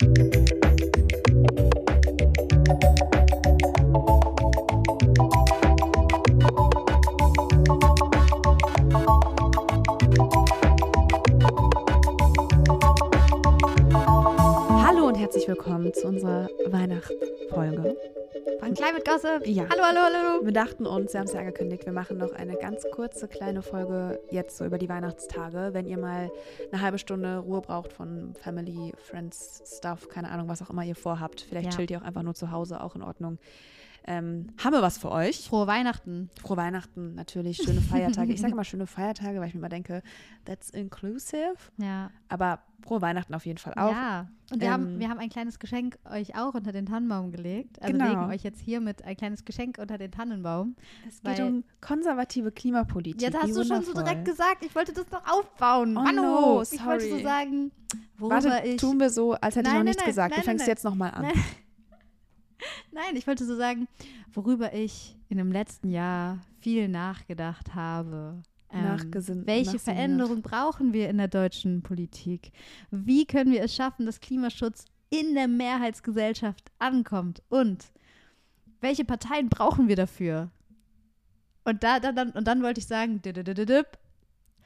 Hallo 0.00 0.10
und 2.70 3.07
willkommen 15.88 15.94
zu 15.94 16.06
unserer 16.08 16.48
Weihnachtsfolge. 16.66 17.96
Von 18.60 18.74
Climate 18.74 19.02
Gossip. 19.04 19.46
Ja. 19.46 19.66
Hallo, 19.70 19.82
hallo, 19.84 20.00
hallo. 20.02 20.44
Wir 20.44 20.52
dachten 20.52 20.86
uns, 20.86 21.12
wir 21.12 21.20
haben 21.20 21.26
es 21.26 21.32
ja 21.32 21.40
angekündigt, 21.40 21.86
wir 21.86 21.92
machen 21.92 22.18
noch 22.18 22.32
eine 22.32 22.56
ganz 22.56 22.84
kurze 22.92 23.26
kleine 23.28 23.62
Folge 23.62 24.20
jetzt 24.30 24.58
so 24.58 24.64
über 24.66 24.76
die 24.76 24.88
Weihnachtstage. 24.88 25.70
Wenn 25.72 25.86
ihr 25.86 25.96
mal 25.98 26.30
eine 26.70 26.82
halbe 26.82 26.98
Stunde 26.98 27.38
Ruhe 27.38 27.60
braucht 27.62 27.92
von 27.92 28.34
Family, 28.34 28.92
Friends, 28.98 29.62
Stuff, 29.78 30.08
keine 30.08 30.30
Ahnung, 30.30 30.48
was 30.48 30.60
auch 30.62 30.70
immer 30.70 30.84
ihr 30.84 30.96
vorhabt. 30.96 31.46
Vielleicht 31.48 31.70
Ja. 31.72 31.76
chillt 31.76 31.90
ihr 31.90 31.98
auch 31.98 32.04
einfach 32.04 32.22
nur 32.22 32.34
zu 32.34 32.50
Hause, 32.50 32.82
auch 32.82 32.94
in 32.94 33.02
Ordnung. 33.02 33.38
Ähm, 34.10 34.46
haben 34.64 34.72
wir 34.72 34.80
was 34.80 34.96
für 34.96 35.10
euch? 35.12 35.46
Frohe 35.46 35.66
Weihnachten. 35.66 36.30
Frohe 36.40 36.56
Weihnachten, 36.56 37.14
natürlich, 37.14 37.58
schöne 37.58 37.82
Feiertage. 37.82 38.32
Ich 38.32 38.40
sage 38.40 38.54
immer 38.54 38.64
schöne 38.64 38.86
Feiertage, 38.86 39.38
weil 39.38 39.48
ich 39.48 39.54
mir 39.54 39.58
immer 39.60 39.68
denke, 39.68 40.02
that's 40.46 40.70
inclusive. 40.70 41.56
Ja. 41.76 42.10
Aber 42.30 42.60
frohe 42.82 43.02
Weihnachten 43.02 43.34
auf 43.34 43.44
jeden 43.44 43.58
Fall 43.58 43.74
auch. 43.76 43.92
Ja. 43.92 44.28
Und 44.50 44.60
wir, 44.62 44.68
Ähm, 44.68 44.72
haben, 44.72 44.98
wir 44.98 45.08
haben 45.10 45.18
ein 45.18 45.28
kleines 45.28 45.58
Geschenk 45.58 45.98
euch 46.10 46.34
auch 46.38 46.54
unter 46.54 46.72
den 46.72 46.86
Tannenbaum 46.86 47.32
gelegt. 47.32 47.82
Also 47.82 47.92
Genau. 47.92 48.08
legen 48.08 48.24
euch 48.32 48.42
jetzt 48.42 48.60
hiermit 48.60 49.04
ein 49.04 49.14
kleines 49.14 49.44
Geschenk 49.44 49.76
unter 49.78 49.98
den 49.98 50.10
Tannenbaum. 50.10 50.74
Es 51.06 51.20
geht 51.20 51.40
um 51.40 51.64
konservative 51.82 52.50
Klimapolitik. 52.50 53.20
Jetzt 53.20 53.36
hast 53.36 53.48
Wie 53.48 53.52
du 53.52 53.56
schon 53.64 53.82
so 53.82 53.88
wundervoll. 53.88 54.04
direkt 54.04 54.24
gesagt, 54.24 54.64
ich 54.64 54.74
wollte 54.74 54.94
das 54.94 55.10
noch 55.10 55.22
aufbauen. 55.30 55.94
Oh 55.98 56.00
Manu, 56.00 56.22
no, 56.22 56.62
ich 56.62 56.82
wollte 56.82 57.04
so 57.04 57.10
sorry. 57.10 57.22
sagen, 57.24 57.72
worüber 58.16 58.42
Warte, 58.42 58.66
ich. 58.66 58.76
tun 58.76 58.98
wir 58.98 59.10
so, 59.10 59.34
als 59.34 59.54
hätte 59.56 59.68
ich 59.68 59.74
Nein, 59.74 59.74
noch 59.74 59.78
nein, 59.80 59.84
nichts 59.84 60.00
nein, 60.02 60.06
gesagt. 60.08 60.36
du 60.38 60.40
fängst 60.42 60.66
jetzt 60.66 60.84
nochmal 60.84 61.10
an. 61.10 61.26
Nein. 62.92 63.16
Ich 63.16 63.26
wollte 63.26 63.44
so 63.44 63.56
sagen, 63.56 63.88
worüber 64.32 64.72
ich 64.74 65.16
in 65.28 65.38
dem 65.38 65.52
letzten 65.52 65.90
Jahr 65.90 66.38
viel 66.60 66.88
nachgedacht 66.88 67.74
habe. 67.74 68.42
Ähm, 68.70 68.84
Nachgesinnt- 68.84 69.46
welche 69.46 69.72
nachsinniert. 69.72 69.82
Veränderung 69.82 70.42
brauchen 70.42 70.92
wir 70.92 71.08
in 71.08 71.16
der 71.18 71.28
deutschen 71.28 71.82
Politik? 71.82 72.52
Wie 72.90 73.24
können 73.24 73.50
wir 73.52 73.62
es 73.62 73.74
schaffen, 73.74 74.04
dass 74.04 74.20
Klimaschutz 74.20 74.84
in 75.10 75.34
der 75.34 75.48
Mehrheitsgesellschaft 75.48 76.70
ankommt? 76.78 77.42
Und 77.48 77.86
welche 78.80 79.04
Parteien 79.04 79.48
brauchen 79.48 79.88
wir 79.88 79.96
dafür? 79.96 80.50
Und, 81.64 81.82
da, 81.82 81.98
da, 82.00 82.12
dann, 82.12 82.30
und 82.30 82.46
dann 82.46 82.62
wollte 82.62 82.80
ich 82.80 82.86
sagen, 82.86 83.22
dididididip. 83.22 83.86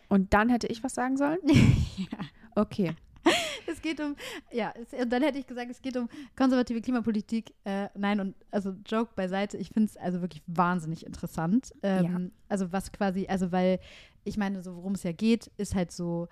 Und 0.08 0.34
dann 0.34 0.48
hätte 0.50 0.66
ich 0.66 0.82
was 0.84 0.94
sagen 0.94 1.16
sollen? 1.16 1.38
ja. 1.96 2.18
Okay. 2.54 2.94
Es 3.72 3.80
geht 3.82 4.00
um, 4.00 4.16
ja, 4.52 4.72
es, 4.80 4.92
und 5.00 5.10
dann 5.10 5.22
hätte 5.22 5.38
ich 5.38 5.46
gesagt, 5.46 5.70
es 5.70 5.80
geht 5.80 5.96
um 5.96 6.08
konservative 6.36 6.80
Klimapolitik. 6.80 7.54
Äh, 7.64 7.88
nein, 7.94 8.20
und 8.20 8.34
also 8.50 8.74
Joke 8.86 9.12
beiseite, 9.16 9.56
ich 9.56 9.70
finde 9.70 9.88
es 9.90 9.96
also 9.96 10.20
wirklich 10.20 10.42
wahnsinnig 10.46 11.06
interessant. 11.06 11.72
Ähm, 11.82 12.04
Ja. 12.04 12.20
Also 12.48 12.72
was 12.72 12.92
quasi, 12.92 13.26
also 13.28 13.50
weil 13.52 13.78
ich 14.24 14.36
meine, 14.36 14.62
so 14.62 14.76
worum 14.76 14.92
es 14.92 15.02
ja 15.02 15.12
geht, 15.12 15.50
ist 15.56 15.74
halt 15.74 15.90
so, 15.90 16.28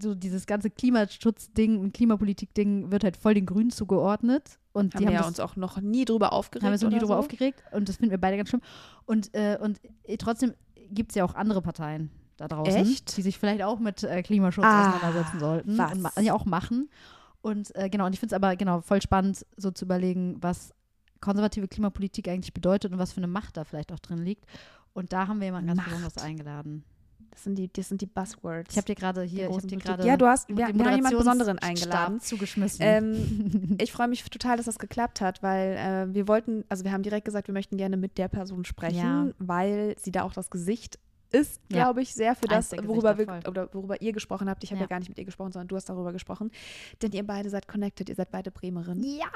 so 0.00 0.14
dieses 0.14 0.46
ganze 0.46 0.70
Klimaschutzding 0.70 1.78
und 1.78 1.92
Klimapolitik-Ding 1.92 2.92
wird 2.92 3.04
halt 3.04 3.16
voll 3.16 3.34
den 3.34 3.46
Grünen 3.46 3.70
zugeordnet. 3.70 4.58
Und 4.72 4.94
Haben 4.94 5.00
die 5.00 5.00
wir 5.00 5.06
haben 5.08 5.14
ja 5.14 5.20
das, 5.20 5.28
uns 5.28 5.40
auch 5.40 5.56
noch 5.56 5.80
nie 5.80 6.04
drüber 6.04 6.32
aufgeregt. 6.32 6.64
haben 6.64 6.70
wir 6.70 6.74
uns 6.74 6.82
noch 6.82 6.90
nie 6.90 6.98
drüber 6.98 7.14
so. 7.14 7.18
aufgeregt 7.18 7.62
und 7.72 7.88
das 7.88 7.96
finden 7.96 8.12
wir 8.12 8.20
beide 8.20 8.36
ganz 8.36 8.48
schlimm. 8.48 8.62
Und, 9.04 9.34
äh, 9.34 9.58
und 9.60 9.80
äh, 10.04 10.16
trotzdem 10.16 10.54
gibt 10.90 11.12
es 11.12 11.16
ja 11.16 11.24
auch 11.24 11.34
andere 11.34 11.60
Parteien 11.60 12.10
da 12.36 12.48
draußen, 12.48 12.74
Echt? 12.82 13.16
die 13.16 13.22
sich 13.22 13.38
vielleicht 13.38 13.62
auch 13.62 13.78
mit 13.78 14.02
äh, 14.04 14.22
Klimaschutz 14.22 14.64
Ah, 14.64 14.80
auseinandersetzen 14.90 15.38
sollten 15.40 15.78
was? 15.78 16.16
und 16.16 16.24
ja 16.24 16.34
auch 16.34 16.44
machen. 16.44 16.90
Und 17.40 17.74
äh, 17.76 17.88
genau, 17.90 18.06
und 18.06 18.12
ich 18.14 18.20
finde 18.20 18.34
es 18.34 18.36
aber 18.36 18.56
genau 18.56 18.80
voll 18.80 19.02
spannend, 19.02 19.44
so 19.56 19.70
zu 19.70 19.84
überlegen, 19.84 20.36
was 20.40 20.72
konservative 21.20 21.68
Klimapolitik 21.68 22.28
eigentlich 22.28 22.52
bedeutet 22.54 22.92
und 22.92 22.98
was 22.98 23.12
für 23.12 23.18
eine 23.18 23.26
Macht 23.28 23.56
da 23.56 23.64
vielleicht 23.64 23.92
auch 23.92 23.98
drin 24.00 24.18
liegt. 24.18 24.44
Und 24.92 25.12
da 25.12 25.26
haben 25.28 25.40
wir 25.40 25.46
jemanden 25.46 25.68
ganz 25.68 25.76
Macht. 25.78 25.88
besonders 25.88 26.18
eingeladen. 26.18 26.84
Das 27.30 27.44
sind 27.44 27.54
die, 27.54 27.72
das 27.72 27.88
sind 27.88 28.02
die 28.02 28.06
Buzzwords. 28.06 28.70
Ich 28.72 28.76
habe 28.76 28.84
dir 28.84 28.94
gerade 28.94 29.22
hier, 29.22 29.48
ich 29.48 29.56
habe 29.56 29.66
dir 29.66 29.78
gerade 29.78 30.06
Ja, 30.06 30.18
du 30.18 30.26
hast, 30.26 30.48
wir, 30.50 30.56
wir 30.58 30.66
haben 30.66 30.78
jemanden 30.96 31.16
Besonderen 31.16 31.58
eingeladen. 31.60 32.20
zugeschmissen. 32.20 32.80
Ähm, 32.82 33.76
ich 33.80 33.90
freue 33.90 34.08
mich 34.08 34.22
total, 34.24 34.58
dass 34.58 34.66
das 34.66 34.78
geklappt 34.78 35.22
hat, 35.22 35.42
weil 35.42 35.76
äh, 36.10 36.14
wir 36.14 36.28
wollten, 36.28 36.64
also 36.68 36.84
wir 36.84 36.92
haben 36.92 37.02
direkt 37.02 37.24
gesagt, 37.24 37.46
wir 37.48 37.54
möchten 37.54 37.78
gerne 37.78 37.96
mit 37.96 38.18
der 38.18 38.28
Person 38.28 38.66
sprechen, 38.66 38.98
Ja. 38.98 39.26
weil 39.38 39.96
sie 39.98 40.12
da 40.12 40.24
auch 40.24 40.34
das 40.34 40.50
Gesicht 40.50 40.98
ist, 41.32 41.60
Ja. 41.70 41.78
glaube 41.84 42.02
ich, 42.02 42.14
sehr 42.14 42.34
für 42.34 42.46
das, 42.46 42.72
worüber 42.72 43.16
wir 43.18 43.28
oder 43.48 43.68
worüber 43.74 44.00
ihr 44.00 44.12
gesprochen 44.12 44.48
habt. 44.48 44.62
Ich 44.64 44.70
habe 44.70 44.78
ja. 44.80 44.84
Ja. 44.84 44.88
gar 44.88 44.98
nicht 44.98 45.08
mit 45.08 45.18
ihr 45.18 45.24
gesprochen, 45.24 45.52
sondern 45.52 45.68
du 45.68 45.76
hast 45.76 45.88
darüber 45.88 46.12
gesprochen. 46.12 46.50
Denn 47.02 47.12
ihr 47.12 47.26
beide 47.26 47.50
seid 47.50 47.66
connected, 47.68 48.08
ihr 48.08 48.14
seid 48.14 48.30
beide 48.30 48.50
Bremerin. 48.50 49.02
Ja, 49.02 49.30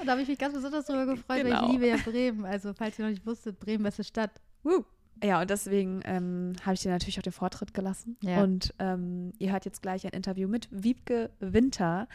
und 0.00 0.06
da 0.06 0.12
habe 0.12 0.22
ich 0.22 0.28
mich 0.28 0.38
ganz 0.38 0.54
besonders 0.54 0.86
darüber 0.86 1.06
gefreut, 1.14 1.28
weil 1.28 1.44
Genau. 1.44 1.66
ich 1.66 1.72
liebe 1.72 1.88
ja 1.88 1.96
Bremen. 1.96 2.44
Also, 2.44 2.72
falls 2.74 2.98
ihr 2.98 3.04
noch 3.04 3.10
nicht 3.10 3.26
wusstet, 3.26 3.58
Bremen, 3.60 3.82
beste 3.84 4.04
Stadt. 4.04 4.30
Woo. 4.62 4.84
Ja, 5.22 5.40
und 5.40 5.50
deswegen 5.50 6.00
ähm, 6.04 6.52
habe 6.62 6.74
ich 6.74 6.80
dir 6.82 6.90
natürlich 6.92 7.18
auch 7.18 7.22
den 7.24 7.32
Vortritt 7.32 7.74
gelassen. 7.74 8.16
Ja. 8.22 8.42
Und 8.44 8.72
ähm, 8.78 9.32
ihr 9.38 9.50
hört 9.50 9.64
jetzt 9.64 9.82
gleich 9.82 10.04
ein 10.06 10.12
Interview 10.12 10.46
mit 10.48 10.68
Wiebke 10.70 11.30
Winter, 11.40 12.06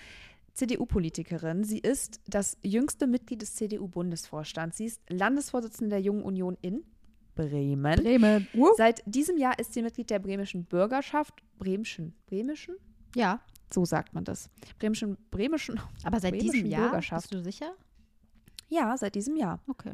CDU-Politikerin. 0.54 1.64
Sie 1.64 1.80
ist 1.80 2.22
das 2.28 2.58
jüngste 2.64 3.08
Mitglied 3.08 3.42
des 3.42 3.56
CDU-Bundesvorstands. 3.56 4.78
Sie 4.78 4.86
ist 4.86 5.02
Landesvorsitzende 5.10 5.90
der 5.90 6.02
Jungen 6.02 6.24
Union 6.24 6.58
in 6.62 6.84
Bremen. 7.36 7.96
Bremen. 8.04 8.48
Seit 8.78 9.02
diesem 9.06 9.38
Jahr 9.38 9.58
ist 9.60 9.74
sie 9.74 9.82
Mitglied 9.82 10.10
der 10.10 10.20
bremischen 10.20 10.66
Bürgerschaft. 10.66 11.34
Bremischen? 11.58 12.14
Bremischen? 12.28 12.76
Ja, 13.16 13.42
So 13.72 13.86
sagt 13.86 14.14
man 14.14 14.24
das. 14.24 14.50
Bremischen, 14.80 15.18
bremischen? 15.32 15.80
aber 16.04 16.20
seit 16.20 16.32
Bremischen 16.34 16.52
diesem 16.52 16.68
Jahr, 16.68 16.82
Bürgerschaft. 16.90 17.30
bist 17.30 17.34
du 17.34 17.44
sicher? 17.44 17.74
Ja, 18.70 18.96
seit 18.98 19.16
diesem 19.16 19.36
Jahr. 19.36 19.60
Okay. 19.68 19.94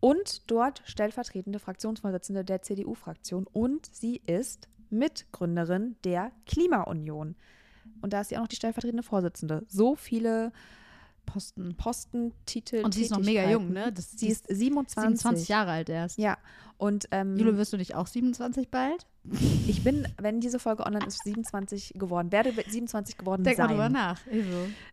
und 0.00 0.50
dort 0.50 0.82
stellvertretende 0.84 1.58
Fraktionsvorsitzende 1.58 2.44
der 2.44 2.62
CDU-Fraktion 2.62 3.46
und 3.52 3.86
sie 3.92 4.20
ist 4.26 4.68
Mitgründerin 4.90 5.96
der 6.04 6.30
Klimaunion. 6.46 7.36
Und 8.00 8.12
da 8.12 8.20
ist 8.20 8.28
sie 8.28 8.36
auch 8.36 8.42
noch 8.42 8.48
die 8.48 8.56
stellvertretende 8.56 9.02
Vorsitzende. 9.02 9.64
So 9.68 9.96
viele 9.96 10.52
Posten. 11.28 11.74
Posten, 11.76 12.32
Titel. 12.46 12.82
Und 12.84 12.94
sie 12.94 13.02
ist 13.02 13.10
noch 13.10 13.20
mega 13.20 13.48
jung, 13.50 13.72
ne? 13.72 13.92
Das, 13.92 14.10
Sie 14.12 14.28
ist 14.28 14.46
27. 14.48 15.02
27 15.20 15.48
Jahre 15.48 15.70
alt 15.72 15.88
erst. 15.88 16.18
Ja, 16.18 16.38
und 16.78 17.06
ähm, 17.10 17.36
Jule, 17.36 17.56
wirst 17.58 17.72
du 17.72 17.76
nicht 17.76 17.94
auch 17.94 18.06
27 18.06 18.70
bald? 18.70 19.06
ich 19.66 19.84
bin, 19.84 20.08
wenn 20.16 20.40
diese 20.40 20.58
Folge 20.58 20.86
online 20.86 21.04
ist, 21.06 21.22
27 21.24 21.94
geworden. 21.96 22.32
Werde 22.32 22.52
27 22.52 23.18
geworden 23.18 23.42
Denk 23.44 23.58
mal 23.58 23.64
sein. 23.64 23.70
drüber 23.76 23.88
nach. 23.90 24.20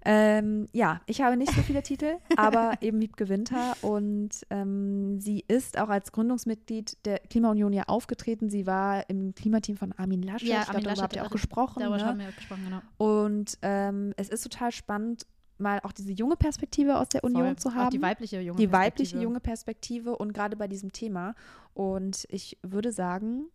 Ähm, 0.04 0.68
ja, 0.74 1.00
ich 1.06 1.22
habe 1.22 1.38
nicht 1.38 1.54
so 1.54 1.62
viele 1.62 1.84
Titel, 1.84 2.18
aber 2.36 2.74
eben 2.82 3.00
Wiebke 3.00 3.30
Winter 3.30 3.76
und 3.82 4.32
ähm, 4.50 5.22
sie 5.22 5.46
ist 5.48 5.78
auch 5.80 5.90
als 5.90 6.12
Gründungsmitglied 6.12 6.98
der 7.06 7.20
Klimaunion 7.20 7.72
ja 7.72 7.84
aufgetreten. 7.84 8.50
Sie 8.50 8.68
war 8.68 9.10
im 9.10 9.34
Klimateam 9.36 9.78
von 9.78 9.94
Armin 9.94 10.22
Laschet. 10.22 10.50
Ja, 10.50 10.62
ich 10.62 10.70
glaube, 10.70 10.74
darüber 10.84 10.90
Laschet, 10.90 11.04
habt 11.04 11.16
ihr 11.16 11.24
auch 11.26 11.30
gesprochen. 11.32 11.80
Darüber 11.80 12.04
haben 12.04 12.18
Ne? 12.18 12.26
wir 12.26 12.32
gesprochen, 12.34 12.64
genau. 12.66 12.82
Und 12.98 13.58
ähm, 13.62 14.14
es 14.18 14.30
ist 14.30 14.42
total 14.42 14.72
spannend, 14.72 15.26
mal 15.58 15.80
auch 15.84 15.92
diese 15.92 16.12
junge 16.12 16.36
Perspektive 16.36 16.98
aus 16.98 17.10
der 17.10 17.24
Union 17.24 17.46
Voll. 17.48 17.56
zu 17.58 17.70
Auch 17.70 17.76
haben. 17.76 17.90
die 17.92 18.02
weibliche 18.02 18.42
junge 18.42 18.58
die 18.58 18.72
weibliche 18.72 19.12
Perspektive. 19.12 19.24
junge 19.24 19.40
Perspektive 19.40 20.16
und 20.18 20.34
gerade 20.34 20.56
bei 20.56 20.68
diesem 20.68 20.92
Thema. 20.92 21.36
Und 21.74 22.26
ich 22.30 22.58
würde 22.62 22.92
sagen, 22.92 23.46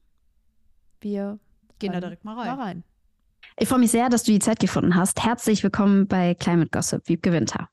wir 1.00 1.38
Gehen 1.78 1.92
da 1.92 2.00
direkt 2.00 2.24
mal 2.24 2.34
mal 2.34 2.48
rein. 2.48 2.58
rein. 2.58 2.84
Ich 3.58 3.68
freue 3.68 3.78
mich 3.80 3.90
sehr, 3.90 4.08
dass 4.08 4.22
du 4.22 4.32
die 4.32 4.38
Zeit 4.38 4.60
gefunden 4.60 4.94
hast. 4.94 5.22
Herzlich 5.24 5.62
willkommen 5.62 6.06
bei 6.06 6.34
Climate 6.34 6.70
Gossip, 6.70 7.08
Wiebke 7.08 7.32
Winter. 7.32 7.68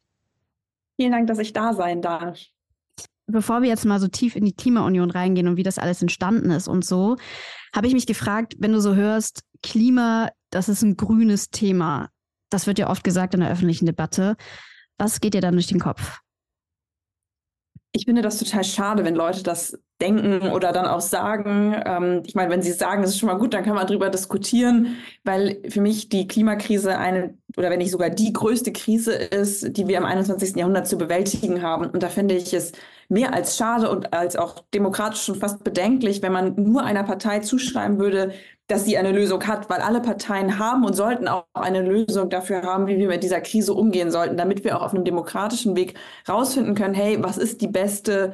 Vielen 0.96 1.12
Dank, 1.12 1.28
dass 1.28 1.40
ich 1.40 1.54
da 1.54 1.74
sein 1.74 2.02
darf. 2.02 2.40
Bevor 3.28 3.62
wir 3.62 3.68
jetzt 3.68 3.86
mal 3.86 4.00
so 4.00 4.08
tief 4.08 4.36
in 4.38 4.46
die 4.46 4.54
Klimaunion 4.54 5.12
reingehen 5.12 5.48
und 5.50 5.58
wie 5.58 5.64
das 5.64 5.78
alles 5.78 6.02
entstanden 6.02 6.50
ist 6.50 6.68
und 6.70 6.86
so, 6.86 7.18
habe 7.76 7.88
ich 7.88 7.94
mich 7.94 8.08
gefragt, 8.08 8.56
wenn 8.60 8.72
du 8.72 8.80
so 8.80 8.96
hörst, 8.96 9.42
Klima, 9.62 10.30
das 10.50 10.70
ist 10.70 10.82
ein 10.82 10.96
grünes 10.96 11.50
Thema. 11.50 12.10
Das 12.50 12.68
wird 12.68 12.80
ja 12.80 12.90
oft 12.90 13.04
gesagt 13.04 13.34
in 13.34 13.42
der 13.42 13.52
öffentlichen 13.52 13.86
Debatte. 13.86 14.36
Was 14.98 15.20
geht 15.20 15.34
dir 15.34 15.42
dann 15.42 15.54
durch 15.54 15.68
den 15.68 15.80
Kopf? 15.80 16.20
Ich 17.92 18.06
finde 18.06 18.22
das 18.22 18.38
total 18.38 18.64
schade, 18.64 19.06
wenn 19.06 19.16
Leute 19.16 19.44
das 19.44 19.78
denken 20.02 20.50
oder 20.52 20.72
dann 20.72 20.86
auch 20.86 21.02
sagen. 21.02 21.76
Ähm, 21.86 22.24
ich 22.26 22.36
meine, 22.36 22.52
wenn 22.52 22.62
sie 22.62 22.72
sagen, 22.72 23.02
das 23.02 23.12
ist 23.12 23.20
schon 23.20 23.28
mal 23.28 23.38
gut, 23.38 23.54
dann 23.54 23.64
kann 23.64 23.76
man 23.76 23.88
darüber 23.88 24.10
diskutieren, 24.10 24.98
weil 25.24 25.58
für 25.70 25.82
mich 25.82 26.10
die 26.10 26.28
Klimakrise 26.28 26.98
eine 26.98 27.36
oder 27.58 27.72
wenn 27.72 27.80
nicht 27.80 27.92
sogar 27.92 28.12
die 28.12 28.34
größte 28.34 28.72
Krise 28.72 29.14
ist, 29.14 29.76
die 29.76 29.88
wir 29.88 29.98
im 29.98 30.06
21. 30.06 30.56
Jahrhundert 30.56 30.88
zu 30.88 30.98
bewältigen 30.98 31.64
haben. 31.64 31.88
Und 31.88 32.04
da 32.04 32.10
finde 32.10 32.36
ich 32.36 32.54
es 32.54 32.74
mehr 33.10 33.34
als 33.34 33.58
schade 33.58 33.90
und 33.90 34.14
als 34.14 34.36
auch 34.36 34.64
demokratisch 34.74 35.24
schon 35.24 35.36
fast 35.36 35.64
bedenklich, 35.64 36.22
wenn 36.22 36.34
man 36.34 36.54
nur 36.56 36.84
einer 36.84 37.04
Partei 37.04 37.40
zuschreiben 37.40 38.00
würde, 38.00 38.34
dass 38.68 38.84
sie 38.84 38.98
eine 38.98 39.14
Lösung 39.14 39.48
hat, 39.48 39.70
weil 39.70 39.80
alle 39.80 40.02
Parteien 40.02 40.60
haben 40.60 40.84
und 40.84 40.94
sollten 40.94 41.28
auch 41.28 41.46
eine 41.54 41.82
Lösung 41.82 42.30
dafür 42.30 42.64
haben, 42.64 42.88
wie 42.88 42.98
wir 42.98 43.08
mit 43.08 43.24
dieser 43.24 43.40
Krise 43.40 43.74
umgehen 43.74 44.12
sollten, 44.12 44.36
damit 44.36 44.64
wir 44.66 44.78
auch 44.78 44.84
auf 44.84 44.94
einem 44.94 45.06
demokratischen 45.06 45.76
Weg 45.78 45.94
rausfinden 46.28 46.76
können, 46.76 46.94
hey, 46.94 47.18
was 47.22 47.38
ist 47.38 47.62
die 47.62 47.70
beste, 47.70 48.34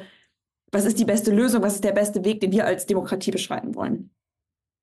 was 0.73 0.85
ist 0.85 0.99
die 0.99 1.05
beste 1.05 1.31
Lösung, 1.31 1.61
was 1.61 1.75
ist 1.75 1.83
der 1.83 1.91
beste 1.91 2.23
Weg, 2.25 2.41
den 2.41 2.51
wir 2.51 2.65
als 2.65 2.85
Demokratie 2.85 3.31
beschreiten 3.31 3.75
wollen. 3.75 4.09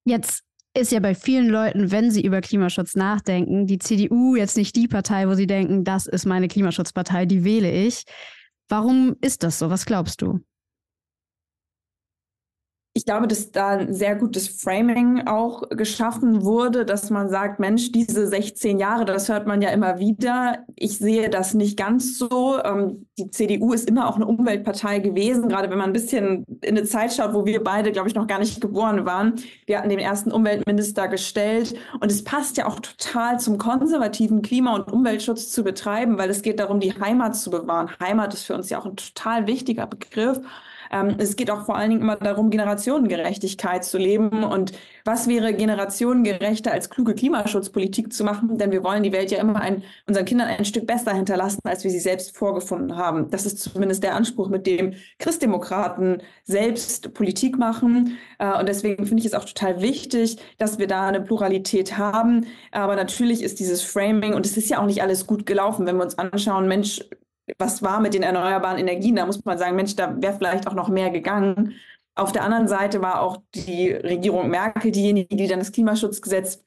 Jetzt 0.04 0.42
ist 0.76 0.92
ja 0.92 1.00
bei 1.00 1.14
vielen 1.14 1.48
Leuten, 1.48 1.90
wenn 1.90 2.10
sie 2.10 2.24
über 2.24 2.40
Klimaschutz 2.40 2.94
nachdenken, 2.94 3.66
die 3.66 3.78
CDU 3.78 4.36
jetzt 4.36 4.56
nicht 4.56 4.76
die 4.76 4.86
Partei, 4.86 5.28
wo 5.28 5.34
sie 5.34 5.46
denken, 5.48 5.84
das 5.84 6.06
ist 6.06 6.26
meine 6.26 6.48
Klimaschutzpartei, 6.48 7.26
die 7.26 7.44
wähle 7.44 7.70
ich. 7.70 8.04
Warum 8.68 9.16
ist 9.20 9.42
das 9.42 9.58
so? 9.58 9.68
Was 9.68 9.84
glaubst 9.84 10.22
du? 10.22 10.40
Ich 13.00 13.06
glaube, 13.06 13.26
dass 13.26 13.50
da 13.50 13.68
ein 13.78 13.94
sehr 13.94 14.14
gutes 14.14 14.46
Framing 14.46 15.26
auch 15.26 15.70
geschaffen 15.70 16.44
wurde, 16.44 16.84
dass 16.84 17.08
man 17.08 17.30
sagt, 17.30 17.58
Mensch, 17.58 17.92
diese 17.92 18.26
16 18.26 18.78
Jahre, 18.78 19.06
das 19.06 19.30
hört 19.30 19.46
man 19.46 19.62
ja 19.62 19.70
immer 19.70 19.98
wieder. 19.98 20.66
Ich 20.76 20.98
sehe 20.98 21.30
das 21.30 21.54
nicht 21.54 21.78
ganz 21.78 22.18
so. 22.18 22.62
Ähm, 22.62 23.06
die 23.18 23.30
CDU 23.30 23.72
ist 23.72 23.88
immer 23.88 24.06
auch 24.06 24.16
eine 24.16 24.26
Umweltpartei 24.26 24.98
gewesen, 24.98 25.48
gerade 25.48 25.70
wenn 25.70 25.78
man 25.78 25.88
ein 25.88 25.92
bisschen 25.94 26.44
in 26.60 26.76
eine 26.76 26.84
Zeit 26.84 27.14
schaut, 27.14 27.32
wo 27.32 27.46
wir 27.46 27.64
beide, 27.64 27.90
glaube 27.90 28.10
ich, 28.10 28.14
noch 28.14 28.26
gar 28.26 28.38
nicht 28.38 28.60
geboren 28.60 29.06
waren. 29.06 29.36
Wir 29.64 29.78
hatten 29.78 29.88
den 29.88 29.98
ersten 29.98 30.30
Umweltminister 30.30 31.08
gestellt 31.08 31.74
und 32.00 32.12
es 32.12 32.22
passt 32.22 32.58
ja 32.58 32.66
auch 32.66 32.80
total 32.80 33.40
zum 33.40 33.56
konservativen 33.56 34.42
Klima- 34.42 34.74
und 34.74 34.92
Umweltschutz 34.92 35.50
zu 35.50 35.64
betreiben, 35.64 36.18
weil 36.18 36.28
es 36.28 36.42
geht 36.42 36.60
darum, 36.60 36.80
die 36.80 36.92
Heimat 37.00 37.34
zu 37.34 37.50
bewahren. 37.50 37.88
Heimat 37.98 38.34
ist 38.34 38.44
für 38.44 38.54
uns 38.54 38.68
ja 38.68 38.78
auch 38.78 38.84
ein 38.84 38.96
total 38.96 39.46
wichtiger 39.46 39.86
Begriff. 39.86 40.42
Ähm, 40.90 41.16
es 41.18 41.36
geht 41.36 41.50
auch 41.50 41.64
vor 41.64 41.76
allen 41.76 41.90
Dingen 41.90 42.02
immer 42.02 42.16
darum, 42.16 42.50
Generationengerechtigkeit 42.50 43.84
zu 43.84 43.98
leben. 43.98 44.44
Und 44.44 44.72
was 45.04 45.28
wäre 45.28 45.54
generationengerechter 45.54 46.72
als 46.72 46.90
kluge 46.90 47.14
Klimaschutzpolitik 47.14 48.12
zu 48.12 48.24
machen? 48.24 48.58
Denn 48.58 48.72
wir 48.72 48.82
wollen 48.84 49.02
die 49.02 49.12
Welt 49.12 49.30
ja 49.30 49.38
immer 49.38 49.60
ein, 49.60 49.82
unseren 50.06 50.24
Kindern 50.24 50.48
ein 50.48 50.64
Stück 50.64 50.86
besser 50.86 51.14
hinterlassen, 51.14 51.60
als 51.64 51.84
wir 51.84 51.90
sie 51.90 52.00
selbst 52.00 52.36
vorgefunden 52.36 52.96
haben. 52.96 53.30
Das 53.30 53.46
ist 53.46 53.58
zumindest 53.58 54.02
der 54.02 54.14
Anspruch, 54.14 54.48
mit 54.48 54.66
dem 54.66 54.94
Christdemokraten 55.18 56.22
selbst 56.44 57.14
Politik 57.14 57.58
machen. 57.58 58.18
Äh, 58.38 58.58
und 58.58 58.68
deswegen 58.68 59.06
finde 59.06 59.20
ich 59.20 59.26
es 59.26 59.34
auch 59.34 59.44
total 59.44 59.80
wichtig, 59.80 60.36
dass 60.58 60.78
wir 60.78 60.86
da 60.86 61.06
eine 61.06 61.20
Pluralität 61.20 61.98
haben. 61.98 62.46
Aber 62.72 62.96
natürlich 62.96 63.42
ist 63.42 63.60
dieses 63.60 63.82
Framing, 63.82 64.34
und 64.34 64.46
es 64.46 64.56
ist 64.56 64.68
ja 64.68 64.80
auch 64.80 64.86
nicht 64.86 65.02
alles 65.02 65.26
gut 65.26 65.46
gelaufen, 65.46 65.86
wenn 65.86 65.96
wir 65.96 66.04
uns 66.04 66.18
anschauen, 66.18 66.68
Mensch, 66.68 67.00
was 67.58 67.82
war 67.82 68.00
mit 68.00 68.14
den 68.14 68.22
erneuerbaren 68.22 68.78
Energien? 68.78 69.16
Da 69.16 69.26
muss 69.26 69.44
man 69.44 69.58
sagen, 69.58 69.76
Mensch, 69.76 69.96
da 69.96 70.20
wäre 70.20 70.34
vielleicht 70.34 70.66
auch 70.66 70.74
noch 70.74 70.88
mehr 70.88 71.10
gegangen. 71.10 71.74
Auf 72.14 72.32
der 72.32 72.44
anderen 72.44 72.68
Seite 72.68 73.02
war 73.02 73.20
auch 73.20 73.38
die 73.54 73.90
Regierung 73.90 74.50
Merkel 74.50 74.90
diejenige, 74.90 75.36
die 75.36 75.46
dann 75.46 75.60
das 75.60 75.72
Klimaschutzgesetz 75.72 76.64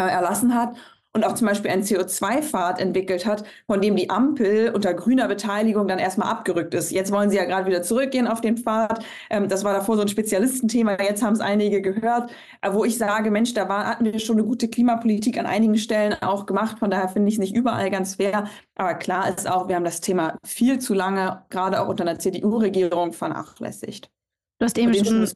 äh, 0.00 0.06
erlassen 0.06 0.54
hat 0.54 0.76
und 1.14 1.24
auch 1.24 1.34
zum 1.34 1.46
Beispiel 1.46 1.70
einen 1.70 1.84
CO2-Pfad 1.84 2.80
entwickelt 2.80 3.24
hat, 3.24 3.44
von 3.66 3.80
dem 3.80 3.94
die 3.94 4.10
Ampel 4.10 4.72
unter 4.74 4.92
grüner 4.94 5.28
Beteiligung 5.28 5.86
dann 5.86 6.00
erstmal 6.00 6.28
abgerückt 6.28 6.74
ist. 6.74 6.90
Jetzt 6.90 7.12
wollen 7.12 7.30
sie 7.30 7.36
ja 7.36 7.44
gerade 7.44 7.66
wieder 7.66 7.82
zurückgehen 7.82 8.26
auf 8.26 8.40
den 8.40 8.56
Pfad. 8.58 9.04
Ähm, 9.30 9.48
das 9.48 9.62
war 9.62 9.72
davor 9.72 9.94
so 9.96 10.02
ein 10.02 10.08
Spezialistenthema. 10.08 11.00
Jetzt 11.00 11.22
haben 11.22 11.34
es 11.34 11.40
einige 11.40 11.80
gehört, 11.82 12.32
äh, 12.62 12.72
wo 12.72 12.84
ich 12.84 12.98
sage, 12.98 13.30
Mensch, 13.30 13.54
da 13.54 13.68
war, 13.68 13.86
hatten 13.86 14.04
wir 14.04 14.18
schon 14.18 14.38
eine 14.38 14.46
gute 14.46 14.68
Klimapolitik 14.68 15.38
an 15.38 15.46
einigen 15.46 15.78
Stellen 15.78 16.14
auch 16.20 16.46
gemacht. 16.46 16.80
Von 16.80 16.90
daher 16.90 17.08
finde 17.08 17.28
ich 17.28 17.36
es 17.36 17.40
nicht 17.40 17.54
überall 17.54 17.90
ganz 17.90 18.16
fair. 18.16 18.48
Aber 18.74 18.94
klar 18.94 19.28
ist 19.28 19.48
auch, 19.48 19.68
wir 19.68 19.76
haben 19.76 19.84
das 19.84 20.00
Thema 20.00 20.36
viel 20.44 20.80
zu 20.80 20.94
lange, 20.94 21.44
gerade 21.48 21.80
auch 21.80 21.88
unter 21.88 22.02
einer 22.02 22.18
CDU-Regierung, 22.18 23.12
vernachlässigt. 23.12 24.10
Du 24.58 24.64
hast 24.64 24.76
eben 24.78 24.92
schon 24.94 25.26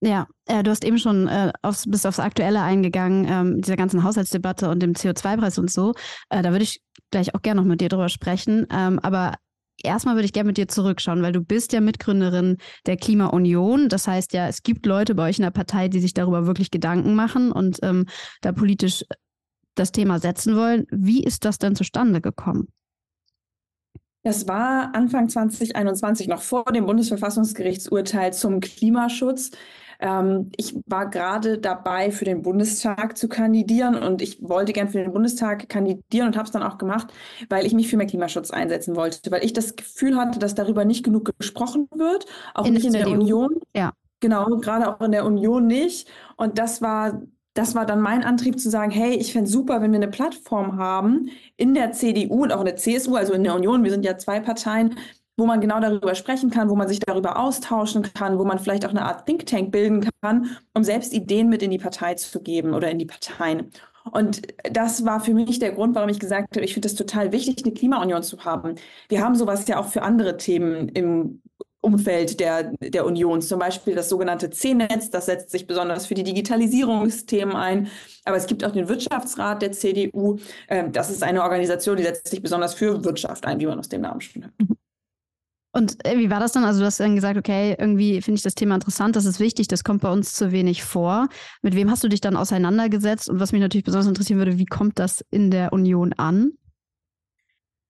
ja, 0.00 0.28
äh, 0.46 0.62
du 0.62 0.70
hast 0.70 0.84
eben 0.84 0.98
schon 0.98 1.26
äh, 1.28 1.52
aufs, 1.62 1.84
bis 1.88 2.06
aufs 2.06 2.20
Aktuelle 2.20 2.62
eingegangen, 2.62 3.26
ähm, 3.28 3.60
dieser 3.60 3.76
ganzen 3.76 4.04
Haushaltsdebatte 4.04 4.70
und 4.70 4.80
dem 4.80 4.92
CO2-Preis 4.92 5.58
und 5.58 5.70
so. 5.70 5.94
Äh, 6.28 6.42
da 6.42 6.52
würde 6.52 6.64
ich 6.64 6.82
gleich 7.10 7.34
auch 7.34 7.42
gerne 7.42 7.60
noch 7.60 7.68
mit 7.68 7.80
dir 7.80 7.88
drüber 7.88 8.08
sprechen. 8.08 8.66
Ähm, 8.70 9.00
aber 9.00 9.34
erstmal 9.82 10.14
würde 10.14 10.26
ich 10.26 10.32
gerne 10.32 10.48
mit 10.48 10.56
dir 10.56 10.68
zurückschauen, 10.68 11.22
weil 11.22 11.32
du 11.32 11.40
bist 11.40 11.72
ja 11.72 11.80
Mitgründerin 11.80 12.58
der 12.86 12.96
Klimaunion. 12.96 13.88
Das 13.88 14.06
heißt 14.06 14.32
ja, 14.34 14.46
es 14.46 14.62
gibt 14.62 14.86
Leute 14.86 15.14
bei 15.14 15.28
euch 15.28 15.38
in 15.38 15.44
der 15.44 15.50
Partei, 15.50 15.88
die 15.88 16.00
sich 16.00 16.14
darüber 16.14 16.46
wirklich 16.46 16.70
Gedanken 16.70 17.14
machen 17.14 17.50
und 17.50 17.78
ähm, 17.82 18.06
da 18.40 18.52
politisch 18.52 19.04
das 19.74 19.92
Thema 19.92 20.18
setzen 20.18 20.56
wollen. 20.56 20.86
Wie 20.90 21.24
ist 21.24 21.44
das 21.44 21.58
denn 21.58 21.74
zustande 21.76 22.20
gekommen? 22.20 22.68
Das 24.24 24.48
war 24.48 24.94
Anfang 24.94 25.28
2021, 25.28 26.28
noch 26.28 26.42
vor 26.42 26.64
dem 26.64 26.86
Bundesverfassungsgerichtsurteil 26.86 28.32
zum 28.32 28.60
Klimaschutz. 28.60 29.52
Ähm, 29.98 30.50
ich 30.56 30.76
war 30.86 31.10
gerade 31.10 31.58
dabei, 31.58 32.10
für 32.10 32.24
den 32.24 32.42
Bundestag 32.42 33.16
zu 33.16 33.28
kandidieren 33.28 33.94
und 33.96 34.22
ich 34.22 34.42
wollte 34.42 34.72
gern 34.72 34.88
für 34.88 34.98
den 34.98 35.12
Bundestag 35.12 35.68
kandidieren 35.68 36.28
und 36.28 36.36
habe 36.36 36.46
es 36.46 36.52
dann 36.52 36.62
auch 36.62 36.78
gemacht, 36.78 37.12
weil 37.48 37.66
ich 37.66 37.74
mich 37.74 37.88
für 37.88 37.96
mehr 37.96 38.06
Klimaschutz 38.06 38.50
einsetzen 38.50 38.96
wollte, 38.96 39.30
weil 39.30 39.44
ich 39.44 39.52
das 39.52 39.76
Gefühl 39.76 40.16
hatte, 40.16 40.38
dass 40.38 40.54
darüber 40.54 40.84
nicht 40.84 41.04
genug 41.04 41.32
gesprochen 41.38 41.88
wird, 41.94 42.26
auch 42.54 42.66
in 42.66 42.74
nicht 42.74 42.86
in 42.86 42.92
der 42.92 43.04
CDU. 43.04 43.20
Union. 43.20 43.60
Ja. 43.74 43.92
Genau, 44.20 44.46
gerade 44.58 44.88
auch 44.88 45.00
in 45.00 45.12
der 45.12 45.24
Union 45.24 45.66
nicht. 45.66 46.08
Und 46.36 46.58
das 46.58 46.82
war 46.82 47.22
das 47.58 47.74
war 47.74 47.84
dann 47.84 48.00
mein 48.00 48.22
Antrieb 48.22 48.60
zu 48.60 48.70
sagen, 48.70 48.92
hey, 48.92 49.16
ich 49.16 49.32
fände 49.32 49.50
super, 49.50 49.82
wenn 49.82 49.90
wir 49.90 49.96
eine 49.96 50.06
Plattform 50.06 50.76
haben 50.76 51.30
in 51.56 51.74
der 51.74 51.90
CDU 51.90 52.44
und 52.44 52.52
auch 52.52 52.60
in 52.60 52.66
der 52.66 52.76
CSU, 52.76 53.16
also 53.16 53.32
in 53.32 53.42
der 53.42 53.56
Union, 53.56 53.82
wir 53.82 53.90
sind 53.90 54.04
ja 54.04 54.16
zwei 54.16 54.38
Parteien, 54.38 54.96
wo 55.38 55.46
man 55.46 55.60
genau 55.60 55.80
darüber 55.80 56.14
sprechen 56.14 56.50
kann, 56.50 56.68
wo 56.68 56.74
man 56.74 56.88
sich 56.88 56.98
darüber 57.00 57.38
austauschen 57.38 58.02
kann, 58.02 58.38
wo 58.38 58.44
man 58.44 58.58
vielleicht 58.58 58.84
auch 58.84 58.90
eine 58.90 59.06
Art 59.06 59.24
Think 59.24 59.46
Tank 59.46 59.70
bilden 59.70 60.06
kann, 60.20 60.58
um 60.74 60.84
selbst 60.84 61.14
Ideen 61.14 61.48
mit 61.48 61.62
in 61.62 61.70
die 61.70 61.78
Partei 61.78 62.14
zu 62.14 62.42
geben 62.42 62.74
oder 62.74 62.90
in 62.90 62.98
die 62.98 63.06
Parteien. 63.06 63.70
Und 64.10 64.42
das 64.70 65.04
war 65.04 65.20
für 65.20 65.34
mich 65.34 65.58
der 65.58 65.72
Grund, 65.72 65.94
warum 65.94 66.08
ich 66.08 66.18
gesagt 66.18 66.56
habe, 66.56 66.64
ich 66.64 66.74
finde 66.74 66.88
es 66.88 66.94
total 66.94 67.30
wichtig, 67.30 67.64
eine 67.64 67.74
Klimaunion 67.74 68.22
zu 68.22 68.44
haben. 68.44 68.74
Wir 69.08 69.22
haben 69.22 69.36
sowas 69.36 69.66
ja 69.68 69.78
auch 69.78 69.88
für 69.88 70.02
andere 70.02 70.36
Themen 70.36 70.88
im 70.88 71.42
Umfeld 71.80 72.40
der, 72.40 72.72
der 72.80 73.06
Union, 73.06 73.40
zum 73.40 73.60
Beispiel 73.60 73.94
das 73.94 74.08
sogenannte 74.08 74.50
C-Netz, 74.50 75.10
das 75.10 75.26
setzt 75.26 75.50
sich 75.50 75.66
besonders 75.68 76.06
für 76.06 76.14
die 76.14 76.24
Digitalisierungsthemen 76.24 77.54
ein. 77.54 77.88
Aber 78.24 78.36
es 78.36 78.46
gibt 78.46 78.64
auch 78.64 78.72
den 78.72 78.88
Wirtschaftsrat 78.88 79.62
der 79.62 79.72
CDU. 79.72 80.38
Ähm, 80.68 80.90
das 80.90 81.10
ist 81.10 81.22
eine 81.22 81.42
Organisation, 81.42 81.96
die 81.96 82.02
setzt 82.02 82.28
sich 82.28 82.42
besonders 82.42 82.74
für 82.74 83.04
Wirtschaft 83.04 83.46
ein, 83.46 83.60
wie 83.60 83.66
man 83.66 83.78
aus 83.78 83.88
dem 83.88 84.00
Namen 84.00 84.20
schon 84.20 84.42
hört. 84.42 84.77
Und 85.72 86.04
äh, 86.06 86.18
wie 86.18 86.30
war 86.30 86.40
das 86.40 86.52
dann? 86.52 86.64
Also 86.64 86.80
du 86.80 86.86
hast 86.86 86.98
dann 86.98 87.14
gesagt, 87.14 87.38
okay, 87.38 87.76
irgendwie 87.78 88.22
finde 88.22 88.36
ich 88.36 88.42
das 88.42 88.54
Thema 88.54 88.74
interessant, 88.74 89.16
das 89.16 89.26
ist 89.26 89.38
wichtig, 89.38 89.68
das 89.68 89.84
kommt 89.84 90.02
bei 90.02 90.10
uns 90.10 90.32
zu 90.32 90.50
wenig 90.50 90.82
vor. 90.82 91.28
Mit 91.62 91.74
wem 91.74 91.90
hast 91.90 92.02
du 92.02 92.08
dich 92.08 92.20
dann 92.20 92.36
auseinandergesetzt? 92.36 93.28
Und 93.28 93.40
was 93.40 93.52
mich 93.52 93.60
natürlich 93.60 93.84
besonders 93.84 94.08
interessieren 94.08 94.38
würde, 94.38 94.58
wie 94.58 94.66
kommt 94.66 94.98
das 94.98 95.24
in 95.30 95.50
der 95.50 95.72
Union 95.72 96.12
an? 96.14 96.52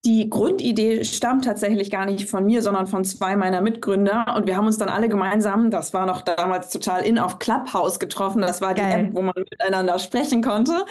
Die 0.05 0.31
Grundidee 0.31 1.03
stammt 1.05 1.45
tatsächlich 1.45 1.91
gar 1.91 2.07
nicht 2.07 2.31
von 2.31 2.45
mir, 2.45 2.63
sondern 2.63 2.87
von 2.87 3.05
zwei 3.05 3.35
meiner 3.35 3.61
Mitgründer. 3.61 4.33
Und 4.37 4.47
wir 4.47 4.57
haben 4.57 4.67
uns 4.67 4.79
dann 4.79 4.89
alle 4.89 5.09
gemeinsam, 5.09 5.73
das 5.73 5.93
war 5.93 6.07
noch 6.07 6.23
damals 6.23 6.71
total 6.71 7.05
in, 7.05 7.19
auf 7.19 7.41
Clubhouse 7.41 7.99
getroffen. 7.99 8.41
Das 8.41 8.61
war 8.61 8.75
die 8.75 8.81
Geil. 8.81 9.07
App, 9.07 9.15
wo 9.15 9.23
man 9.23 9.35
miteinander 9.37 9.99
sprechen 9.99 10.41
konnte. 10.41 10.85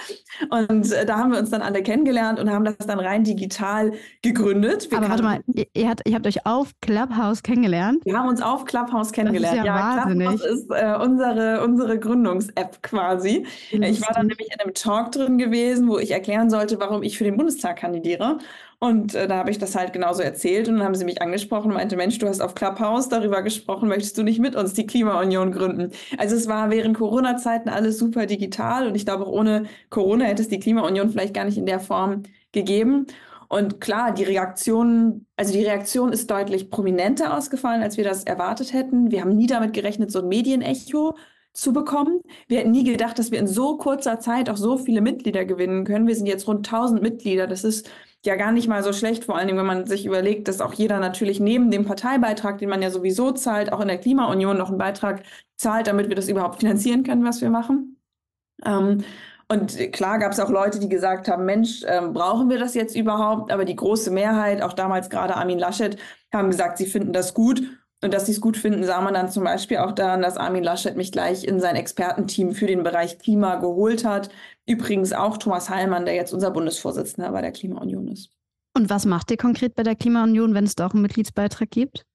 Und 0.50 0.92
äh, 0.92 1.06
da 1.06 1.20
haben 1.20 1.32
wir 1.32 1.40
uns 1.40 1.50
dann 1.50 1.62
alle 1.62 1.84
kennengelernt 1.84 2.38
und 2.38 2.52
haben 2.52 2.66
das 2.66 2.76
dann 2.80 3.00
rein 3.00 3.24
digital 3.24 3.94
gegründet. 4.22 4.92
Wir 4.92 4.98
Aber 4.98 5.10
warte 5.10 5.24
mal, 5.24 5.40
ihr, 5.54 5.66
ihr, 5.74 5.90
habt, 5.90 6.02
ihr, 6.06 6.14
habt, 6.14 6.28
euch 6.28 6.46
auf 6.46 6.74
Clubhouse 6.82 7.44
kennengelernt? 7.44 8.04
Wir 8.04 8.18
haben 8.18 8.28
uns 8.28 8.42
auf 8.42 8.66
Clubhouse 8.66 9.14
kennengelernt. 9.14 9.58
Das 9.58 9.64
ist 9.64 9.68
ja, 9.68 9.78
ja 9.78 9.98
wahnsinnig. 9.98 10.28
Clubhouse 10.28 10.46
ist 10.46 10.70
äh, 10.70 10.98
unsere, 11.02 11.64
unsere 11.64 11.98
Gründungs-App 11.98 12.84
quasi. 12.84 13.46
Lustig. 13.72 13.90
Ich 13.90 14.02
war 14.02 14.14
dann 14.14 14.28
nämlich 14.28 14.50
in 14.54 14.60
einem 14.60 14.74
Talk 14.74 15.14
drin 15.14 15.38
gewesen, 15.38 15.88
wo 15.88 15.98
ich 15.98 16.12
erklären 16.12 16.50
sollte, 16.50 16.78
warum 16.82 17.04
ich 17.04 17.18
für 17.18 17.24
den 17.24 17.38
Bundestag 17.38 17.78
kandidiere. 17.78 18.40
Und 18.80 19.16
äh, 19.16 19.28
da 19.28 19.38
habe 19.38 19.50
ich 19.50 19.58
das 19.58 19.76
halt 19.76 19.92
genauso 19.92 20.22
erzählt 20.22 20.68
und 20.68 20.76
dann 20.76 20.84
haben 20.84 20.94
sie 20.94 21.06
mich 21.06 21.20
angesprochen 21.20 21.72
und 21.72 21.78
meinte, 21.78 21.96
Mensch, 21.96 22.20
du 22.20 22.28
hast 22.28 22.42
auf 22.42 22.54
Clubhouse 22.54 23.10
darüber 23.10 23.42
gesprochen, 23.42 23.90
möchtest 23.90 24.18
du 24.20 24.24
nicht 24.24 24.40
mit 24.40 24.56
uns 24.56 24.74
die 24.74 24.86
Klimaunion 24.86 25.52
gründen? 25.52 25.92
Also 26.20 26.36
es 26.36 26.48
war 26.48 26.70
während 26.70 26.96
Corona-Zeiten 26.96 27.70
alles 27.70 27.98
super 27.98 28.28
digital 28.28 28.88
und 28.88 28.96
ich 28.96 29.06
glaube, 29.06 29.26
auch 29.26 29.32
ohne 29.32 29.66
Corona 29.90 30.26
hätte 30.26 30.44
es 30.44 30.48
die 30.50 30.60
Klimaunion 30.60 31.10
vielleicht 31.10 31.34
gar 31.34 31.46
nicht 31.46 31.58
in 31.58 31.66
der 31.66 31.80
Form 31.80 32.24
gegeben. 32.52 33.08
Und 33.50 33.82
klar, 33.82 34.14
die 34.14 34.26
Reaktion, 34.26 35.26
also 35.38 35.54
die 35.54 35.64
Reaktion 35.64 36.12
ist 36.12 36.30
deutlich 36.30 36.70
prominenter 36.70 37.36
ausgefallen, 37.36 37.82
als 37.82 37.98
wir 37.98 38.04
das 38.04 38.26
erwartet 38.26 38.74
hätten. 38.74 39.10
Wir 39.10 39.22
haben 39.22 39.36
nie 39.36 39.48
damit 39.48 39.74
gerechnet, 39.74 40.12
so 40.12 40.20
ein 40.20 40.28
Medienecho 40.28 41.16
zu 41.54 41.74
bekommen. 41.74 42.22
Wir 42.48 42.60
hätten 42.60 42.72
nie 42.72 42.84
gedacht, 42.84 43.18
dass 43.18 43.32
wir 43.32 43.40
in 43.40 43.48
so 43.48 43.78
kurzer 43.78 44.20
Zeit 44.20 44.50
auch 44.50 44.58
so 44.58 44.78
viele 44.78 45.02
Mitglieder 45.02 45.46
gewinnen 45.46 45.86
können. 45.86 46.08
Wir 46.08 46.16
sind 46.16 46.28
jetzt 46.28 46.48
rund 46.48 46.68
1000 46.68 47.02
Mitglieder. 47.02 47.48
Das 47.48 47.64
ist 47.64 47.90
ja 48.28 48.36
gar 48.36 48.52
nicht 48.52 48.68
mal 48.68 48.84
so 48.84 48.94
schlecht, 48.94 49.26
vor 49.26 49.36
allen 49.38 49.48
Dingen, 49.48 49.60
wenn 49.60 49.66
man 49.66 49.86
sich 49.88 50.06
überlegt, 50.06 50.48
dass 50.48 50.62
auch 50.62 50.74
jeder 50.74 51.00
natürlich 51.00 51.40
neben 51.40 51.72
dem 51.72 51.86
Parteibeitrag, 51.86 52.60
den 52.60 52.70
man 52.70 52.82
ja 52.82 52.92
sowieso 52.92 53.32
zahlt, 53.32 53.74
auch 53.74 53.82
in 53.82 53.88
der 53.88 53.98
Klimaunion 53.98 54.58
noch 54.58 54.70
einen 54.70 54.78
Beitrag 54.78 55.24
zahlt, 55.56 55.88
damit 55.88 56.10
wir 56.10 56.16
das 56.16 56.30
überhaupt 56.30 56.60
finanzieren 56.60 57.04
können, 57.04 57.26
was 57.26 57.42
wir 57.42 57.50
machen. 57.50 58.00
Ähm, 58.66 59.04
und 59.50 59.78
klar 59.94 60.20
gab 60.20 60.34
es 60.34 60.40
auch 60.40 60.50
Leute, 60.50 60.80
die 60.80 60.90
gesagt 60.90 61.30
haben, 61.30 61.46
Mensch, 61.46 61.84
ähm, 61.88 62.14
brauchen 62.14 62.50
wir 62.50 62.60
das 62.60 62.74
jetzt 62.74 62.96
überhaupt? 62.96 63.52
Aber 63.52 63.64
die 63.64 63.76
große 63.76 64.12
Mehrheit, 64.12 64.62
auch 64.62 64.74
damals 64.74 65.10
gerade 65.10 65.36
Armin 65.38 65.58
Laschet, 65.58 65.98
haben 66.34 66.50
gesagt, 66.50 66.78
sie 66.78 66.86
finden 66.86 67.14
das 67.14 67.34
gut 67.34 67.62
und 68.04 68.14
dass 68.14 68.28
sie 68.28 68.32
es 68.32 68.42
gut 68.42 68.58
finden, 68.58 68.84
sah 68.84 69.02
man 69.02 69.14
dann 69.14 69.30
zum 69.30 69.44
Beispiel 69.44 69.78
auch 69.78 69.92
daran, 69.92 70.22
dass 70.22 70.38
Armin 70.38 70.64
Laschet 70.64 70.96
mich 70.96 71.12
gleich 71.12 71.44
in 71.44 71.60
sein 71.60 71.76
Expertenteam 71.76 72.54
für 72.54 72.68
den 72.68 72.84
Bereich 72.84 73.18
Klima 73.18 73.56
geholt 73.56 74.06
hat. 74.06 74.30
Übrigens 74.66 75.14
auch 75.14 75.38
Thomas 75.38 75.70
Heilmann, 75.70 76.06
der 76.06 76.16
jetzt 76.16 76.34
unser 76.34 76.52
Bundesvorsitzender 76.52 77.32
bei 77.32 77.42
der 77.42 77.52
Klimaunion 77.52 78.08
ist. 78.08 78.30
Und 78.76 78.90
was 78.92 79.06
macht 79.06 79.32
ihr 79.32 79.38
konkret 79.38 79.74
bei 79.74 79.84
der 79.84 79.96
Klimaunion, 79.96 80.54
wenn 80.54 80.66
es 80.66 80.76
da 80.76 80.86
auch 80.86 80.94
einen 80.94 81.02
Mitgliedsbeitrag 81.02 81.72
gibt? 81.72 82.06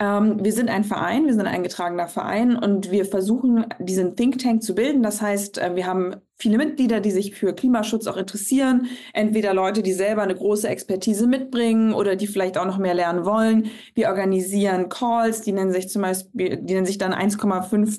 Ähm, 0.00 0.44
wir 0.44 0.52
sind 0.52 0.68
ein 0.68 0.84
Verein, 0.84 1.26
wir 1.26 1.32
sind 1.32 1.40
ein 1.40 1.54
eingetragener 1.54 2.06
Verein 2.06 2.56
und 2.56 2.92
wir 2.92 3.04
versuchen, 3.04 3.66
diesen 3.80 4.14
Think 4.14 4.38
Tank 4.38 4.62
zu 4.62 4.74
bilden. 4.76 5.02
Das 5.02 5.20
heißt, 5.20 5.58
äh, 5.58 5.74
wir 5.74 5.86
haben 5.86 6.16
viele 6.36 6.56
Mitglieder, 6.56 7.00
die 7.00 7.10
sich 7.10 7.34
für 7.34 7.52
Klimaschutz 7.52 8.06
auch 8.06 8.16
interessieren. 8.16 8.86
Entweder 9.12 9.54
Leute, 9.54 9.82
die 9.82 9.92
selber 9.92 10.22
eine 10.22 10.36
große 10.36 10.68
Expertise 10.68 11.26
mitbringen 11.26 11.92
oder 11.94 12.14
die 12.14 12.28
vielleicht 12.28 12.58
auch 12.58 12.66
noch 12.66 12.78
mehr 12.78 12.94
lernen 12.94 13.24
wollen. 13.24 13.70
Wir 13.94 14.08
organisieren 14.08 14.88
Calls, 14.88 15.40
die 15.42 15.52
nennen 15.52 15.72
sich 15.72 15.88
zum 15.88 16.02
Beispiel, 16.02 16.58
die 16.58 16.74
nennen 16.74 16.86
sich 16.86 16.98
dann 16.98 17.12
1,5 17.12 17.98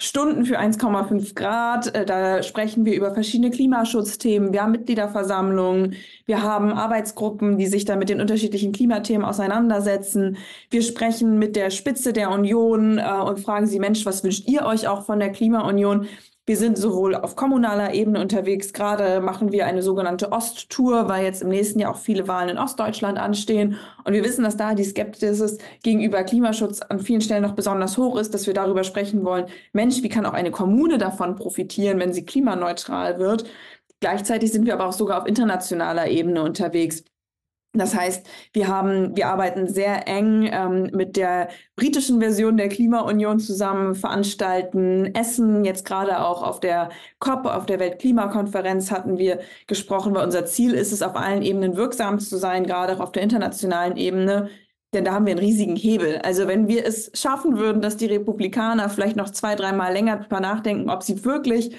Stunden 0.00 0.44
für 0.44 0.60
1,5 0.60 1.34
Grad. 1.34 1.94
Äh, 1.94 2.06
da 2.06 2.42
sprechen 2.42 2.84
wir 2.84 2.94
über 2.94 3.12
verschiedene 3.12 3.50
Klimaschutzthemen. 3.50 4.52
Wir 4.52 4.62
haben 4.62 4.72
Mitgliederversammlungen. 4.72 5.96
Wir 6.24 6.42
haben 6.42 6.72
Arbeitsgruppen, 6.72 7.58
die 7.58 7.66
sich 7.66 7.84
dann 7.84 7.98
mit 7.98 8.08
den 8.08 8.20
unterschiedlichen 8.20 8.72
Klimathemen 8.72 9.24
auseinandersetzen. 9.24 10.36
Wir 10.70 10.82
sprechen 10.82 11.38
mit 11.38 11.56
der 11.56 11.70
Spitze 11.70 12.12
der 12.12 12.30
Union 12.30 12.98
äh, 12.98 13.02
und 13.02 13.40
fragen 13.40 13.66
sie, 13.66 13.80
Mensch, 13.80 14.06
was 14.06 14.22
wünscht 14.22 14.48
ihr 14.48 14.64
euch 14.66 14.86
auch 14.86 15.04
von 15.04 15.18
der 15.18 15.32
Klimaunion? 15.32 16.06
Wir 16.48 16.56
sind 16.56 16.78
sowohl 16.78 17.14
auf 17.14 17.36
kommunaler 17.36 17.92
Ebene 17.92 18.22
unterwegs. 18.22 18.72
Gerade 18.72 19.20
machen 19.20 19.52
wir 19.52 19.66
eine 19.66 19.82
sogenannte 19.82 20.32
Osttour, 20.32 21.06
weil 21.06 21.26
jetzt 21.26 21.42
im 21.42 21.50
nächsten 21.50 21.78
Jahr 21.78 21.90
auch 21.90 21.98
viele 21.98 22.26
Wahlen 22.26 22.48
in 22.48 22.56
Ostdeutschland 22.56 23.18
anstehen. 23.18 23.76
Und 24.04 24.14
wir 24.14 24.24
wissen, 24.24 24.44
dass 24.44 24.56
da 24.56 24.74
die 24.74 24.84
Skepsis 24.84 25.58
gegenüber 25.82 26.24
Klimaschutz 26.24 26.80
an 26.80 27.00
vielen 27.00 27.20
Stellen 27.20 27.42
noch 27.42 27.52
besonders 27.52 27.98
hoch 27.98 28.16
ist, 28.16 28.32
dass 28.32 28.46
wir 28.46 28.54
darüber 28.54 28.82
sprechen 28.82 29.26
wollen. 29.26 29.44
Mensch, 29.74 30.02
wie 30.02 30.08
kann 30.08 30.24
auch 30.24 30.32
eine 30.32 30.50
Kommune 30.50 30.96
davon 30.96 31.36
profitieren, 31.36 32.00
wenn 32.00 32.14
sie 32.14 32.24
klimaneutral 32.24 33.18
wird? 33.18 33.44
Gleichzeitig 34.00 34.50
sind 34.50 34.64
wir 34.64 34.72
aber 34.72 34.86
auch 34.86 34.94
sogar 34.94 35.20
auf 35.20 35.28
internationaler 35.28 36.08
Ebene 36.08 36.42
unterwegs. 36.42 37.04
Das 37.78 37.94
heißt, 37.94 38.26
wir 38.52 38.68
haben, 38.68 39.16
wir 39.16 39.28
arbeiten 39.28 39.68
sehr 39.68 40.06
eng 40.08 40.48
ähm, 40.52 40.90
mit 40.92 41.16
der 41.16 41.48
britischen 41.76 42.20
Version 42.20 42.56
der 42.56 42.68
Klimaunion 42.68 43.40
zusammen, 43.40 43.94
veranstalten 43.94 45.14
Essen. 45.14 45.64
Jetzt 45.64 45.84
gerade 45.84 46.20
auch 46.24 46.42
auf 46.42 46.60
der 46.60 46.90
COP, 47.18 47.46
auf 47.46 47.66
der 47.66 47.80
Weltklimakonferenz 47.80 48.90
hatten 48.90 49.18
wir 49.18 49.40
gesprochen, 49.66 50.14
weil 50.14 50.24
unser 50.24 50.46
Ziel 50.46 50.74
ist 50.74 50.92
es, 50.92 51.02
auf 51.02 51.16
allen 51.16 51.42
Ebenen 51.42 51.76
wirksam 51.76 52.18
zu 52.18 52.36
sein, 52.36 52.64
gerade 52.64 52.94
auch 52.94 53.00
auf 53.00 53.12
der 53.12 53.22
internationalen 53.22 53.96
Ebene. 53.96 54.50
Denn 54.94 55.04
da 55.04 55.12
haben 55.12 55.26
wir 55.26 55.32
einen 55.32 55.40
riesigen 55.40 55.76
Hebel. 55.76 56.18
Also 56.18 56.48
wenn 56.48 56.66
wir 56.66 56.86
es 56.86 57.10
schaffen 57.14 57.58
würden, 57.58 57.82
dass 57.82 57.98
die 57.98 58.06
Republikaner 58.06 58.88
vielleicht 58.88 59.16
noch 59.16 59.30
zwei, 59.30 59.54
dreimal 59.54 59.92
länger 59.92 60.16
darüber 60.16 60.40
nachdenken, 60.40 60.88
ob 60.88 61.02
sie 61.02 61.24
wirklich 61.24 61.76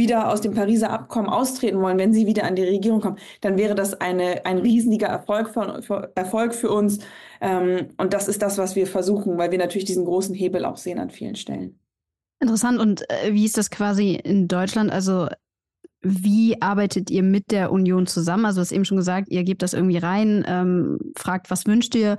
wieder 0.00 0.28
aus 0.32 0.40
dem 0.40 0.54
Pariser 0.54 0.90
Abkommen 0.90 1.28
austreten 1.28 1.80
wollen, 1.80 1.98
wenn 1.98 2.14
sie 2.14 2.26
wieder 2.26 2.44
an 2.44 2.56
die 2.56 2.64
Regierung 2.64 3.00
kommen, 3.00 3.18
dann 3.42 3.58
wäre 3.58 3.74
das 3.74 4.00
eine, 4.00 4.46
ein 4.46 4.58
riesiger 4.58 5.06
Erfolg, 5.06 5.50
von, 5.50 5.82
für, 5.82 6.10
Erfolg 6.14 6.54
für 6.54 6.70
uns. 6.70 7.00
Ähm, 7.40 7.88
und 7.98 8.14
das 8.14 8.26
ist 8.26 8.40
das, 8.40 8.58
was 8.58 8.74
wir 8.74 8.86
versuchen, 8.86 9.36
weil 9.38 9.50
wir 9.50 9.58
natürlich 9.58 9.84
diesen 9.84 10.06
großen 10.06 10.34
Hebel 10.34 10.64
auch 10.64 10.78
sehen 10.78 10.98
an 10.98 11.10
vielen 11.10 11.36
Stellen. 11.36 11.78
Interessant. 12.40 12.80
Und 12.80 13.08
äh, 13.10 13.34
wie 13.34 13.44
ist 13.44 13.58
das 13.58 13.70
quasi 13.70 14.14
in 14.14 14.48
Deutschland? 14.48 14.90
Also 14.90 15.28
wie 16.02 16.60
arbeitet 16.62 17.10
ihr 17.10 17.22
mit 17.22 17.50
der 17.50 17.70
Union 17.70 18.06
zusammen? 18.06 18.46
Also, 18.46 18.56
du 18.56 18.62
hast 18.62 18.72
eben 18.72 18.86
schon 18.86 18.96
gesagt, 18.96 19.28
ihr 19.28 19.44
gebt 19.44 19.60
das 19.60 19.74
irgendwie 19.74 19.98
rein, 19.98 20.44
ähm, 20.48 20.98
fragt, 21.14 21.50
was 21.50 21.66
wünscht 21.66 21.94
ihr, 21.94 22.16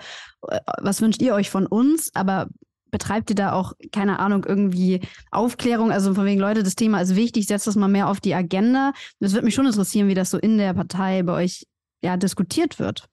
äh, 0.47 0.59
was 0.81 1.01
wünscht 1.01 1.21
ihr 1.21 1.33
euch 1.33 1.49
von 1.49 1.65
uns? 1.65 2.11
Aber 2.13 2.47
betreibt 2.91 3.29
ihr 3.29 3.35
da 3.35 3.53
auch, 3.53 3.73
keine 3.91 4.19
Ahnung, 4.19 4.45
irgendwie 4.47 5.01
Aufklärung? 5.31 5.91
Also 5.91 6.13
von 6.13 6.25
wegen, 6.25 6.39
Leute, 6.39 6.63
das 6.63 6.75
Thema 6.75 7.01
ist 7.01 7.15
wichtig, 7.15 7.47
setzt 7.47 7.67
das 7.67 7.75
mal 7.75 7.87
mehr 7.87 8.09
auf 8.09 8.19
die 8.19 8.35
Agenda. 8.35 8.93
Das 9.19 9.33
würde 9.33 9.45
mich 9.45 9.55
schon 9.55 9.65
interessieren, 9.65 10.07
wie 10.07 10.13
das 10.13 10.29
so 10.29 10.37
in 10.37 10.57
der 10.57 10.73
Partei 10.73 11.23
bei 11.23 11.33
euch 11.33 11.65
ja 12.03 12.17
diskutiert 12.17 12.79
wird. 12.79 13.07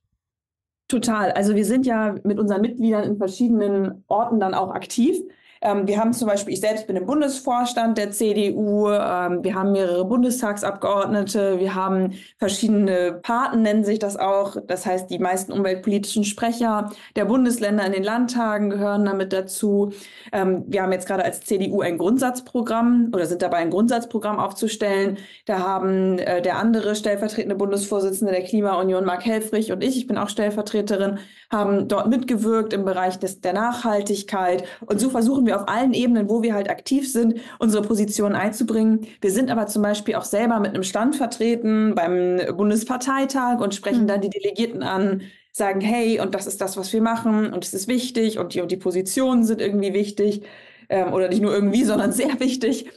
Total. 0.89 1.33
Also 1.33 1.55
wir 1.55 1.65
sind 1.65 1.87
ja 1.87 2.15
mit 2.25 2.39
unseren 2.39 2.63
Mitgliedern 2.63 3.05
in 3.05 3.19
verschiedenen 3.19 4.05
Orten 4.09 4.41
dann 4.41 4.55
auch 4.55 4.71
aktiv. 4.71 5.17
Ähm, 5.63 5.87
wir 5.87 5.99
haben 5.99 6.13
zum 6.13 6.29
Beispiel, 6.29 6.55
ich 6.55 6.61
selbst 6.61 6.87
bin 6.87 6.97
im 6.97 7.07
Bundesvorstand 7.07 7.99
der 7.99 8.11
CDU, 8.11 8.89
ähm, 8.89 9.43
wir 9.43 9.55
haben 9.55 9.73
mehrere 9.73 10.05
Bundestagsabgeordnete, 10.05 11.59
wir 11.59 11.75
haben 11.75 12.15
verschiedene 12.39 13.19
Paten, 13.23 13.63
nennen 13.63 13.85
sich 13.85 13.99
das 13.99 14.17
auch. 14.17 14.57
Das 14.67 14.87
heißt, 14.87 15.11
die 15.11 15.19
meisten 15.19 15.53
umweltpolitischen 15.53 16.25
Sprecher 16.25 16.91
der 17.17 17.25
Bundesländer 17.25 17.85
in 17.85 17.93
den 17.93 18.05
Landtagen 18.05 18.71
gehören 18.71 19.05
damit 19.05 19.33
dazu. 19.33 19.93
Ähm, 20.33 20.65
wir 20.67 20.83
haben 20.83 20.93
jetzt 20.93 21.07
gerade 21.07 21.25
als 21.25 21.41
CDU 21.41 21.81
ein 21.81 21.99
Grundsatzprogramm 21.99 23.11
oder 23.13 23.27
sind 23.27 23.43
dabei, 23.43 23.59
ein 23.59 23.71
Grundsatzprogramm 23.71 24.39
aufzustellen. 24.39 25.19
Da 25.47 25.59
haben 25.59 26.19
äh, 26.19 26.43
der 26.43 26.59
andere 26.59 26.95
stellvertretende 26.95 27.57
Bundesvorsitzende 27.57 28.33
der 28.33 28.45
Klimaunion, 28.45 29.05
Mark 29.05 29.25
Helfrich, 29.25 29.73
und 29.73 29.83
ich, 29.83 29.97
ich 29.97 30.07
bin 30.07 30.19
auch 30.19 30.29
Stellvertreterin, 30.29 31.19
haben 31.51 31.89
dort 31.89 32.09
mitgewirkt 32.09 32.73
im 32.73 32.85
Bereich 32.85 33.19
des, 33.19 33.41
der 33.41 33.55
Nachhaltigkeit. 33.55 34.65
Und 34.87 35.01
so 35.01 35.11
versuchen 35.11 35.47
wir 35.49 35.57
auf 35.57 35.69
allen 35.69 35.93
Ebenen, 35.93 36.29
wo 36.29 36.43
wir 36.43 36.55
halt 36.55 36.71
aktiv 36.71 37.11
sind, 37.11 37.41
unsere 37.59 37.83
Positionen 37.83 38.37
einzubringen. 38.37 39.09
Wir 39.21 39.33
sind 39.33 39.51
aber 39.51 39.67
zum 39.67 39.83
Beispiel 39.83 40.15
auch 40.15 40.25
selber 40.25 40.61
mit 40.61 40.75
einem 40.75 40.85
Stand 40.85 41.17
vertreten 41.17 41.97
beim 41.97 42.41
Bundesparteitag 42.57 43.59
und 43.61 43.75
sprechen 43.75 44.03
mhm. 44.03 44.07
dann 44.07 44.21
die 44.21 44.31
Delegierten 44.31 44.85
an, 44.85 45.23
sagen, 45.53 45.81
hey, 45.81 46.21
und 46.21 46.35
das 46.35 46.47
ist 46.47 46.61
das, 46.61 46.77
was 46.77 46.93
wir 46.93 47.03
machen 47.03 47.53
und 47.53 47.65
es 47.65 47.75
ist 47.75 47.89
wichtig 47.89 48.39
und 48.39 48.55
die, 48.55 48.61
und 48.61 48.71
die 48.71 48.77
Positionen 48.77 49.45
sind 49.45 49.61
irgendwie 49.61 49.93
wichtig 49.93 50.43
ähm, 50.89 51.13
oder 51.13 51.29
nicht 51.29 51.43
nur 51.43 51.53
irgendwie, 51.53 51.85
sondern 51.85 52.13
sehr 52.13 52.39
wichtig. 52.39 52.89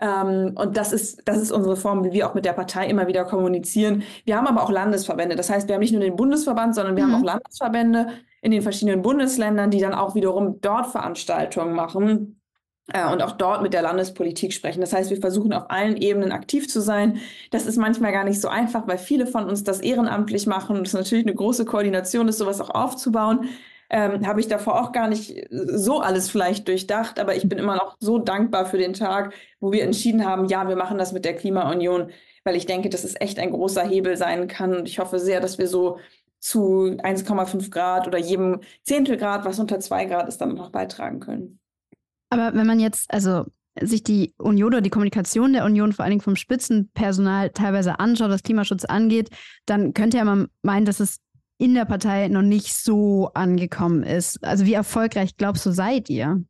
Ähm, 0.00 0.52
und 0.54 0.76
das 0.76 0.92
ist, 0.92 1.22
das 1.26 1.38
ist 1.38 1.52
unsere 1.52 1.76
Form, 1.76 2.04
wie 2.04 2.12
wir 2.12 2.28
auch 2.28 2.34
mit 2.34 2.44
der 2.44 2.52
Partei 2.52 2.86
immer 2.86 3.06
wieder 3.06 3.24
kommunizieren. 3.24 4.02
Wir 4.24 4.36
haben 4.36 4.46
aber 4.46 4.62
auch 4.62 4.70
Landesverbände. 4.70 5.36
Das 5.36 5.50
heißt, 5.50 5.68
wir 5.68 5.74
haben 5.74 5.80
nicht 5.80 5.92
nur 5.92 6.00
den 6.00 6.16
Bundesverband, 6.16 6.74
sondern 6.74 6.96
wir 6.96 7.06
mhm. 7.06 7.12
haben 7.12 7.20
auch 7.20 7.26
Landesverbände 7.26 8.08
in 8.40 8.50
den 8.50 8.62
verschiedenen 8.62 9.02
Bundesländern, 9.02 9.70
die 9.70 9.80
dann 9.80 9.94
auch 9.94 10.14
wiederum 10.14 10.60
dort 10.60 10.86
Veranstaltungen 10.88 11.74
machen 11.74 12.40
äh, 12.92 13.10
und 13.10 13.22
auch 13.22 13.32
dort 13.32 13.62
mit 13.62 13.74
der 13.74 13.82
Landespolitik 13.82 14.52
sprechen. 14.52 14.80
Das 14.80 14.92
heißt, 14.92 15.10
wir 15.10 15.20
versuchen 15.20 15.52
auf 15.52 15.70
allen 15.70 15.96
Ebenen 15.96 16.32
aktiv 16.32 16.68
zu 16.68 16.80
sein. 16.80 17.20
Das 17.50 17.66
ist 17.66 17.76
manchmal 17.76 18.12
gar 18.12 18.24
nicht 18.24 18.40
so 18.40 18.48
einfach, 18.48 18.86
weil 18.86 18.98
viele 18.98 19.26
von 19.26 19.44
uns 19.48 19.64
das 19.64 19.80
ehrenamtlich 19.80 20.46
machen 20.46 20.76
und 20.76 20.86
es 20.86 20.94
natürlich 20.94 21.26
eine 21.26 21.34
große 21.34 21.64
Koordination 21.64 22.28
ist, 22.28 22.38
sowas 22.38 22.60
auch 22.60 22.70
aufzubauen 22.70 23.48
ähm, 23.90 24.24
habe 24.26 24.40
ich 24.40 24.48
davor 24.48 24.80
auch 24.80 24.92
gar 24.92 25.08
nicht 25.08 25.48
so 25.50 26.00
alles 26.00 26.30
vielleicht 26.30 26.68
durchdacht, 26.68 27.18
aber 27.18 27.34
ich 27.34 27.48
bin 27.48 27.58
immer 27.58 27.74
noch 27.74 27.96
so 27.98 28.18
dankbar 28.18 28.66
für 28.66 28.78
den 28.78 28.94
Tag, 28.94 29.34
wo 29.58 29.72
wir 29.72 29.82
entschieden 29.82 30.24
haben, 30.24 30.46
ja, 30.46 30.68
wir 30.68 30.76
machen 30.76 30.96
das 30.96 31.12
mit 31.12 31.24
der 31.24 31.34
Klimaunion, 31.34 32.10
weil 32.44 32.56
ich 32.56 32.66
denke, 32.66 32.88
dass 32.88 33.04
es 33.04 33.20
echt 33.20 33.38
ein 33.40 33.50
großer 33.50 33.82
Hebel 33.82 34.16
sein 34.16 34.46
kann. 34.48 34.74
Und 34.74 34.88
ich 34.88 34.98
hoffe 35.00 35.18
sehr, 35.18 35.40
dass 35.40 35.58
wir 35.58 35.66
so 35.66 35.98
zu 36.40 36.96
1,5 37.02 37.70
Grad 37.70 38.06
oder 38.06 38.18
jedem 38.18 38.60
Zehntel 38.82 39.16
Grad, 39.16 39.44
was 39.44 39.58
unter 39.58 39.78
2 39.78 40.06
Grad 40.06 40.28
ist, 40.28 40.40
dann 40.40 40.54
noch 40.54 40.70
beitragen 40.70 41.20
können. 41.20 41.60
Aber 42.30 42.54
wenn 42.54 42.66
man 42.66 42.80
jetzt, 42.80 43.12
also 43.12 43.44
sich 43.80 44.02
die 44.02 44.34
Union 44.36 44.68
oder 44.68 44.80
die 44.80 44.90
Kommunikation 44.90 45.52
der 45.52 45.64
Union 45.64 45.92
vor 45.92 46.04
allen 46.04 46.10
Dingen 46.10 46.22
vom 46.22 46.36
Spitzenpersonal 46.36 47.50
teilweise 47.50 48.00
anschaut, 48.00 48.30
was 48.30 48.42
Klimaschutz 48.42 48.84
angeht, 48.84 49.30
dann 49.66 49.94
könnte 49.94 50.16
ja 50.16 50.24
man 50.24 50.48
meinen, 50.62 50.86
dass 50.86 51.00
es 51.00 51.18
in 51.58 51.74
der 51.74 51.84
Partei 51.84 52.28
noch 52.28 52.42
nicht 52.42 52.74
so 52.74 53.30
angekommen 53.34 54.02
ist. 54.02 54.42
Also 54.42 54.64
wie 54.64 54.72
erfolgreich 54.72 55.36
glaubst 55.36 55.66
du, 55.66 55.72
seid 55.72 56.08
ihr? 56.08 56.42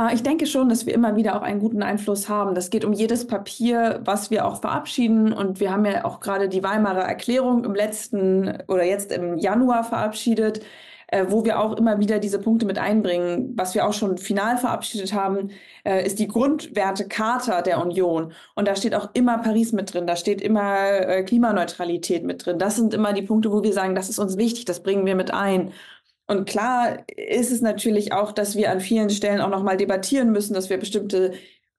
Ah, 0.00 0.12
ich 0.14 0.22
denke 0.22 0.46
schon, 0.46 0.70
dass 0.70 0.86
wir 0.86 0.94
immer 0.94 1.14
wieder 1.16 1.36
auch 1.36 1.42
einen 1.42 1.60
guten 1.60 1.82
Einfluss 1.82 2.26
haben. 2.30 2.54
Das 2.54 2.70
geht 2.70 2.86
um 2.86 2.94
jedes 2.94 3.26
Papier, 3.26 4.00
was 4.02 4.30
wir 4.30 4.46
auch 4.46 4.62
verabschieden. 4.62 5.30
Und 5.30 5.60
wir 5.60 5.70
haben 5.70 5.84
ja 5.84 6.06
auch 6.06 6.20
gerade 6.20 6.48
die 6.48 6.62
Weimarer 6.62 7.02
Erklärung 7.02 7.64
im 7.66 7.74
letzten 7.74 8.62
oder 8.66 8.82
jetzt 8.82 9.12
im 9.12 9.36
Januar 9.36 9.84
verabschiedet 9.84 10.64
äh, 11.10 11.26
wo 11.28 11.44
wir 11.44 11.58
auch 11.58 11.76
immer 11.76 11.98
wieder 11.98 12.18
diese 12.18 12.38
Punkte 12.38 12.66
mit 12.66 12.78
einbringen. 12.78 13.52
Was 13.56 13.74
wir 13.74 13.86
auch 13.86 13.92
schon 13.92 14.16
final 14.18 14.56
verabschiedet 14.58 15.12
haben, 15.12 15.50
äh, 15.84 16.06
ist 16.06 16.18
die 16.18 16.28
Grundwertecharta 16.28 17.62
der 17.62 17.82
Union. 17.82 18.32
Und 18.54 18.68
da 18.68 18.76
steht 18.76 18.94
auch 18.94 19.10
immer 19.14 19.38
Paris 19.38 19.72
mit 19.72 19.92
drin, 19.92 20.06
da 20.06 20.16
steht 20.16 20.40
immer 20.40 20.76
äh, 21.08 21.24
Klimaneutralität 21.24 22.24
mit 22.24 22.46
drin. 22.46 22.58
Das 22.58 22.76
sind 22.76 22.94
immer 22.94 23.12
die 23.12 23.22
Punkte, 23.22 23.52
wo 23.52 23.62
wir 23.62 23.72
sagen, 23.72 23.94
das 23.94 24.08
ist 24.08 24.18
uns 24.18 24.36
wichtig, 24.36 24.64
das 24.66 24.82
bringen 24.82 25.04
wir 25.04 25.16
mit 25.16 25.32
ein. 25.32 25.72
Und 26.30 26.48
klar 26.48 26.98
ist 27.16 27.50
es 27.50 27.60
natürlich 27.60 28.12
auch, 28.12 28.30
dass 28.30 28.54
wir 28.54 28.70
an 28.70 28.80
vielen 28.80 29.10
Stellen 29.10 29.40
auch 29.40 29.48
nochmal 29.48 29.76
debattieren 29.76 30.30
müssen, 30.30 30.54
dass 30.54 30.70
wir 30.70 30.78
bestimmte 30.78 31.32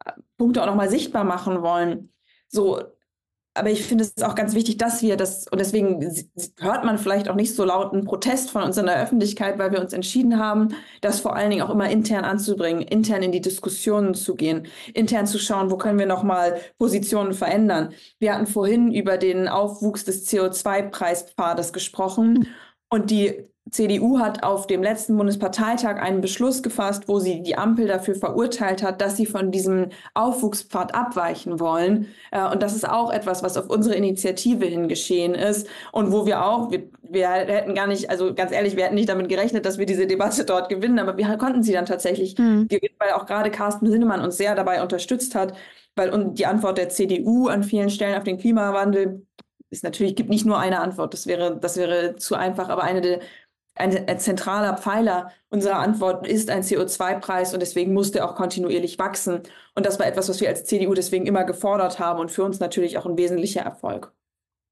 äh, 0.03 0.11
Punkte 0.37 0.61
auch 0.61 0.65
nochmal 0.65 0.89
sichtbar 0.89 1.23
machen 1.23 1.61
wollen. 1.61 2.11
So, 2.49 2.81
aber 3.53 3.69
ich 3.69 3.85
finde 3.85 4.03
es 4.03 4.21
auch 4.21 4.35
ganz 4.35 4.53
wichtig, 4.53 4.75
dass 4.75 5.01
wir 5.03 5.15
das, 5.15 5.47
und 5.47 5.61
deswegen 5.61 6.01
hört 6.59 6.83
man 6.83 6.97
vielleicht 6.97 7.29
auch 7.29 7.35
nicht 7.35 7.55
so 7.55 7.63
lauten 7.63 8.03
Protest 8.03 8.51
von 8.51 8.63
uns 8.63 8.75
in 8.75 8.87
der 8.87 9.01
Öffentlichkeit, 9.01 9.57
weil 9.57 9.71
wir 9.71 9.79
uns 9.79 9.93
entschieden 9.93 10.37
haben, 10.37 10.75
das 10.99 11.21
vor 11.21 11.33
allen 11.33 11.49
Dingen 11.49 11.61
auch 11.61 11.69
immer 11.69 11.89
intern 11.89 12.25
anzubringen, 12.25 12.81
intern 12.81 13.23
in 13.23 13.31
die 13.31 13.39
Diskussionen 13.39 14.15
zu 14.15 14.35
gehen, 14.35 14.67
intern 14.93 15.27
zu 15.27 15.39
schauen, 15.39 15.71
wo 15.71 15.77
können 15.77 15.97
wir 15.97 16.07
nochmal 16.07 16.59
Positionen 16.77 17.31
verändern. 17.31 17.93
Wir 18.19 18.35
hatten 18.35 18.47
vorhin 18.47 18.93
über 18.93 19.17
den 19.17 19.47
Aufwuchs 19.47 20.03
des 20.03 20.29
CO2-Preispfades 20.29 21.71
gesprochen. 21.71 22.49
Und 22.89 23.09
die 23.09 23.50
CDU 23.71 24.19
hat 24.19 24.43
auf 24.43 24.67
dem 24.67 24.83
letzten 24.83 25.17
Bundesparteitag 25.17 25.95
einen 25.95 26.19
Beschluss 26.19 26.61
gefasst, 26.61 27.07
wo 27.07 27.19
sie 27.19 27.41
die 27.41 27.57
Ampel 27.57 27.87
dafür 27.87 28.15
verurteilt 28.15 28.83
hat, 28.83 28.99
dass 28.99 29.15
sie 29.15 29.25
von 29.25 29.49
diesem 29.51 29.87
Aufwuchspfad 30.13 30.93
abweichen 30.93 31.59
wollen. 31.59 32.07
Äh, 32.31 32.45
und 32.49 32.61
das 32.61 32.75
ist 32.75 32.87
auch 32.87 33.11
etwas, 33.11 33.43
was 33.43 33.57
auf 33.57 33.69
unsere 33.69 33.95
Initiative 33.95 34.65
hin 34.65 34.89
geschehen 34.89 35.33
ist 35.33 35.67
und 35.93 36.11
wo 36.11 36.25
wir 36.25 36.45
auch, 36.45 36.69
wir, 36.69 36.83
wir 37.01 37.29
hätten 37.29 37.73
gar 37.73 37.87
nicht, 37.87 38.09
also 38.09 38.33
ganz 38.33 38.51
ehrlich, 38.51 38.75
wir 38.75 38.83
hätten 38.83 38.95
nicht 38.95 39.09
damit 39.09 39.29
gerechnet, 39.29 39.65
dass 39.65 39.77
wir 39.77 39.85
diese 39.85 40.05
Debatte 40.05 40.43
dort 40.43 40.67
gewinnen, 40.67 40.99
aber 40.99 41.17
wir 41.17 41.37
konnten 41.37 41.63
sie 41.63 41.71
dann 41.73 41.85
tatsächlich 41.85 42.37
mhm. 42.37 42.67
gewinnen, 42.67 42.95
weil 42.99 43.13
auch 43.13 43.25
gerade 43.25 43.51
Carsten 43.51 43.89
Sinnemann 43.89 44.21
uns 44.21 44.35
sehr 44.35 44.53
dabei 44.53 44.81
unterstützt 44.81 45.33
hat, 45.33 45.55
weil 45.95 46.11
die 46.33 46.45
Antwort 46.45 46.77
der 46.77 46.89
CDU 46.89 47.47
an 47.47 47.63
vielen 47.63 47.89
Stellen 47.89 48.17
auf 48.17 48.23
den 48.25 48.37
Klimawandel 48.37 49.25
ist 49.69 49.85
natürlich, 49.85 50.15
gibt 50.17 50.29
nicht 50.29 50.45
nur 50.45 50.59
eine 50.59 50.81
Antwort, 50.81 51.13
das 51.13 51.27
wäre, 51.27 51.57
das 51.57 51.77
wäre 51.77 52.17
zu 52.17 52.35
einfach, 52.35 52.67
aber 52.67 52.83
eine 52.83 52.99
der 52.99 53.21
ein, 53.75 54.07
ein 54.07 54.19
zentraler 54.19 54.77
Pfeiler 54.77 55.31
unserer 55.49 55.79
Antwort 55.79 56.27
ist 56.27 56.49
ein 56.49 56.61
CO2-Preis 56.61 57.53
und 57.53 57.61
deswegen 57.61 57.93
muss 57.93 58.11
der 58.11 58.29
auch 58.29 58.35
kontinuierlich 58.35 58.99
wachsen. 58.99 59.41
Und 59.75 59.85
das 59.85 59.99
war 59.99 60.07
etwas, 60.07 60.29
was 60.29 60.41
wir 60.41 60.49
als 60.49 60.65
CDU 60.65 60.93
deswegen 60.93 61.25
immer 61.25 61.43
gefordert 61.43 61.99
haben 61.99 62.19
und 62.19 62.31
für 62.31 62.43
uns 62.43 62.59
natürlich 62.59 62.97
auch 62.97 63.05
ein 63.05 63.17
wesentlicher 63.17 63.61
Erfolg. 63.61 64.13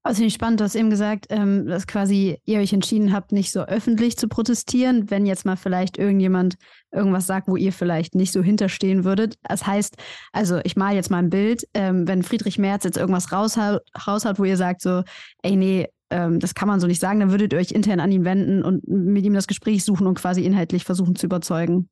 Also 0.02 0.16
finde 0.16 0.28
ich 0.28 0.34
spannend, 0.34 0.60
du 0.60 0.64
hast 0.64 0.76
eben 0.76 0.88
gesagt, 0.88 1.26
ähm, 1.28 1.66
dass 1.66 1.86
quasi 1.86 2.40
ihr 2.46 2.60
euch 2.60 2.72
entschieden 2.72 3.12
habt, 3.12 3.32
nicht 3.32 3.52
so 3.52 3.60
öffentlich 3.60 4.16
zu 4.16 4.28
protestieren, 4.28 5.10
wenn 5.10 5.26
jetzt 5.26 5.44
mal 5.44 5.56
vielleicht 5.56 5.98
irgendjemand 5.98 6.56
irgendwas 6.90 7.26
sagt, 7.26 7.48
wo 7.48 7.56
ihr 7.56 7.72
vielleicht 7.72 8.14
nicht 8.14 8.32
so 8.32 8.42
hinterstehen 8.42 9.04
würdet. 9.04 9.34
Das 9.42 9.66
heißt, 9.66 9.96
also 10.32 10.58
ich 10.64 10.74
male 10.74 10.96
jetzt 10.96 11.10
mal 11.10 11.18
ein 11.18 11.28
Bild, 11.28 11.68
ähm, 11.74 12.08
wenn 12.08 12.22
Friedrich 12.22 12.58
Merz 12.58 12.84
jetzt 12.84 12.96
irgendwas 12.96 13.30
raushaut, 13.30 13.82
raushaut, 14.06 14.38
wo 14.38 14.44
ihr 14.44 14.56
sagt 14.56 14.80
so, 14.80 15.02
ey 15.42 15.56
nee, 15.56 15.88
ähm, 16.10 16.40
das 16.40 16.54
kann 16.54 16.68
man 16.68 16.80
so 16.80 16.86
nicht 16.86 17.00
sagen, 17.00 17.20
dann 17.20 17.30
würdet 17.30 17.52
ihr 17.52 17.58
euch 17.58 17.70
intern 17.70 18.00
an 18.00 18.12
ihn 18.12 18.24
wenden 18.24 18.62
und 18.62 18.86
mit 18.86 19.24
ihm 19.24 19.34
das 19.34 19.46
Gespräch 19.46 19.84
suchen 19.84 20.06
und 20.06 20.14
quasi 20.14 20.44
inhaltlich 20.44 20.84
versuchen 20.84 21.14
zu 21.16 21.26
überzeugen. 21.26 21.88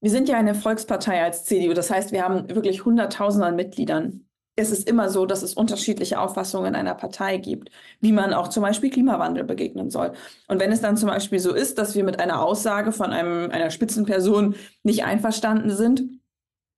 Wir 0.00 0.10
sind 0.10 0.28
ja 0.28 0.36
eine 0.36 0.54
Volkspartei 0.54 1.22
als 1.22 1.44
CDU, 1.44 1.72
das 1.72 1.90
heißt, 1.90 2.12
wir 2.12 2.22
haben 2.22 2.48
wirklich 2.48 2.84
Hunderttausende 2.84 3.46
an 3.46 3.56
Mitgliedern. 3.56 4.22
Es 4.58 4.70
ist 4.70 4.88
immer 4.88 5.10
so, 5.10 5.26
dass 5.26 5.42
es 5.42 5.54
unterschiedliche 5.54 6.18
Auffassungen 6.18 6.68
in 6.68 6.74
einer 6.76 6.94
Partei 6.94 7.36
gibt, 7.36 7.70
wie 8.00 8.12
man 8.12 8.32
auch 8.32 8.48
zum 8.48 8.62
Beispiel 8.62 8.90
Klimawandel 8.90 9.44
begegnen 9.44 9.90
soll. 9.90 10.12
Und 10.48 10.60
wenn 10.60 10.72
es 10.72 10.80
dann 10.80 10.96
zum 10.96 11.08
Beispiel 11.10 11.40
so 11.40 11.54
ist, 11.54 11.76
dass 11.76 11.94
wir 11.94 12.04
mit 12.04 12.20
einer 12.20 12.42
Aussage 12.42 12.92
von 12.92 13.10
einem, 13.12 13.50
einer 13.50 13.70
Spitzenperson 13.70 14.54
nicht 14.82 15.04
einverstanden 15.04 15.70
sind, 15.70 16.02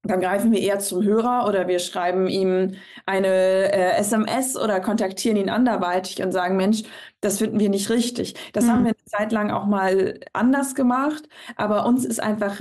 dann 0.02 0.21
greifen 0.21 0.52
wir 0.52 0.61
eher 0.61 0.78
zum 0.78 1.02
Hörer 1.02 1.47
oder 1.49 1.67
wir 1.69 1.81
schreiben 1.81 2.28
ihm 2.28 2.75
eine 3.05 3.28
äh, 3.73 3.97
SMS 3.99 4.57
oder 4.57 4.81
kontaktieren 4.81 5.37
ihn 5.37 5.50
anderweitig 5.50 6.23
und 6.23 6.33
sagen, 6.33 6.57
Mensch, 6.57 6.83
das 7.21 7.38
finden 7.38 7.59
wir 7.59 7.69
nicht 7.69 7.90
richtig. 7.90 8.35
Das 8.52 8.64
mhm. 8.64 8.71
haben 8.71 8.85
wir 8.85 8.93
eine 8.93 9.05
Zeit 9.05 9.33
lang 9.33 9.50
auch 9.50 9.67
mal 9.67 10.21
anders 10.33 10.75
gemacht, 10.75 11.28
aber 11.57 11.85
uns 11.85 12.05
ist 12.05 12.23
einfach 12.23 12.61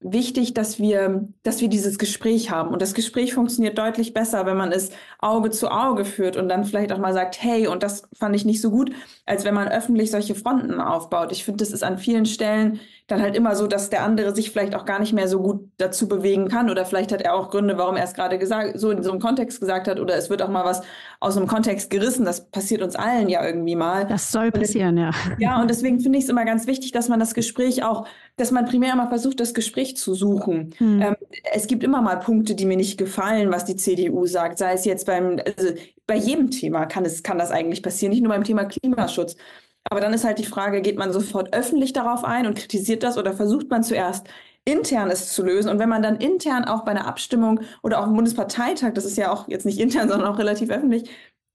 wichtig, 0.00 0.54
dass 0.54 0.78
wir, 0.78 1.28
dass 1.42 1.60
wir 1.60 1.68
dieses 1.68 1.98
Gespräch 1.98 2.50
haben. 2.50 2.70
Und 2.70 2.80
das 2.80 2.94
Gespräch 2.94 3.34
funktioniert 3.34 3.76
deutlich 3.76 4.14
besser, 4.14 4.46
wenn 4.46 4.56
man 4.56 4.72
es 4.72 4.90
Auge 5.18 5.50
zu 5.50 5.70
Auge 5.70 6.06
führt 6.06 6.36
und 6.36 6.48
dann 6.48 6.64
vielleicht 6.64 6.92
auch 6.92 6.98
mal 6.98 7.12
sagt, 7.12 7.42
hey, 7.42 7.66
und 7.66 7.82
das 7.82 8.08
fand 8.18 8.34
ich 8.34 8.46
nicht 8.46 8.62
so 8.62 8.70
gut, 8.70 8.92
als 9.26 9.44
wenn 9.44 9.54
man 9.54 9.68
öffentlich 9.68 10.10
solche 10.10 10.34
Fronten 10.34 10.80
aufbaut. 10.80 11.32
Ich 11.32 11.44
finde, 11.44 11.62
das 11.62 11.72
ist 11.72 11.84
an 11.84 11.98
vielen 11.98 12.24
Stellen 12.24 12.80
dann 13.10 13.22
halt 13.22 13.36
immer 13.36 13.56
so, 13.56 13.66
dass 13.66 13.90
der 13.90 14.02
andere 14.04 14.34
sich 14.34 14.50
vielleicht 14.50 14.74
auch 14.74 14.84
gar 14.84 15.00
nicht 15.00 15.12
mehr 15.12 15.28
so 15.28 15.40
gut 15.40 15.68
dazu 15.78 16.08
bewegen 16.08 16.48
kann 16.48 16.70
oder 16.70 16.84
vielleicht 16.84 17.12
hat 17.12 17.22
er 17.22 17.34
auch 17.34 17.50
Gründe, 17.50 17.76
warum 17.76 17.96
er 17.96 18.04
es 18.04 18.14
gerade 18.14 18.38
gesagt, 18.38 18.78
so 18.78 18.90
in 18.90 19.02
so 19.02 19.10
einem 19.10 19.20
Kontext 19.20 19.60
gesagt 19.60 19.88
hat 19.88 19.98
oder 19.98 20.14
es 20.16 20.30
wird 20.30 20.42
auch 20.42 20.48
mal 20.48 20.64
was 20.64 20.82
aus 21.18 21.36
einem 21.36 21.46
Kontext 21.46 21.90
gerissen. 21.90 22.24
Das 22.24 22.48
passiert 22.50 22.82
uns 22.82 22.96
allen 22.96 23.28
ja 23.28 23.44
irgendwie 23.44 23.76
mal. 23.76 24.06
Das 24.06 24.30
soll 24.30 24.50
passieren, 24.52 24.96
ja. 24.96 25.10
Ja, 25.38 25.60
und 25.60 25.68
deswegen 25.68 26.00
finde 26.00 26.18
ich 26.18 26.24
es 26.24 26.30
immer 26.30 26.44
ganz 26.44 26.66
wichtig, 26.66 26.92
dass 26.92 27.08
man 27.08 27.18
das 27.18 27.34
Gespräch 27.34 27.82
auch, 27.82 28.06
dass 28.36 28.50
man 28.52 28.64
primär 28.64 28.94
mal 28.94 29.08
versucht, 29.08 29.40
das 29.40 29.54
Gespräch 29.54 29.96
zu 29.96 30.14
suchen. 30.14 30.74
Hm. 30.78 31.02
Ähm, 31.02 31.16
es 31.52 31.66
gibt 31.66 31.82
immer 31.82 32.02
mal 32.02 32.16
Punkte, 32.16 32.54
die 32.54 32.66
mir 32.66 32.76
nicht 32.76 32.98
gefallen, 32.98 33.50
was 33.50 33.64
die 33.64 33.76
CDU 33.76 34.26
sagt, 34.26 34.58
sei 34.58 34.74
es 34.74 34.84
jetzt 34.84 35.06
beim, 35.06 35.40
also 35.58 35.74
bei 36.06 36.16
jedem 36.16 36.50
Thema 36.50 36.86
kann 36.86 37.04
es, 37.04 37.22
kann 37.22 37.38
das 37.38 37.50
eigentlich 37.50 37.82
passieren, 37.82 38.10
nicht 38.12 38.22
nur 38.22 38.32
beim 38.32 38.44
Thema 38.44 38.64
Klimaschutz. 38.64 39.36
Aber 39.84 40.00
dann 40.00 40.12
ist 40.12 40.24
halt 40.24 40.38
die 40.38 40.44
Frage, 40.44 40.82
geht 40.82 40.98
man 40.98 41.12
sofort 41.12 41.54
öffentlich 41.54 41.92
darauf 41.92 42.24
ein 42.24 42.46
und 42.46 42.56
kritisiert 42.56 43.02
das 43.02 43.18
oder 43.18 43.32
versucht 43.32 43.70
man 43.70 43.82
zuerst 43.82 44.28
intern 44.64 45.10
es 45.10 45.32
zu 45.32 45.42
lösen? 45.42 45.70
Und 45.70 45.78
wenn 45.78 45.88
man 45.88 46.02
dann 46.02 46.16
intern 46.16 46.64
auch 46.64 46.84
bei 46.84 46.90
einer 46.90 47.06
Abstimmung 47.06 47.60
oder 47.82 48.00
auch 48.00 48.06
im 48.06 48.14
Bundesparteitag, 48.14 48.92
das 48.94 49.04
ist 49.04 49.16
ja 49.16 49.32
auch 49.32 49.48
jetzt 49.48 49.66
nicht 49.66 49.78
intern, 49.78 50.08
sondern 50.10 50.28
auch 50.28 50.38
relativ 50.38 50.70
öffentlich, 50.70 51.10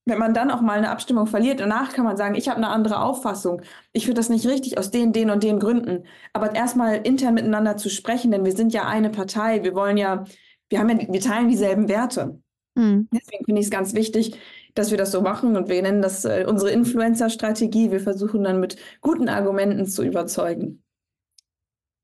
wenn 0.06 0.20
man 0.20 0.34
dann 0.36 0.52
auch 0.52 0.62
mal 0.62 0.78
eine 0.78 0.92
Abstimmung 0.92 1.26
verliert, 1.26 1.60
danach 1.60 1.94
kann 1.94 2.06
man 2.06 2.16
sagen, 2.16 2.36
ich 2.36 2.48
habe 2.48 2.58
eine 2.58 2.70
andere 2.70 3.00
Auffassung. 3.02 3.62
Ich 3.92 4.06
finde 4.06 4.20
das 4.20 4.30
nicht 4.30 4.46
richtig 4.46 4.78
aus 4.78 4.92
den, 4.92 5.14
den 5.14 5.32
und 5.32 5.42
den 5.44 5.60
Gründen. 5.60 6.06
Aber 6.32 6.54
erstmal 6.54 6.98
intern 6.98 7.34
miteinander 7.34 7.76
zu 7.78 7.90
sprechen, 7.90 8.30
denn 8.32 8.46
wir 8.46 8.56
sind 8.56 8.72
ja 8.72 8.86
eine 8.88 9.10
Partei. 9.10 9.64
Wir 9.64 9.74
wollen 9.74 9.98
ja, 9.98 10.26
wir 10.70 10.80
haben 10.80 10.90
ja, 10.90 11.12
wir 11.12 11.22
teilen 11.22 11.50
dieselben 11.50 11.88
Werte. 11.90 12.40
Mhm. 12.76 13.10
Deswegen 13.12 13.46
finde 13.46 13.62
ich 13.62 13.68
es 13.68 13.72
ganz 13.72 13.96
wichtig, 13.96 14.38
dass 14.76 14.92
wir 14.92 14.98
das 14.98 15.12
so 15.12 15.22
machen 15.22 15.58
und 15.58 15.70
wir 15.70 15.82
nennen 15.82 16.02
das 16.02 16.26
äh, 16.26 16.46
unsere 16.48 16.72
Influencer-Strategie. 16.72 17.92
Wir 17.92 18.02
versuchen 18.02 18.44
dann 18.44 18.60
mit 18.60 18.78
guten 19.02 19.30
Argumenten 19.30 19.86
zu 19.88 20.04
überzeugen. 20.04 20.84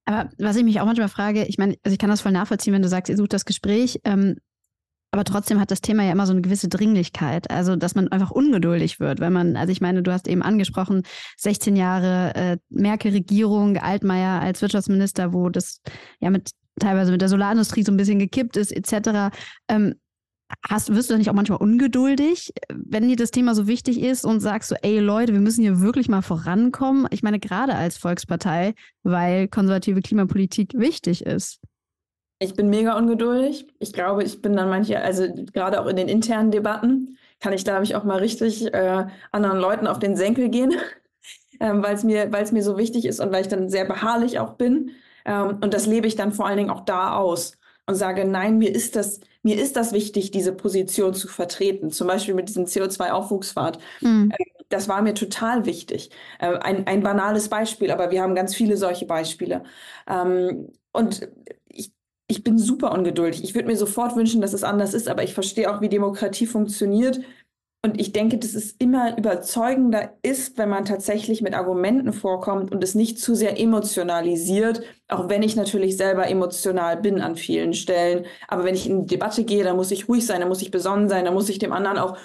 Aber 0.06 0.30
was 0.40 0.56
ich 0.56 0.64
mich 0.64 0.80
auch 0.80 0.86
manchmal 0.86 1.10
frage, 1.10 1.46
ich 1.46 1.58
meine, 1.58 1.76
also 1.84 1.94
ich 1.94 2.00
kann 2.00 2.10
das 2.10 2.22
voll 2.22 2.32
nachvollziehen, 2.32 2.74
wenn 2.74 2.82
du 2.82 2.88
sagst, 2.88 3.10
ihr 3.10 3.18
sucht 3.18 3.34
das 3.34 3.46
Gespräch, 3.46 4.00
ähm, 4.04 4.38
aber 5.14 5.26
trotzdem 5.26 5.60
hat 5.60 5.72
das 5.72 5.82
Thema 5.82 6.04
ja 6.04 6.14
immer 6.14 6.26
so 6.26 6.32
eine 6.32 6.42
gewisse 6.42 6.70
Dringlichkeit, 6.70 7.52
also 7.52 7.76
dass 7.76 7.96
man 7.96 8.08
einfach 8.08 8.32
ungeduldig 8.32 9.02
wird, 9.02 9.20
wenn 9.20 9.34
man, 9.34 9.58
also 9.58 9.72
ich 9.72 9.82
meine, 9.82 10.02
du 10.02 10.12
hast 10.12 10.28
eben 10.28 10.42
angesprochen, 10.42 11.04
16 11.38 11.76
Jahre 11.76 12.34
äh, 12.36 12.58
Merkel-Regierung, 12.70 13.78
Altmaier 13.78 14.42
als 14.42 14.62
Wirtschaftsminister, 14.62 15.34
wo 15.34 15.50
das 15.50 15.82
ja 16.22 16.30
mit 16.30 16.52
teilweise 16.80 17.12
mit 17.12 17.22
der 17.22 17.30
Solarindustrie 17.30 17.84
so 17.84 17.92
ein 17.92 17.98
bisschen 17.98 18.20
gekippt 18.20 18.56
ist, 18.56 18.72
etc. 18.72 19.36
Ähm, 19.68 19.96
Hast, 20.68 20.94
wirst 20.96 21.10
du 21.10 21.18
nicht 21.18 21.30
auch 21.30 21.36
manchmal 21.36 21.60
ungeduldig, 21.60 22.54
wenn 22.70 23.08
dir 23.08 23.16
das 23.16 23.32
Thema 23.32 23.56
so 23.56 23.68
wichtig 23.68 24.02
ist 24.02 24.26
und 24.26 24.40
sagst 24.40 24.70
so, 24.70 24.76
ey 24.82 25.00
Leute, 25.00 25.34
wir 25.34 25.42
müssen 25.42 25.62
hier 25.62 25.82
wirklich 25.82 26.08
mal 26.10 26.22
vorankommen? 26.22 27.08
Ich 27.12 27.24
meine, 27.24 27.40
gerade 27.40 27.76
als 27.76 27.98
Volkspartei, 27.98 28.74
weil 29.04 29.48
konservative 29.48 30.02
Klimapolitik 30.02 30.74
wichtig 30.76 31.26
ist. 31.26 31.60
Ich 32.40 32.56
bin 32.56 32.70
mega 32.70 32.98
ungeduldig. 32.98 33.68
Ich 33.80 33.94
glaube, 33.94 34.24
ich 34.24 34.42
bin 34.42 34.56
dann 34.56 34.70
manche, 34.70 35.00
also 35.02 35.28
gerade 35.54 35.80
auch 35.80 35.86
in 35.86 35.96
den 35.96 36.08
internen 36.08 36.50
Debatten, 36.50 37.18
kann 37.40 37.54
ich, 37.54 37.64
glaube 37.64 37.84
ich, 37.84 37.96
auch 37.96 38.04
mal 38.04 38.18
richtig 38.18 38.74
äh, 38.74 39.06
anderen 39.32 39.60
Leuten 39.60 39.88
auf 39.88 40.00
den 40.00 40.16
Senkel 40.16 40.50
gehen, 40.50 40.74
ähm, 41.60 41.84
weil 41.84 41.96
es 41.96 42.04
mir, 42.04 42.30
mir 42.30 42.64
so 42.64 42.78
wichtig 42.78 43.06
ist 43.06 43.20
und 43.20 43.32
weil 43.32 43.42
ich 43.42 43.48
dann 43.48 43.70
sehr 43.70 43.86
beharrlich 43.86 44.40
auch 44.40 44.54
bin. 44.54 44.92
Ähm, 45.26 45.60
und 45.62 45.74
das 45.74 45.86
lebe 45.86 46.08
ich 46.08 46.16
dann 46.16 46.32
vor 46.32 46.48
allen 46.48 46.58
Dingen 46.58 46.70
auch 46.72 46.86
da 46.86 47.16
aus 47.16 47.58
und 47.86 47.96
sage, 47.96 48.26
nein, 48.26 48.58
mir 48.58 48.74
ist 48.74 48.96
das, 48.96 49.20
mir 49.44 49.60
ist 49.60 49.76
das 49.76 49.92
wichtig, 49.92 50.32
diese 50.32 50.54
Position 50.54 51.14
zu 51.14 51.28
vertreten. 51.28 51.92
Zum 51.92 52.08
Beispiel 52.08 52.34
mit 52.34 52.50
diesem 52.50 52.66
CO2-Aufwuchsfahrt. 52.66 53.80
Mhm. 54.02 54.32
Das 54.70 54.88
war 54.88 55.02
mir 55.02 55.14
total 55.14 55.66
wichtig. 55.66 56.12
Äh, 56.40 56.58
ein, 56.60 56.88
ein 56.88 57.04
banales 57.04 57.50
Beispiel, 57.50 57.92
aber 57.92 58.12
wir 58.12 58.22
haben 58.22 58.36
ganz 58.36 58.56
viele 58.56 58.78
solche 58.78 59.06
Beispiele. 59.06 59.64
Ähm, 60.08 60.70
und 60.94 61.30
ich, 61.68 61.92
ich 62.28 62.44
bin 62.44 62.58
super 62.58 62.92
ungeduldig. 62.92 63.44
Ich 63.44 63.56
würde 63.56 63.68
mir 63.68 63.78
sofort 63.78 64.16
wünschen, 64.16 64.42
dass 64.42 64.54
es 64.54 64.64
anders 64.64 64.94
ist, 64.94 65.08
aber 65.10 65.24
ich 65.24 65.34
verstehe 65.34 65.74
auch, 65.74 65.82
wie 65.82 65.90
Demokratie 65.90 66.46
funktioniert 66.48 67.20
und 67.84 68.00
ich 68.00 68.12
denke, 68.12 68.38
dass 68.38 68.54
es 68.54 68.74
immer 68.74 69.18
überzeugender 69.18 70.14
ist, 70.22 70.60
wenn 70.60 70.70
man 70.70 70.86
tatsächlich 70.86 71.42
mit 71.42 71.56
Argumenten 71.56 72.14
vorkommt 72.14 72.72
und 72.72 72.84
es 72.84 72.94
nicht 72.94 73.18
zu 73.20 73.34
sehr 73.34 73.60
emotionalisiert, 73.60 74.84
auch 75.08 75.30
wenn 75.30 75.42
ich 75.42 75.56
natürlich 75.56 75.98
selber 75.98 76.28
emotional 76.30 76.98
bin 76.98 77.22
an 77.22 77.36
vielen 77.36 77.74
Stellen. 77.74 78.28
Aber 78.48 78.66
wenn 78.66 78.76
ich 78.76 78.88
in 78.88 79.08
die 79.08 79.16
Debatte 79.16 79.46
gehe, 79.46 79.64
dann 79.64 79.78
muss 79.78 79.90
ich 79.90 80.08
ruhig 80.08 80.26
sein, 80.28 80.42
dann 80.42 80.50
muss 80.50 80.62
ich 80.62 80.70
besonnen 80.70 81.10
sein, 81.10 81.26
dann 81.26 81.34
muss 81.34 81.50
ich 81.50 81.58
dem 81.58 81.74
anderen 81.74 81.98
auch 81.98 82.18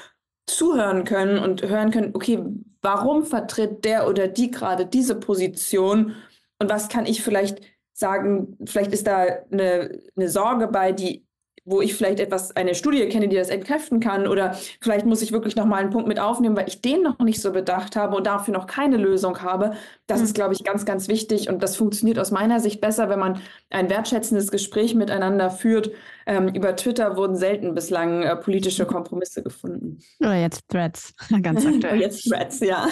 zuhören 0.47 1.05
können 1.05 1.39
und 1.39 1.63
hören 1.63 1.91
können, 1.91 2.11
okay, 2.15 2.45
warum 2.83 3.25
vertritt 3.25 3.85
der 3.87 4.09
oder 4.09 4.29
die 4.29 4.51
gerade 4.51 4.85
diese 4.85 5.15
Position 5.15 6.15
und 6.59 6.71
was 6.71 6.91
kann 6.91 7.07
ich 7.07 7.23
vielleicht 7.23 7.63
sagen, 7.95 8.59
vielleicht 8.67 8.93
ist 8.93 9.07
da 9.07 9.25
eine, 9.51 10.03
eine 10.17 10.29
Sorge 10.29 10.69
bei, 10.69 10.93
die 10.93 11.27
wo 11.67 11.81
ich 11.81 11.95
vielleicht 11.95 12.21
etwas, 12.21 12.55
eine 12.55 12.75
Studie 12.75 13.07
kenne, 13.09 13.29
die 13.29 13.37
das 13.37 13.49
entkräften 13.49 13.99
kann. 14.01 14.29
Oder 14.29 14.55
vielleicht 14.81 15.05
muss 15.05 15.21
ich 15.21 15.33
wirklich 15.33 15.57
nochmal 15.57 15.81
einen 15.81 15.91
Punkt 15.91 16.07
mit 16.07 16.21
aufnehmen, 16.21 16.57
weil 16.57 16.69
ich 16.69 16.81
den 16.81 17.03
noch 17.03 17.19
nicht 17.19 17.43
so 17.43 17.53
bedacht 17.53 17.97
habe 17.97 18.17
und 18.17 18.27
dafür 18.27 18.55
noch 18.55 18.69
keine 18.69 18.97
Lösung 18.97 19.43
habe. 19.43 19.73
Das 20.07 20.21
mhm. 20.21 20.25
ist, 20.25 20.35
glaube 20.35 20.55
ich, 20.55 20.63
ganz, 20.63 20.87
ganz 20.87 21.09
wichtig. 21.09 21.49
Und 21.49 21.63
das 21.63 21.77
funktioniert 21.77 22.21
aus 22.21 22.31
meiner 22.31 22.61
Sicht 22.61 22.81
besser, 22.81 23.09
wenn 23.09 23.19
man 23.19 23.41
ein 23.71 23.91
wertschätzendes 23.91 24.53
Gespräch 24.53 24.95
miteinander 24.95 25.51
führt. 25.51 25.91
Ähm, 26.27 26.49
über 26.49 26.77
Twitter 26.77 27.17
wurden 27.17 27.35
selten 27.35 27.75
bislang 27.75 28.23
äh, 28.23 28.37
politische 28.37 28.87
Kompromisse 28.87 29.43
gefunden. 29.43 29.99
Oder 30.21 30.37
jetzt 30.37 30.69
Threads, 30.69 31.15
ganz 31.43 31.67
aktuell. 31.67 32.01
jetzt 32.01 32.31
Threads, 32.31 32.61
ja. 32.61 32.87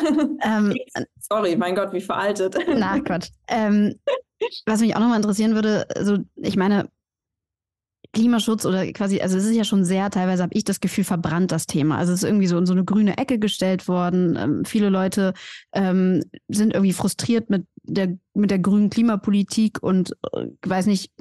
Ähm, 0.45 0.75
Sorry, 1.21 1.57
mein 1.57 1.77
Gott, 1.77 1.93
wie 1.93 2.01
veraltet. 2.01 2.57
Na 2.77 2.99
Gott. 2.99 3.29
Ähm, 3.49 3.95
was 4.67 4.81
mich 4.81 4.95
auch 4.97 5.01
nochmal 5.01 5.17
interessieren 5.17 5.55
würde, 5.55 5.87
also 5.95 6.19
ich 6.37 6.57
meine, 6.57 6.89
Klimaschutz 8.15 8.65
oder 8.65 8.91
quasi, 8.93 9.21
also 9.21 9.37
es 9.37 9.45
ist 9.45 9.55
ja 9.55 9.65
schon 9.65 9.85
sehr, 9.85 10.09
teilweise 10.09 10.43
habe 10.43 10.55
ich 10.55 10.65
das 10.65 10.81
Gefühl, 10.81 11.05
verbrannt 11.05 11.53
das 11.53 11.67
Thema. 11.67 11.99
Also 11.99 12.13
es 12.15 12.23
ist 12.23 12.29
irgendwie 12.29 12.47
so 12.47 12.57
in 12.57 12.65
so 12.65 12.73
eine 12.73 12.85
grüne 12.85 13.19
Ecke 13.19 13.39
gestellt 13.39 13.87
worden. 13.89 14.37
Ähm, 14.41 14.65
viele 14.65 14.89
Leute 14.89 15.35
ähm, 15.73 16.23
sind 16.49 16.73
irgendwie 16.73 16.95
frustriert 16.95 17.51
mit 17.51 17.67
der, 17.83 18.17
mit 18.33 18.51
der 18.51 18.59
grünen 18.59 18.89
Klimapolitik 18.89 19.83
und 19.83 20.13
äh, 20.33 20.47
weiß 20.65 20.87
nicht, 20.87 21.13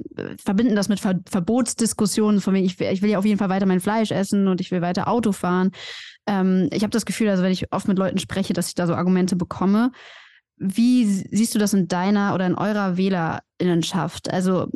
verbinden 0.42 0.76
das 0.76 0.88
mit 0.88 1.00
Ver 1.00 1.20
Verbotsdiskussionen, 1.26 2.40
von 2.40 2.54
wegen, 2.54 2.64
ich 2.64 2.80
will, 2.80 2.90
ich 2.90 3.02
will 3.02 3.10
ja 3.10 3.18
auf 3.18 3.26
jeden 3.26 3.38
Fall 3.38 3.50
weiter 3.50 3.66
mein 3.66 3.80
Fleisch 3.80 4.10
essen 4.10 4.48
und 4.48 4.62
ich 4.62 4.70
will 4.70 4.80
weiter 4.80 5.08
Auto 5.08 5.32
fahren. 5.32 5.72
Ähm, 6.26 6.68
ich 6.72 6.82
habe 6.82 6.90
das 6.90 7.04
Gefühl, 7.04 7.28
also 7.28 7.42
wenn 7.42 7.52
ich 7.52 7.72
oft 7.72 7.88
mit 7.88 7.98
Leuten 7.98 8.18
spreche, 8.18 8.54
dass 8.54 8.68
ich 8.68 8.74
da 8.74 8.86
so 8.86 8.94
Argumente 8.94 9.36
bekomme. 9.36 9.92
Wie 10.56 11.04
siehst 11.04 11.54
du 11.54 11.58
das 11.58 11.74
in 11.74 11.88
deiner 11.88 12.34
oder 12.34 12.46
in 12.46 12.54
eurer 12.54 12.96
Wählerinnenschaft? 12.96 14.30
Also 14.30 14.68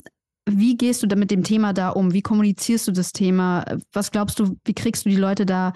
wie 0.50 0.76
gehst 0.76 1.02
du 1.02 1.06
da 1.06 1.16
mit 1.16 1.30
dem 1.30 1.44
Thema 1.44 1.72
da 1.72 1.90
um? 1.90 2.12
Wie 2.12 2.22
kommunizierst 2.22 2.88
du 2.88 2.92
das 2.92 3.12
Thema? 3.12 3.64
Was 3.92 4.10
glaubst 4.10 4.38
du, 4.38 4.56
wie 4.64 4.74
kriegst 4.74 5.04
du 5.04 5.10
die 5.10 5.16
Leute 5.16 5.46
da 5.46 5.72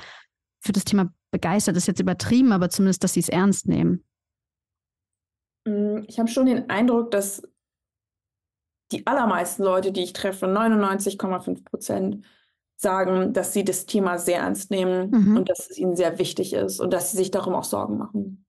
für 0.61 0.73
das 0.73 0.85
Thema 0.85 1.13
begeistert? 1.31 1.77
Das 1.77 1.85
ist 1.85 1.89
jetzt 1.89 2.01
übertrieben, 2.01 2.53
aber 2.53 2.71
zumindest, 2.71 3.05
dass 3.05 3.15
sie 3.15 3.21
es 3.21 3.29
ernst 3.29 3.69
nehmen. 3.69 4.05
Mm, 5.67 5.99
ich 6.07 6.19
habe 6.19 6.29
schon 6.29 6.47
den 6.47 6.71
Eindruck, 6.71 7.11
dass 7.11 7.43
die 8.93 9.07
allermeisten 9.07 9.63
Leute, 9.63 9.93
die 9.93 10.03
ich 10.03 10.13
treffe, 10.13 10.47
99,5 10.47 11.65
Prozent, 11.65 12.25
sagen, 12.77 13.33
dass 13.33 13.53
sie 13.53 13.65
das 13.65 13.87
Thema 13.87 14.19
sehr 14.19 14.41
ernst 14.41 14.71
nehmen 14.71 15.11
mhm. 15.11 15.37
und 15.37 15.49
dass 15.49 15.71
es 15.71 15.79
ihnen 15.79 15.97
sehr 15.97 16.19
wichtig 16.19 16.53
ist 16.53 16.81
und 16.81 16.93
dass 16.93 17.13
sie 17.13 17.17
sich 17.17 17.31
darum 17.31 17.55
auch 17.55 17.65
Sorgen 17.65 17.97
machen. 17.97 18.45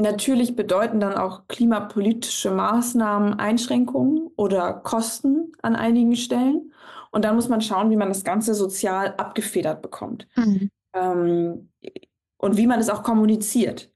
Natürlich 0.00 0.56
bedeuten 0.56 1.00
dann 1.00 1.14
auch 1.14 1.46
klimapolitische 1.48 2.50
Maßnahmen 2.50 3.38
Einschränkungen 3.38 4.28
oder 4.36 4.72
Kosten 4.72 5.52
an 5.62 5.76
einigen 5.76 6.16
Stellen. 6.16 6.72
Und 7.10 7.24
dann 7.24 7.34
muss 7.34 7.48
man 7.48 7.60
schauen, 7.60 7.90
wie 7.90 7.96
man 7.96 8.08
das 8.08 8.24
Ganze 8.24 8.54
sozial 8.54 9.14
abgefedert 9.16 9.82
bekommt. 9.82 10.28
Mhm. 10.36 10.70
Ähm, 10.94 11.70
und 12.38 12.56
wie 12.56 12.66
man 12.66 12.80
es 12.80 12.88
auch 12.88 13.02
kommuniziert. 13.02 13.92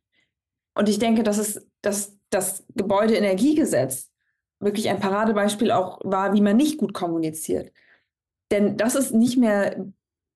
Und 0.75 0.89
ich 0.89 0.99
denke, 0.99 1.23
dass 1.23 1.39
es, 1.39 1.67
dass 1.81 2.19
das 2.31 2.65
Gebäudeenergiegesetz 2.75 4.11
wirklich 4.61 4.89
ein 4.89 5.01
Paradebeispiel 5.01 5.71
auch 5.71 6.01
war, 6.03 6.35
wie 6.35 6.41
man 6.41 6.57
nicht 6.57 6.79
gut 6.79 6.93
kommuniziert. 6.93 7.73
Denn 8.51 8.77
dass 8.77 8.95
es 8.95 9.13
nicht 9.13 9.37
mehr 9.37 9.87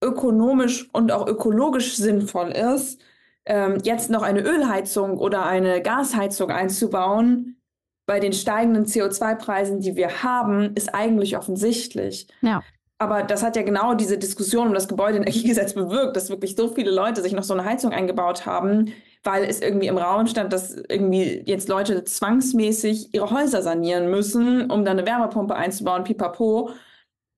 ökonomisch 0.01 0.89
und 0.93 1.11
auch 1.11 1.27
ökologisch 1.27 1.95
sinnvoll 1.95 2.51
ist, 2.51 3.01
ähm, 3.49 3.79
jetzt 3.83 4.09
noch 4.09 4.21
eine 4.21 4.41
Ölheizung 4.41 5.17
oder 5.17 5.45
eine 5.45 5.81
Gasheizung 5.81 6.51
einzubauen, 6.51 7.57
bei 8.05 8.19
den 8.19 8.33
steigenden 8.33 8.85
CO2-Preisen, 8.85 9.81
die 9.81 9.95
wir 9.95 10.23
haben, 10.23 10.73
ist 10.73 10.95
eigentlich 10.95 11.37
offensichtlich. 11.37 12.27
Ja. 12.41 12.63
Aber 12.97 13.23
das 13.23 13.43
hat 13.43 13.55
ja 13.55 13.61
genau 13.61 13.93
diese 13.93 14.17
Diskussion 14.17 14.67
um 14.67 14.73
das 14.73 14.87
Gebäudeenergiegesetz 14.87 15.73
bewirkt, 15.73 16.15
dass 16.15 16.29
wirklich 16.29 16.55
so 16.55 16.69
viele 16.69 16.91
Leute 16.91 17.21
sich 17.21 17.33
noch 17.33 17.43
so 17.43 17.53
eine 17.53 17.65
Heizung 17.65 17.91
eingebaut 17.91 18.45
haben, 18.45 18.93
weil 19.23 19.43
es 19.43 19.61
irgendwie 19.61 19.87
im 19.87 19.97
Raum 19.97 20.27
stand, 20.27 20.51
dass 20.53 20.75
irgendwie 20.89 21.43
jetzt 21.45 21.69
Leute 21.69 22.03
zwangsmäßig 22.03 23.13
ihre 23.13 23.29
Häuser 23.29 23.61
sanieren 23.61 24.09
müssen, 24.09 24.69
um 24.71 24.83
dann 24.85 24.97
eine 24.97 25.07
Wärmepumpe 25.07 25.55
einzubauen, 25.55 26.03
pipapo. 26.03 26.71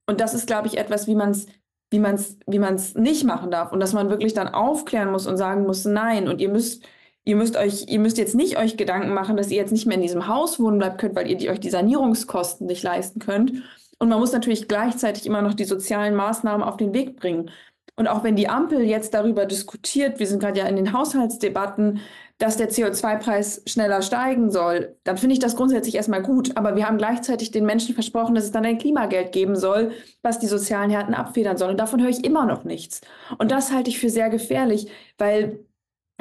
Und 0.07 0.21
das 0.21 0.33
ist, 0.33 0.47
glaube 0.47 0.67
ich, 0.67 0.77
etwas, 0.77 1.05
wie 1.07 1.15
man 1.15 1.31
es 1.31 1.47
wie 1.91 1.99
man 1.99 2.15
es 2.15 2.37
wie 2.47 2.59
man's 2.59 2.95
nicht 2.95 3.25
machen 3.25 3.51
darf 3.51 3.71
und 3.71 3.79
dass 3.79 3.93
man 3.93 4.09
wirklich 4.09 4.33
dann 4.33 4.47
aufklären 4.47 5.11
muss 5.11 5.27
und 5.27 5.37
sagen 5.37 5.63
muss, 5.63 5.85
nein, 5.85 6.27
und 6.27 6.41
ihr 6.41 6.49
müsst, 6.49 6.83
ihr 7.25 7.35
müsst 7.35 7.57
euch, 7.57 7.85
ihr 7.87 7.99
müsst 7.99 8.17
jetzt 8.17 8.33
nicht 8.33 8.57
euch 8.57 8.77
Gedanken 8.77 9.13
machen, 9.13 9.37
dass 9.37 9.51
ihr 9.51 9.57
jetzt 9.57 9.71
nicht 9.71 9.85
mehr 9.85 9.97
in 9.97 10.01
diesem 10.01 10.27
Haus 10.27 10.59
wohnen 10.59 10.79
bleiben 10.79 10.97
könnt, 10.97 11.15
weil 11.15 11.29
ihr 11.29 11.37
die, 11.37 11.49
euch 11.49 11.59
die 11.59 11.69
Sanierungskosten 11.69 12.65
nicht 12.65 12.81
leisten 12.81 13.19
könnt. 13.19 13.63
Und 13.99 14.09
man 14.09 14.19
muss 14.19 14.31
natürlich 14.31 14.67
gleichzeitig 14.67 15.27
immer 15.27 15.41
noch 15.41 15.53
die 15.53 15.65
sozialen 15.65 16.15
Maßnahmen 16.15 16.63
auf 16.65 16.77
den 16.77 16.93
Weg 16.93 17.17
bringen. 17.17 17.51
Und 17.95 18.07
auch 18.07 18.23
wenn 18.23 18.35
die 18.35 18.47
Ampel 18.49 18.81
jetzt 18.81 19.13
darüber 19.13 19.45
diskutiert, 19.45 20.17
wir 20.17 20.25
sind 20.25 20.39
gerade 20.39 20.59
ja 20.59 20.65
in 20.65 20.77
den 20.77 20.93
Haushaltsdebatten, 20.93 21.99
dass 22.41 22.57
der 22.57 22.71
CO2-Preis 22.71 23.61
schneller 23.67 24.01
steigen 24.01 24.49
soll, 24.49 24.97
dann 25.03 25.17
finde 25.17 25.33
ich 25.33 25.39
das 25.39 25.55
grundsätzlich 25.55 25.93
erstmal 25.93 26.23
gut. 26.23 26.57
Aber 26.57 26.75
wir 26.75 26.87
haben 26.87 26.97
gleichzeitig 26.97 27.51
den 27.51 27.67
Menschen 27.67 27.93
versprochen, 27.93 28.33
dass 28.33 28.45
es 28.45 28.51
dann 28.51 28.65
ein 28.65 28.79
Klimageld 28.79 29.31
geben 29.31 29.55
soll, 29.55 29.91
was 30.23 30.39
die 30.39 30.47
sozialen 30.47 30.89
Härten 30.89 31.13
abfedern 31.13 31.57
soll. 31.57 31.69
Und 31.69 31.79
davon 31.79 32.01
höre 32.01 32.09
ich 32.09 32.25
immer 32.25 32.47
noch 32.47 32.63
nichts. 32.63 33.01
Und 33.37 33.51
das 33.51 33.71
halte 33.71 33.91
ich 33.91 33.99
für 33.99 34.09
sehr 34.09 34.31
gefährlich, 34.31 34.89
weil 35.19 35.59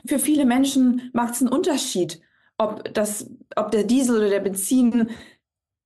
für 0.05 0.19
viele 0.19 0.45
Menschen 0.45 1.11
macht 1.15 1.35
es 1.35 1.41
einen 1.41 1.53
Unterschied, 1.53 2.21
ob, 2.59 2.93
das, 2.93 3.31
ob 3.57 3.71
der 3.71 3.85
Diesel 3.85 4.19
oder 4.19 4.29
der 4.29 4.41
Benzin 4.41 5.09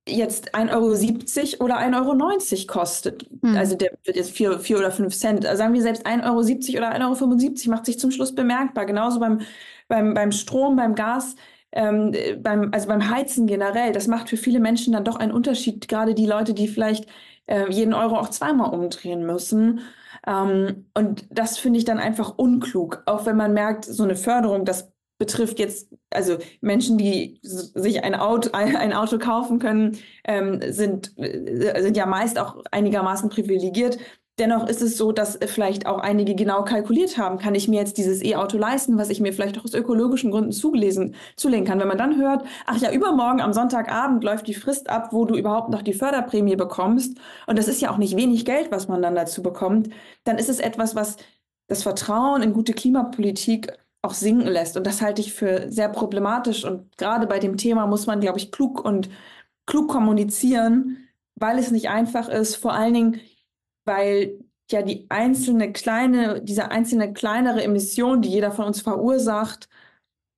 jetzt 0.07 0.55
1,70 0.55 1.59
Euro 1.59 1.65
oder 1.65 1.79
1,90 1.79 2.53
Euro 2.53 2.67
kostet. 2.67 3.27
Hm. 3.41 3.57
Also 3.57 3.75
der 3.75 3.91
wird 4.03 4.17
jetzt 4.17 4.31
4, 4.31 4.59
4 4.59 4.77
oder 4.77 4.91
5 4.91 5.15
Cent. 5.15 5.45
Also 5.45 5.57
sagen 5.57 5.73
wir 5.73 5.81
selbst 5.81 6.05
1,70 6.05 6.75
Euro 6.75 6.87
oder 6.87 6.95
1,75 6.95 7.67
Euro 7.67 7.71
macht 7.71 7.85
sich 7.85 7.99
zum 7.99 8.11
Schluss 8.11 8.35
bemerkbar. 8.35 8.85
Genauso 8.85 9.19
beim 9.19 9.39
beim, 9.87 10.13
beim 10.13 10.31
Strom, 10.31 10.75
beim 10.75 10.95
Gas, 10.95 11.35
ähm, 11.71 12.13
beim, 12.41 12.69
also 12.73 12.87
beim 12.87 13.09
Heizen 13.09 13.47
generell. 13.47 13.91
Das 13.91 14.07
macht 14.07 14.29
für 14.29 14.37
viele 14.37 14.59
Menschen 14.59 14.93
dann 14.93 15.03
doch 15.05 15.17
einen 15.17 15.31
Unterschied, 15.31 15.87
gerade 15.87 16.15
die 16.15 16.25
Leute, 16.25 16.53
die 16.53 16.67
vielleicht 16.67 17.07
äh, 17.47 17.69
jeden 17.71 17.93
Euro 17.93 18.17
auch 18.17 18.29
zweimal 18.29 18.73
umdrehen 18.73 19.25
müssen. 19.25 19.81
Ähm, 20.25 20.85
und 20.93 21.25
das 21.29 21.57
finde 21.57 21.79
ich 21.79 21.85
dann 21.85 21.99
einfach 21.99 22.37
unklug, 22.37 23.03
auch 23.05 23.25
wenn 23.25 23.37
man 23.37 23.53
merkt, 23.53 23.85
so 23.85 24.03
eine 24.03 24.15
Förderung, 24.15 24.65
das 24.65 24.91
betrifft 25.17 25.59
jetzt, 25.59 25.89
also 26.09 26.37
Menschen, 26.61 26.97
die 26.97 27.39
sich 27.41 28.03
ein 28.03 28.15
Auto, 28.15 28.49
ein 28.53 28.93
Auto 28.93 29.17
kaufen 29.17 29.59
können, 29.59 29.97
ähm, 30.25 30.61
sind, 30.69 31.17
äh, 31.17 31.81
sind 31.81 31.97
ja 31.97 32.05
meist 32.05 32.39
auch 32.39 32.63
einigermaßen 32.71 33.29
privilegiert. 33.29 33.97
Dennoch 34.37 34.67
ist 34.67 34.81
es 34.81 34.97
so, 34.97 35.13
dass 35.13 35.39
vielleicht 35.45 35.87
auch 35.87 35.99
einige 35.99 36.35
genau 36.35 36.65
kalkuliert 36.65 37.17
haben, 37.17 37.37
kann 37.37 37.55
ich 37.55 37.69
mir 37.69 37.79
jetzt 37.79 37.97
dieses 37.97 38.21
E-Auto 38.21 38.57
leisten, 38.57 38.97
was 38.97 39.09
ich 39.09 39.21
mir 39.21 39.31
vielleicht 39.31 39.57
auch 39.57 39.63
aus 39.63 39.73
ökologischen 39.73 40.29
Gründen 40.29 40.51
zugelesen, 40.51 41.15
zulegen 41.37 41.65
kann. 41.65 41.79
Wenn 41.79 41.87
man 41.87 41.97
dann 41.97 42.17
hört, 42.17 42.43
ach 42.65 42.75
ja, 42.81 42.91
übermorgen 42.91 43.39
am 43.39 43.53
Sonntagabend 43.53 44.25
läuft 44.25 44.47
die 44.47 44.53
Frist 44.53 44.89
ab, 44.89 45.13
wo 45.13 45.23
du 45.23 45.37
überhaupt 45.37 45.69
noch 45.69 45.83
die 45.83 45.93
Förderprämie 45.93 46.57
bekommst, 46.57 47.17
und 47.47 47.57
das 47.57 47.69
ist 47.69 47.79
ja 47.79 47.91
auch 47.91 47.97
nicht 47.97 48.17
wenig 48.17 48.43
Geld, 48.43 48.71
was 48.71 48.89
man 48.89 49.01
dann 49.01 49.15
dazu 49.15 49.41
bekommt, 49.41 49.89
dann 50.25 50.37
ist 50.37 50.49
es 50.49 50.59
etwas, 50.59 50.95
was 50.95 51.15
das 51.67 51.83
Vertrauen 51.83 52.41
in 52.41 52.51
gute 52.51 52.73
Klimapolitik 52.73 53.71
auch 54.05 54.13
sinken 54.13 54.47
lässt. 54.47 54.77
Und 54.77 54.85
das 54.87 55.01
halte 55.01 55.21
ich 55.21 55.33
für 55.33 55.71
sehr 55.71 55.89
problematisch. 55.89 56.63
Und 56.63 56.97
gerade 56.97 57.27
bei 57.27 57.39
dem 57.39 57.57
Thema 57.57 57.87
muss 57.87 58.07
man, 58.07 58.21
glaube 58.21 58.37
ich, 58.39 58.51
klug 58.51 58.83
und 58.83 59.09
klug 59.65 59.89
kommunizieren, 59.89 61.07
weil 61.35 61.59
es 61.59 61.71
nicht 61.71 61.89
einfach 61.89 62.29
ist. 62.29 62.55
Vor 62.55 62.73
allen 62.73 62.93
Dingen, 62.93 63.21
weil 63.85 64.39
ja 64.71 64.81
die 64.81 65.05
einzelne 65.09 65.71
kleine, 65.71 66.41
diese 66.41 66.71
einzelne 66.71 67.13
kleinere 67.13 67.63
Emission, 67.63 68.21
die 68.21 68.29
jeder 68.29 68.51
von 68.51 68.65
uns 68.65 68.81
verursacht, 68.81 69.67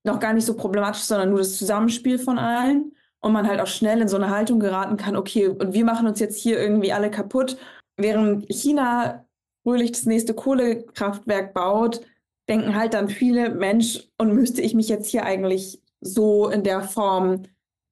noch 0.03 0.19
gar 0.19 0.34
nicht 0.34 0.45
so 0.45 0.56
problematisch 0.56 1.01
ist, 1.01 1.10
sondern 1.10 1.30
nur 1.30 1.39
das 1.39 1.58
Zusammenspiel 1.58 2.19
von 2.19 2.39
allen. 2.39 2.93
Und 3.19 3.34
man 3.34 3.47
halt 3.47 3.60
auch 3.60 3.67
schnell 3.67 3.99
in 3.99 4.08
so 4.08 4.15
eine 4.15 4.30
Haltung 4.30 4.60
geraten 4.60 4.95
kann, 4.95 5.15
okay, 5.15 5.47
und 5.47 5.73
wir 5.73 5.84
machen 5.84 6.08
uns 6.08 6.19
jetzt 6.19 6.38
hier 6.38 6.60
irgendwie 6.60 6.93
alle 6.93 7.10
kaputt. 7.10 7.58
Während 7.97 8.45
China 8.47 9.25
fröhlich 9.63 9.91
das 9.91 10.06
nächste 10.06 10.34
Kohlekraftwerk 10.36 11.53
baut, 11.53 12.01
denken 12.49 12.75
halt 12.75 12.93
dann 12.93 13.10
viele, 13.10 13.49
Mensch, 13.49 14.07
und 14.17 14.33
müsste 14.33 14.62
ich 14.62 14.73
mich 14.73 14.89
jetzt 14.89 15.10
hier 15.10 15.25
eigentlich 15.25 15.81
so 16.01 16.49
in 16.49 16.63
der 16.63 16.81
Form 16.81 17.43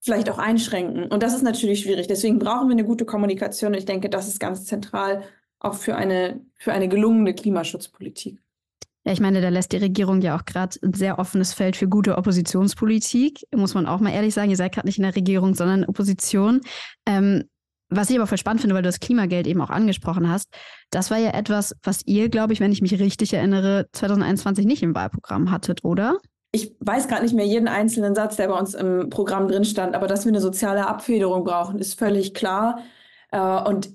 vielleicht 0.02 0.30
auch 0.30 0.38
einschränken. 0.38 1.06
Und 1.06 1.24
das 1.24 1.34
ist 1.34 1.42
natürlich 1.42 1.82
schwierig. 1.82 2.08
Deswegen 2.08 2.40
brauchen 2.40 2.68
wir 2.68 2.74
eine 2.74 2.86
gute 2.86 3.06
Kommunikation. 3.06 3.74
Ich 3.74 3.86
denke, 3.86 4.10
das 4.10 4.28
ist 4.28 4.40
ganz 4.40 4.66
zentral, 4.66 5.24
auch 5.60 5.74
für 5.74 5.96
eine, 5.96 6.42
für 6.58 6.74
eine 6.74 6.88
gelungene 6.88 7.34
Klimaschutzpolitik. 7.34 8.40
Ja, 9.04 9.14
ich 9.14 9.20
meine, 9.20 9.42
da 9.42 9.50
lässt 9.50 9.72
die 9.72 9.78
Regierung 9.78 10.22
ja 10.22 10.36
auch 10.36 10.46
gerade 10.46 10.78
ein 10.84 10.94
sehr 10.94 11.20
offenes 11.20 11.54
Feld 11.54 11.76
für 11.76 11.88
gute 11.88 12.18
Oppositionspolitik, 12.18 13.46
muss 13.56 13.76
man 13.76 13.86
auch 13.86 14.00
mal 14.00 14.12
ehrlich 14.12 14.34
sagen. 14.34 14.50
Ihr 14.50 14.58
seid 14.58 14.74
gerade 14.74 14.88
nicht 14.88 14.98
in 14.98 15.04
der 15.04 15.16
Regierung, 15.16 15.54
sondern 15.54 15.84
in 15.84 15.90
Opposition. 15.90 16.62
Ähm, 17.06 17.44
was 17.90 18.10
ich 18.10 18.18
aber 18.18 18.28
voll 18.28 18.38
spannend 18.38 18.62
finde, 18.62 18.76
weil 18.76 18.82
du 18.82 18.90
das 18.90 19.00
Klimageld 19.00 19.48
eben 19.48 19.62
auch 19.62 19.70
angesprochen 19.70 20.30
hast, 20.30 20.50
das 20.92 21.12
war 21.12 21.18
ja 21.18 21.32
etwas, 21.32 21.76
was 21.84 22.02
ihr, 22.06 22.30
glaube 22.30 22.54
ich, 22.54 22.60
wenn 22.60 22.72
ich 22.72 22.82
mich 22.82 23.00
richtig 23.00 23.34
erinnere, 23.34 23.88
2021 23.94 24.66
nicht 24.66 24.84
im 24.84 24.96
Wahlprogramm 24.96 25.52
hattet, 25.52 25.84
oder? 25.84 26.18
Ich 26.52 26.74
weiß 26.80 27.08
gerade 27.08 27.24
nicht 27.24 27.36
mehr 27.36 27.46
jeden 27.46 27.68
einzelnen 27.68 28.16
Satz, 28.16 28.38
der 28.38 28.48
bei 28.48 28.58
uns 28.58 28.74
im 28.74 29.10
Programm 29.10 29.48
drin 29.48 29.66
stand, 29.66 29.94
aber 29.94 30.08
dass 30.08 30.26
wir 30.26 30.32
eine 30.32 30.42
soziale 30.42 30.88
Abfederung 30.88 31.44
brauchen, 31.44 31.80
ist 31.80 32.00
völlig 32.00 32.34
klar. 32.34 32.80
Äh, 33.32 33.40
und 33.40 33.90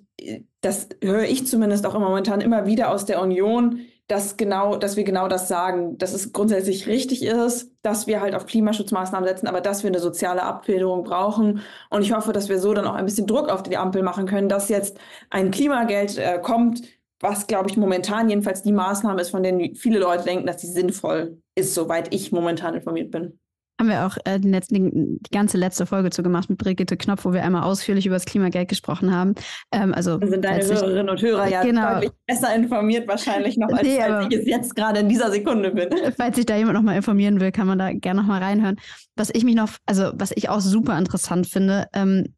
das 0.61 0.89
höre 1.03 1.25
ich 1.25 1.47
zumindest 1.47 1.87
auch 1.87 1.99
momentan 1.99 2.41
immer 2.41 2.67
wieder 2.67 2.91
aus 2.91 3.07
der 3.07 3.23
Union, 3.23 3.81
dass 4.11 4.37
genau, 4.37 4.77
dass 4.77 4.97
wir 4.97 5.05
genau 5.05 5.29
das 5.29 5.47
sagen, 5.47 5.97
dass 5.97 6.13
es 6.13 6.33
grundsätzlich 6.33 6.89
richtig 6.89 7.23
ist, 7.23 7.71
dass 7.83 8.09
wir 8.09 8.21
halt 8.21 8.35
auf 8.35 8.47
Klimaschutzmaßnahmen 8.47 9.29
setzen, 9.29 9.47
aber 9.47 9.61
dass 9.61 9.85
wir 9.85 9.89
eine 9.89 10.01
soziale 10.01 10.43
Abfederung 10.43 11.05
brauchen. 11.05 11.61
Und 11.91 12.03
ich 12.03 12.13
hoffe, 12.13 12.33
dass 12.33 12.49
wir 12.49 12.59
so 12.59 12.75
dann 12.75 12.87
auch 12.87 12.95
ein 12.95 13.05
bisschen 13.05 13.29
Druck 13.29 13.49
auf 13.49 13.63
die 13.63 13.77
Ampel 13.77 14.03
machen 14.03 14.27
können, 14.27 14.49
dass 14.49 14.69
jetzt 14.69 14.99
ein 15.31 15.53
Klimageld 15.53 16.19
äh, 16.19 16.41
kommt, 16.43 16.83
was, 17.21 17.47
glaube 17.47 17.71
ich, 17.71 17.77
momentan 17.77 18.29
jedenfalls 18.29 18.63
die 18.63 18.73
Maßnahme 18.73 19.21
ist, 19.21 19.31
von 19.31 19.43
denen 19.45 19.77
viele 19.77 20.01
Leute 20.01 20.25
denken, 20.25 20.47
dass 20.47 20.61
sie 20.61 20.69
sinnvoll 20.69 21.41
ist, 21.55 21.75
soweit 21.75 22.13
ich 22.13 22.33
momentan 22.33 22.75
informiert 22.75 23.13
bin. 23.13 23.39
Haben 23.81 23.89
wir 23.89 24.07
auch 24.07 24.19
äh, 24.27 24.39
den 24.39 24.51
letzten, 24.51 25.19
die 25.23 25.31
ganze 25.33 25.57
letzte 25.57 25.87
Folge 25.87 26.11
zu 26.11 26.23
gemacht 26.23 26.51
mit 26.51 26.59
Brigitte 26.59 26.99
Knopf, 26.99 27.25
wo 27.25 27.33
wir 27.33 27.43
einmal 27.43 27.63
ausführlich 27.63 28.05
über 28.05 28.15
das 28.15 28.27
Klimageld 28.27 28.69
gesprochen 28.69 29.13
haben. 29.15 29.35
Ähm, 29.73 29.95
also 29.95 30.19
Dann 30.19 30.31
sind 30.31 30.45
deine 30.45 30.63
Hörerinnen 30.63 31.09
und 31.09 31.23
Hörer 31.23 31.49
ja 31.49 31.63
Genau. 31.63 31.95
deutlich 31.95 32.11
besser 32.27 32.55
informiert 32.55 33.09
wahrscheinlich 33.09 33.57
noch, 33.57 33.69
als, 33.71 33.83
Nee, 33.83 34.03
als 34.03 34.27
ich 34.31 34.39
es 34.41 34.47
jetzt 34.47 34.77
gerade 34.77 35.01
in 35.01 35.09
dieser 35.09 35.31
Sekunde 35.31 35.71
bin. 35.71 35.89
Falls 36.17 36.37
sich 36.37 36.45
da 36.45 36.57
jemand 36.57 36.75
noch 36.77 36.83
mal 36.83 36.95
informieren 36.95 37.41
will, 37.41 37.53
kann 37.53 37.67
man 37.67 37.79
da 37.79 37.93
gerne 37.93 38.21
noch 38.21 38.29
mal 38.29 38.43
reinhören. 38.43 38.77
Was 39.17 39.31
ich 39.33 39.45
mich 39.45 39.55
noch, 39.55 39.71
also 39.87 40.13
was 40.15 40.31
ich 40.35 40.51
auch 40.51 40.61
super 40.61 40.99
interessant 40.99 41.47
finde, 41.47 41.87
ähm, 41.95 42.35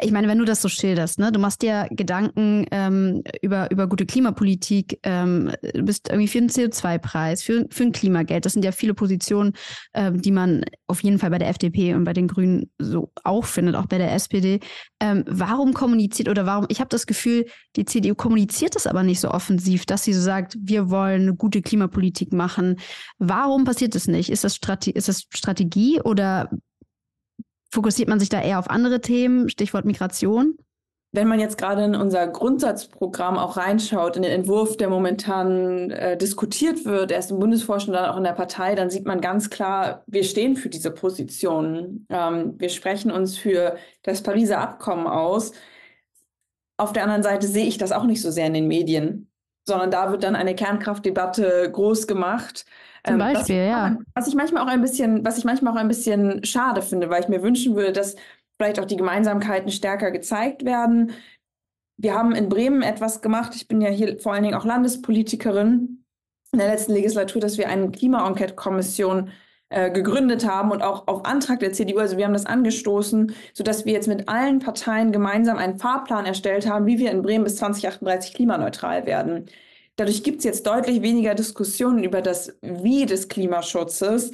ich 0.00 0.10
meine, 0.10 0.26
wenn 0.26 0.38
du 0.38 0.44
das 0.44 0.62
so 0.62 0.68
schilderst, 0.68 1.18
ne, 1.18 1.30
du 1.32 1.38
machst 1.38 1.60
dir 1.60 1.86
Gedanken 1.90 2.64
ähm, 2.70 3.22
über, 3.42 3.70
über 3.70 3.86
gute 3.86 4.06
Klimapolitik, 4.06 4.98
ähm, 5.02 5.52
du 5.74 5.82
bist 5.82 6.08
irgendwie 6.08 6.28
für 6.28 6.38
einen 6.38 6.48
CO2-Preis, 6.48 7.42
für, 7.42 7.66
für 7.70 7.82
ein 7.82 7.92
Klimageld. 7.92 8.46
Das 8.46 8.54
sind 8.54 8.64
ja 8.64 8.72
viele 8.72 8.94
Positionen, 8.94 9.52
ähm, 9.92 10.22
die 10.22 10.30
man 10.30 10.64
auf 10.86 11.02
jeden 11.02 11.18
Fall 11.18 11.30
bei 11.30 11.38
der 11.38 11.48
FDP 11.48 11.94
und 11.94 12.04
bei 12.04 12.14
den 12.14 12.26
Grünen 12.26 12.70
so 12.78 13.12
auch 13.22 13.44
findet, 13.44 13.76
auch 13.76 13.86
bei 13.86 13.98
der 13.98 14.14
SPD. 14.14 14.60
Ähm, 14.98 15.24
warum 15.26 15.74
kommuniziert 15.74 16.28
oder 16.28 16.46
warum, 16.46 16.66
ich 16.70 16.80
habe 16.80 16.88
das 16.88 17.06
Gefühl, 17.06 17.46
die 17.76 17.84
CDU 17.84 18.14
kommuniziert 18.14 18.74
das 18.76 18.86
aber 18.86 19.02
nicht 19.02 19.20
so 19.20 19.30
offensiv, 19.30 19.84
dass 19.84 20.04
sie 20.04 20.14
so 20.14 20.22
sagt, 20.22 20.56
wir 20.58 20.88
wollen 20.88 21.22
eine 21.22 21.34
gute 21.34 21.60
Klimapolitik 21.60 22.32
machen. 22.32 22.76
Warum 23.18 23.64
passiert 23.64 23.94
das 23.94 24.06
nicht? 24.06 24.30
Ist 24.30 24.44
das, 24.44 24.56
Strate 24.56 24.90
ist 24.90 25.08
das 25.08 25.24
Strategie 25.30 26.00
oder 26.00 26.48
fokussiert 27.72 28.08
man 28.08 28.20
sich 28.20 28.28
da 28.28 28.40
eher 28.40 28.58
auf 28.58 28.70
andere 28.70 29.00
Themen? 29.00 29.48
Stichwort 29.48 29.84
Migration. 29.84 30.56
Wenn 31.14 31.28
man 31.28 31.40
jetzt 31.40 31.58
gerade 31.58 31.84
in 31.84 31.94
unser 31.94 32.26
Grundsatzprogramm 32.26 33.36
auch 33.36 33.58
reinschaut, 33.58 34.16
in 34.16 34.22
den 34.22 34.32
Entwurf, 34.32 34.78
der 34.78 34.88
momentan 34.88 35.90
äh, 35.90 36.16
diskutiert 36.16 36.86
wird, 36.86 37.10
erst 37.10 37.30
im 37.30 37.38
Bundesvorstand, 37.38 37.94
dann 37.94 38.08
auch 38.08 38.16
in 38.16 38.24
der 38.24 38.32
Partei, 38.32 38.74
dann 38.74 38.88
sieht 38.88 39.04
man 39.04 39.20
ganz 39.20 39.50
klar, 39.50 40.04
wir 40.06 40.24
stehen 40.24 40.56
für 40.56 40.70
diese 40.70 40.90
Positionen. 40.90 42.06
Ähm, 42.08 42.54
wir 42.56 42.70
sprechen 42.70 43.10
uns 43.10 43.36
für 43.36 43.76
das 44.02 44.22
Pariser 44.22 44.58
Abkommen 44.58 45.06
aus. 45.06 45.52
Auf 46.78 46.94
der 46.94 47.02
anderen 47.02 47.22
Seite 47.22 47.46
sehe 47.46 47.66
ich 47.66 47.76
das 47.76 47.92
auch 47.92 48.04
nicht 48.04 48.22
so 48.22 48.30
sehr 48.30 48.46
in 48.46 48.54
den 48.54 48.66
Medien, 48.66 49.30
sondern 49.66 49.90
da 49.90 50.10
wird 50.10 50.24
dann 50.24 50.36
eine 50.36 50.54
Kernkraftdebatte 50.54 51.70
groß 51.72 52.06
gemacht. 52.06 52.64
Zum 53.06 53.18
was- 53.18 53.32
Beispiel, 53.34 53.66
ja. 53.66 53.96
Was 54.14 54.28
ich 54.28 54.34
manchmal 54.34 54.62
auch 54.62 54.68
ein 54.68 54.80
bisschen, 54.80 55.24
was 55.24 55.38
ich 55.38 55.44
manchmal 55.44 55.72
auch 55.72 55.78
ein 55.78 55.88
bisschen 55.88 56.44
schade 56.44 56.82
finde, 56.82 57.10
weil 57.10 57.22
ich 57.22 57.28
mir 57.28 57.42
wünschen 57.42 57.74
würde, 57.74 57.92
dass 57.92 58.16
vielleicht 58.60 58.78
auch 58.78 58.84
die 58.84 58.96
Gemeinsamkeiten 58.96 59.70
stärker 59.70 60.10
gezeigt 60.10 60.64
werden. 60.64 61.12
Wir 62.00 62.14
haben 62.14 62.32
in 62.34 62.48
Bremen 62.48 62.82
etwas 62.82 63.20
gemacht. 63.22 63.54
Ich 63.54 63.68
bin 63.68 63.80
ja 63.80 63.88
hier 63.90 64.18
vor 64.18 64.32
allen 64.32 64.42
Dingen 64.44 64.54
auch 64.54 64.64
Landespolitikerin 64.64 66.04
in 66.52 66.58
der 66.58 66.68
letzten 66.68 66.92
Legislatur, 66.92 67.40
dass 67.40 67.58
wir 67.58 67.68
eine 67.68 67.90
Klima-Enquete-Kommission 67.90 69.30
äh, 69.72 69.90
gegründet 69.90 70.46
haben 70.46 70.70
und 70.70 70.82
auch 70.82 71.06
auf 71.08 71.24
Antrag 71.24 71.60
der 71.60 71.72
CDU, 71.72 71.98
also 71.98 72.16
wir 72.16 72.24
haben 72.26 72.32
das 72.32 72.46
angestoßen, 72.46 73.34
sodass 73.54 73.84
wir 73.84 73.92
jetzt 73.92 74.08
mit 74.08 74.28
allen 74.28 74.58
Parteien 74.60 75.12
gemeinsam 75.12 75.58
einen 75.58 75.78
Fahrplan 75.78 76.26
erstellt 76.26 76.68
haben, 76.68 76.86
wie 76.86 76.98
wir 76.98 77.10
in 77.10 77.22
Bremen 77.22 77.44
bis 77.44 77.56
2038 77.56 78.34
klimaneutral 78.34 79.06
werden. 79.06 79.46
Dadurch 79.96 80.22
gibt 80.22 80.38
es 80.38 80.44
jetzt 80.44 80.66
deutlich 80.66 81.02
weniger 81.02 81.34
Diskussionen 81.34 82.02
über 82.04 82.22
das 82.22 82.56
Wie 82.62 83.06
des 83.06 83.28
Klimaschutzes, 83.28 84.32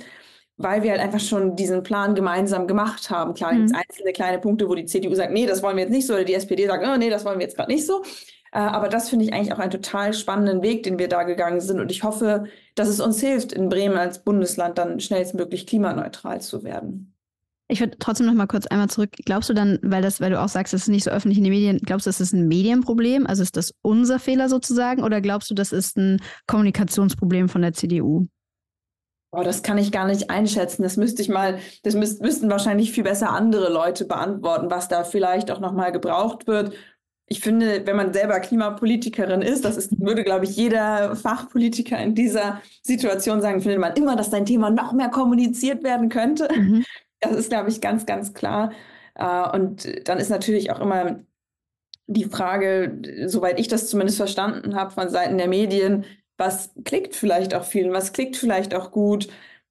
weil 0.56 0.82
wir 0.82 0.90
halt 0.92 1.00
einfach 1.00 1.20
schon 1.20 1.54
diesen 1.56 1.82
Plan 1.84 2.14
gemeinsam 2.14 2.66
gemacht 2.66 3.10
haben. 3.10 3.34
Klar, 3.34 3.52
Mhm. 3.52 3.58
gibt 3.58 3.70
es 3.70 3.76
einzelne 3.76 4.12
kleine 4.12 4.38
Punkte, 4.40 4.68
wo 4.68 4.74
die 4.74 4.86
CDU 4.86 5.14
sagt, 5.14 5.32
nee, 5.32 5.46
das 5.46 5.62
wollen 5.62 5.76
wir 5.76 5.84
jetzt 5.84 5.92
nicht 5.92 6.06
so, 6.06 6.14
oder 6.14 6.24
die 6.24 6.34
SPD 6.34 6.66
sagt, 6.66 6.84
oh, 6.86 6.96
nee, 6.96 7.10
das 7.10 7.24
wollen 7.24 7.38
wir 7.38 7.44
jetzt 7.46 7.56
gerade 7.56 7.72
nicht 7.72 7.86
so. 7.86 8.02
Äh, 8.52 8.58
aber 8.58 8.88
das 8.88 9.10
finde 9.10 9.24
ich 9.24 9.32
eigentlich 9.32 9.52
auch 9.52 9.58
einen 9.58 9.70
total 9.70 10.12
spannenden 10.14 10.62
Weg, 10.62 10.82
den 10.82 10.98
wir 10.98 11.08
da 11.08 11.22
gegangen 11.24 11.60
sind. 11.60 11.80
Und 11.80 11.90
ich 11.90 12.02
hoffe, 12.02 12.44
dass 12.74 12.88
es 12.88 13.00
uns 13.00 13.20
hilft, 13.20 13.52
in 13.52 13.68
Bremen 13.68 13.96
als 13.96 14.24
Bundesland 14.24 14.78
dann 14.78 15.00
schnellstmöglich 15.00 15.66
klimaneutral 15.66 16.40
zu 16.40 16.64
werden. 16.64 17.14
Ich 17.70 17.80
würde 17.80 17.98
trotzdem 17.98 18.26
noch 18.26 18.34
mal 18.34 18.46
kurz 18.46 18.66
einmal 18.66 18.88
zurück. 18.88 19.10
Glaubst 19.26 19.50
du 19.50 19.54
dann, 19.54 19.78
weil 19.82 20.00
das, 20.00 20.22
weil 20.22 20.30
du 20.30 20.40
auch 20.40 20.48
sagst, 20.48 20.72
es 20.72 20.82
ist 20.82 20.88
nicht 20.88 21.04
so 21.04 21.10
öffentlich 21.10 21.36
in 21.36 21.44
den 21.44 21.52
Medien, 21.52 21.78
glaubst 21.84 22.06
du, 22.06 22.08
das 22.08 22.20
ist 22.20 22.32
ein 22.32 22.48
Medienproblem? 22.48 23.26
Also 23.26 23.42
ist 23.42 23.58
das 23.58 23.74
unser 23.82 24.18
Fehler 24.18 24.48
sozusagen? 24.48 25.02
Oder 25.02 25.20
glaubst 25.20 25.50
du, 25.50 25.54
das 25.54 25.72
ist 25.72 25.98
ein 25.98 26.22
Kommunikationsproblem 26.46 27.50
von 27.50 27.60
der 27.60 27.74
CDU? 27.74 28.26
Boah, 29.30 29.44
das 29.44 29.62
kann 29.62 29.76
ich 29.76 29.92
gar 29.92 30.06
nicht 30.06 30.30
einschätzen. 30.30 30.82
Das 30.82 30.96
müsste 30.96 31.20
ich 31.20 31.28
mal, 31.28 31.58
das 31.82 31.94
müsst, 31.94 32.22
müssten 32.22 32.48
wahrscheinlich 32.48 32.92
viel 32.92 33.04
besser 33.04 33.30
andere 33.30 33.70
Leute 33.70 34.06
beantworten, 34.06 34.70
was 34.70 34.88
da 34.88 35.04
vielleicht 35.04 35.50
auch 35.50 35.60
nochmal 35.60 35.92
gebraucht 35.92 36.46
wird. 36.46 36.72
Ich 37.30 37.40
finde, 37.40 37.86
wenn 37.86 37.96
man 37.96 38.12
selber 38.12 38.40
Klimapolitikerin 38.40 39.42
ist, 39.42 39.64
das 39.64 39.76
ist, 39.76 40.00
würde, 40.00 40.24
glaube 40.24 40.46
ich, 40.46 40.56
jeder 40.56 41.14
Fachpolitiker 41.14 41.98
in 41.98 42.14
dieser 42.14 42.62
Situation 42.82 43.42
sagen, 43.42 43.60
findet 43.60 43.80
man 43.80 43.94
immer, 43.94 44.16
dass 44.16 44.30
dein 44.30 44.46
Thema 44.46 44.70
noch 44.70 44.92
mehr 44.92 45.10
kommuniziert 45.10 45.84
werden 45.84 46.08
könnte. 46.08 46.48
Mhm. 46.54 46.84
Das 47.20 47.32
ist, 47.32 47.50
glaube 47.50 47.68
ich, 47.68 47.80
ganz, 47.80 48.06
ganz 48.06 48.32
klar. 48.32 48.72
Äh, 49.14 49.50
Und 49.50 50.08
dann 50.08 50.18
ist 50.18 50.30
natürlich 50.30 50.70
auch 50.70 50.80
immer 50.80 51.20
die 52.06 52.24
Frage, 52.24 53.02
soweit 53.26 53.60
ich 53.60 53.68
das 53.68 53.88
zumindest 53.88 54.16
verstanden 54.16 54.74
habe 54.74 54.90
von 54.90 55.10
Seiten 55.10 55.36
der 55.36 55.48
Medien, 55.48 56.04
was 56.38 56.70
klickt 56.84 57.14
vielleicht 57.14 57.54
auch 57.54 57.64
vielen, 57.64 57.92
was 57.92 58.12
klickt 58.12 58.36
vielleicht 58.36 58.74
auch 58.74 58.90
gut. 58.90 59.28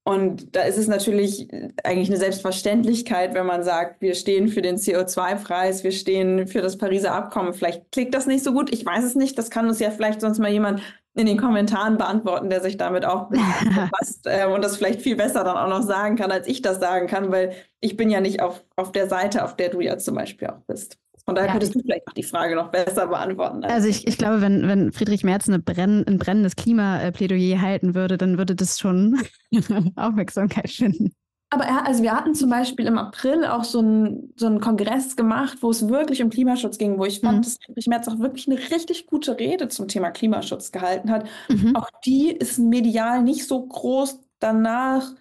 Und 0.08 0.56
da 0.56 0.62
ist 0.62 0.78
es 0.78 0.88
natürlich 0.88 1.50
eigentlich 1.84 2.08
eine 2.08 2.16
Selbstverständlichkeit, 2.16 3.34
wenn 3.34 3.46
man 3.46 3.64
sagt, 3.64 4.00
wir 4.00 4.16
stehen 4.16 4.48
für 4.48 4.62
den 4.62 4.78
CO2-Preis, 4.78 5.84
wir 5.84 5.92
stehen 5.92 6.48
für 6.48 6.62
das 6.62 6.78
Pariser 6.78 7.14
Abkommen. 7.14 7.54
Vielleicht 7.54 7.92
klickt 7.92 8.14
das 8.14 8.26
nicht 8.26 8.42
so 8.42 8.54
gut, 8.54 8.72
ich 8.72 8.86
weiß 8.86 9.04
es 9.04 9.16
nicht. 9.16 9.38
Das 9.38 9.50
kann 9.50 9.68
uns 9.68 9.82
ja 9.82 9.92
vielleicht 9.92 10.22
sonst 10.22 10.40
mal 10.40 10.50
jemand 10.50 10.82
in 11.14 11.26
den 11.26 11.38
Kommentaren 11.38 11.98
beantworten, 11.98 12.50
der 12.50 12.62
sich 12.62 12.78
damit 12.78 13.04
auch 13.04 13.28
befasst 13.30 14.26
äh, 14.28 14.46
und 14.46 14.64
das 14.64 14.78
vielleicht 14.78 15.02
viel 15.02 15.18
besser 15.18 15.44
dann 15.44 15.58
auch 15.58 15.68
noch 15.68 15.86
sagen 15.86 16.16
kann, 16.16 16.32
als 16.32 16.48
ich 16.48 16.62
das 16.62 16.80
sagen 16.80 17.08
kann, 17.08 17.30
weil 17.34 17.52
ich 17.82 17.98
bin 17.98 18.10
ja 18.10 18.22
nicht 18.22 18.42
auf, 18.42 18.64
auf 18.78 18.94
der 18.94 19.10
Seite, 19.10 19.44
auf 19.44 19.58
der 19.58 19.68
du 19.68 19.82
ja 19.82 19.98
zum 19.98 20.16
Beispiel 20.16 20.48
auch 20.48 20.62
bist. 20.68 20.98
Von 21.28 21.36
daher 21.36 21.48
Ja. 21.48 21.52
könntest 21.54 21.76
du 21.76 21.82
vielleicht 21.82 22.08
auch 22.08 22.14
die 22.14 22.24
Frage 22.24 22.56
noch 22.56 22.70
besser 22.72 23.08
beantworten. 23.08 23.64
als 23.64 23.74
Also 23.74 23.90
ich, 23.90 24.08
ich 24.08 24.18
glaube, 24.18 24.40
wenn, 24.42 24.66
wenn 24.68 24.94
Friedrich 24.94 25.26
Merz 25.26 25.48
eine 25.50 25.60
brenn, 25.60 26.06
ein 26.08 26.18
brennendes 26.18 26.56
Klimaplädoyer 26.56 27.62
halten 27.62 27.94
würde, 27.96 28.18
dann 28.18 28.38
würde 28.38 28.56
das 28.56 28.80
schon 28.80 29.20
Aufmerksamkeit 29.98 30.70
finden. 30.70 31.12
Aber 31.50 31.66
er, 31.66 31.86
also 31.86 32.02
wir 32.04 32.14
hatten 32.14 32.34
zum 32.34 32.50
Beispiel 32.50 32.86
im 32.88 32.98
April 32.98 33.46
auch 33.46 33.64
so 33.66 33.80
einen 33.80 34.34
so 34.38 34.46
einen 34.48 34.62
Kongress 34.62 35.16
gemacht, 35.18 35.58
wo 35.62 35.70
es 35.70 35.88
wirklich 35.90 36.22
um 36.24 36.30
Klimaschutz 36.30 36.78
ging, 36.78 36.98
wo 36.98 37.04
ich 37.06 37.20
fand, 37.20 37.40
Mhm. 37.40 37.42
dass 37.42 37.58
Friedrich 37.66 37.88
Merz 37.88 38.08
auch 38.08 38.20
wirklich 38.20 38.48
eine 38.50 38.58
richtig 38.60 39.06
gute 39.06 39.38
Rede 39.38 39.68
zum 39.68 39.88
Thema 39.90 40.12
Klimaschutz 40.12 40.72
gehalten 40.72 41.12
hat. 41.12 41.28
Mhm. 41.50 41.76
Auch 41.76 41.90
die 42.06 42.32
ist 42.32 42.58
medial 42.58 43.22
nicht 43.22 43.46
so 43.48 43.66
groß 43.68 44.20
danach 44.40 45.12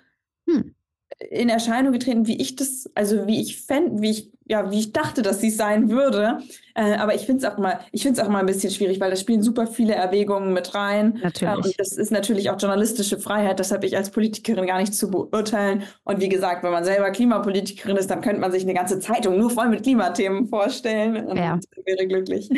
Hm. 0.48 0.75
In 1.18 1.48
Erscheinung 1.48 1.92
getreten, 1.92 2.26
wie 2.26 2.36
ich 2.40 2.56
das, 2.56 2.90
also 2.94 3.26
wie 3.26 3.40
ich 3.40 3.62
fänd, 3.62 4.02
wie 4.02 4.10
ich, 4.10 4.30
ja, 4.44 4.70
wie 4.70 4.78
ich 4.78 4.92
dachte, 4.92 5.22
dass 5.22 5.40
sie 5.40 5.50
sein 5.50 5.88
würde. 5.88 6.38
Äh, 6.74 6.94
aber 6.96 7.14
ich 7.14 7.22
finde 7.22 7.46
es 7.46 7.50
auch 7.52 7.56
mal, 7.58 7.80
ich 7.90 8.02
finde 8.02 8.20
es 8.20 8.26
auch 8.26 8.30
mal 8.30 8.40
ein 8.40 8.46
bisschen 8.46 8.70
schwierig, 8.70 9.00
weil 9.00 9.10
da 9.10 9.16
spielen 9.16 9.42
super 9.42 9.66
viele 9.66 9.94
Erwägungen 9.94 10.52
mit 10.52 10.74
rein. 10.74 11.18
Natürlich. 11.22 11.56
Und 11.64 11.80
das 11.80 11.92
ist 11.92 12.12
natürlich 12.12 12.50
auch 12.50 12.60
journalistische 12.60 13.18
Freiheit, 13.18 13.58
das 13.60 13.72
habe 13.72 13.86
ich 13.86 13.96
als 13.96 14.10
Politikerin 14.10 14.66
gar 14.66 14.78
nicht 14.78 14.94
zu 14.94 15.10
beurteilen. 15.10 15.84
Und 16.04 16.20
wie 16.20 16.28
gesagt, 16.28 16.62
wenn 16.62 16.72
man 16.72 16.84
selber 16.84 17.10
Klimapolitikerin 17.10 17.96
ist, 17.96 18.10
dann 18.10 18.20
könnte 18.20 18.40
man 18.40 18.52
sich 18.52 18.62
eine 18.64 18.74
ganze 18.74 19.00
Zeitung 19.00 19.38
nur 19.38 19.48
voll 19.50 19.68
mit 19.70 19.82
Klimathemen 19.84 20.48
vorstellen 20.48 21.26
und 21.26 21.38
Ja. 21.38 21.58
wäre 21.84 22.06
glücklich. 22.06 22.50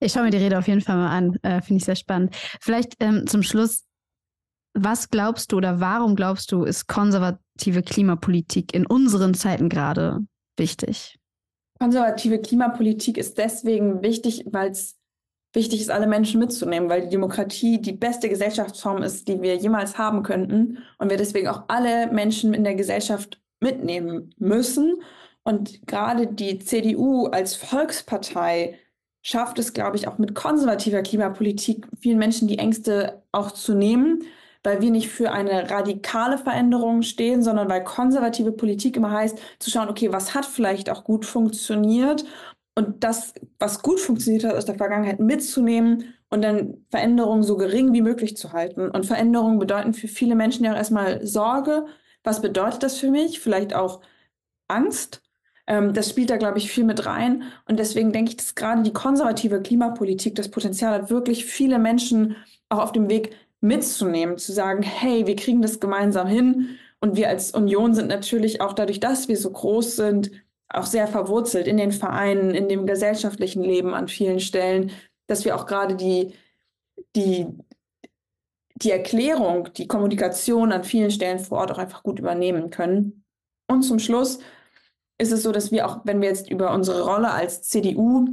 Ich 0.00 0.12
schaue 0.12 0.24
mir 0.24 0.30
die 0.30 0.38
Rede 0.38 0.58
auf 0.58 0.66
jeden 0.66 0.80
Fall 0.80 0.96
mal 0.96 1.16
an. 1.16 1.36
Äh, 1.42 1.62
Finde 1.62 1.78
ich 1.78 1.84
sehr 1.84 1.94
spannend. 1.94 2.34
Vielleicht 2.60 2.96
ähm, 2.98 3.24
zum 3.28 3.44
Schluss, 3.44 3.84
was 4.74 5.10
glaubst 5.10 5.52
du 5.52 5.58
oder 5.58 5.80
warum 5.80 6.16
glaubst 6.16 6.50
du, 6.52 6.64
ist 6.64 6.88
konservative 6.88 7.82
Klimapolitik 7.82 8.74
in 8.74 8.86
unseren 8.86 9.34
Zeiten 9.34 9.68
gerade 9.68 10.20
wichtig? 10.56 11.18
Konservative 11.78 12.38
Klimapolitik 12.38 13.18
ist 13.18 13.38
deswegen 13.38 14.02
wichtig, 14.02 14.44
weil 14.50 14.70
es 14.70 14.96
wichtig 15.52 15.80
ist, 15.80 15.90
alle 15.90 16.06
Menschen 16.06 16.40
mitzunehmen, 16.40 16.88
weil 16.88 17.02
die 17.02 17.10
Demokratie 17.10 17.80
die 17.80 17.92
beste 17.92 18.28
Gesellschaftsform 18.28 19.02
ist, 19.02 19.28
die 19.28 19.42
wir 19.42 19.56
jemals 19.56 19.98
haben 19.98 20.22
könnten 20.22 20.78
und 20.98 21.10
wir 21.10 21.16
deswegen 21.16 21.48
auch 21.48 21.64
alle 21.68 22.10
Menschen 22.10 22.54
in 22.54 22.64
der 22.64 22.74
Gesellschaft 22.74 23.40
mitnehmen 23.60 24.34
müssen. 24.38 25.02
Und 25.44 25.86
gerade 25.86 26.26
die 26.28 26.58
CDU 26.60 27.26
als 27.26 27.56
Volkspartei 27.56 28.78
schafft 29.22 29.58
es, 29.58 29.72
glaube 29.72 29.96
ich, 29.96 30.08
auch 30.08 30.18
mit 30.18 30.34
konservativer 30.34 31.02
Klimapolitik 31.02 31.86
vielen 32.00 32.18
Menschen 32.18 32.48
die 32.48 32.58
Ängste 32.58 33.22
auch 33.32 33.50
zu 33.50 33.74
nehmen, 33.74 34.22
weil 34.62 34.80
wir 34.80 34.90
nicht 34.90 35.08
für 35.08 35.32
eine 35.32 35.70
radikale 35.70 36.38
Veränderung 36.38 37.02
stehen, 37.02 37.42
sondern 37.42 37.68
weil 37.68 37.84
konservative 37.84 38.52
Politik 38.52 38.96
immer 38.96 39.10
heißt, 39.10 39.38
zu 39.58 39.70
schauen, 39.70 39.88
okay, 39.88 40.12
was 40.12 40.34
hat 40.34 40.46
vielleicht 40.46 40.90
auch 40.90 41.04
gut 41.04 41.24
funktioniert 41.26 42.24
und 42.74 43.04
das, 43.04 43.34
was 43.58 43.82
gut 43.82 44.00
funktioniert 44.00 44.44
hat 44.44 44.54
aus 44.54 44.64
der 44.64 44.76
Vergangenheit 44.76 45.20
mitzunehmen 45.20 46.14
und 46.30 46.42
dann 46.42 46.86
Veränderungen 46.90 47.42
so 47.42 47.56
gering 47.56 47.92
wie 47.92 48.00
möglich 48.00 48.36
zu 48.36 48.52
halten. 48.52 48.88
Und 48.88 49.04
Veränderungen 49.04 49.58
bedeuten 49.58 49.92
für 49.92 50.08
viele 50.08 50.34
Menschen 50.34 50.64
ja 50.64 50.72
auch 50.72 50.76
erstmal 50.76 51.26
Sorge. 51.26 51.84
Was 52.24 52.40
bedeutet 52.40 52.82
das 52.82 52.96
für 52.96 53.10
mich? 53.10 53.40
Vielleicht 53.40 53.74
auch 53.74 54.00
Angst. 54.68 55.22
Ähm, 55.66 55.92
das 55.92 56.08
spielt 56.08 56.30
da, 56.30 56.38
glaube 56.38 56.58
ich, 56.58 56.70
viel 56.70 56.84
mit 56.84 57.04
rein. 57.04 57.42
Und 57.68 57.78
deswegen 57.78 58.12
denke 58.12 58.30
ich, 58.30 58.36
dass 58.38 58.54
gerade 58.54 58.82
die 58.82 58.94
konservative 58.94 59.60
Klimapolitik 59.60 60.34
das 60.34 60.50
Potenzial 60.50 60.94
hat, 60.94 61.10
wirklich 61.10 61.44
viele 61.44 61.78
Menschen 61.78 62.36
auch 62.70 62.78
auf 62.78 62.92
dem 62.92 63.10
Weg 63.10 63.36
mitzunehmen, 63.62 64.36
zu 64.36 64.52
sagen, 64.52 64.82
hey, 64.82 65.26
wir 65.26 65.36
kriegen 65.36 65.62
das 65.62 65.80
gemeinsam 65.80 66.26
hin. 66.26 66.76
Und 67.00 67.16
wir 67.16 67.28
als 67.28 67.52
Union 67.52 67.94
sind 67.94 68.08
natürlich 68.08 68.60
auch 68.60 68.74
dadurch, 68.74 69.00
dass 69.00 69.28
wir 69.28 69.36
so 69.36 69.50
groß 69.50 69.96
sind, 69.96 70.30
auch 70.68 70.86
sehr 70.86 71.06
verwurzelt 71.06 71.66
in 71.66 71.76
den 71.76 71.92
Vereinen, 71.92 72.50
in 72.50 72.68
dem 72.68 72.86
gesellschaftlichen 72.86 73.62
Leben 73.62 73.94
an 73.94 74.08
vielen 74.08 74.40
Stellen, 74.40 74.90
dass 75.26 75.44
wir 75.44 75.56
auch 75.56 75.66
gerade 75.66 75.96
die, 75.96 76.34
die, 77.14 77.46
die 78.74 78.90
Erklärung, 78.90 79.72
die 79.74 79.86
Kommunikation 79.86 80.72
an 80.72 80.84
vielen 80.84 81.10
Stellen 81.10 81.38
vor 81.38 81.58
Ort 81.58 81.72
auch 81.72 81.78
einfach 81.78 82.02
gut 82.02 82.18
übernehmen 82.18 82.70
können. 82.70 83.24
Und 83.68 83.82
zum 83.82 83.98
Schluss 83.98 84.40
ist 85.18 85.32
es 85.32 85.42
so, 85.42 85.52
dass 85.52 85.70
wir 85.70 85.86
auch, 85.86 86.00
wenn 86.04 86.20
wir 86.20 86.28
jetzt 86.28 86.50
über 86.50 86.72
unsere 86.74 87.04
Rolle 87.04 87.30
als 87.30 87.62
CDU 87.62 88.28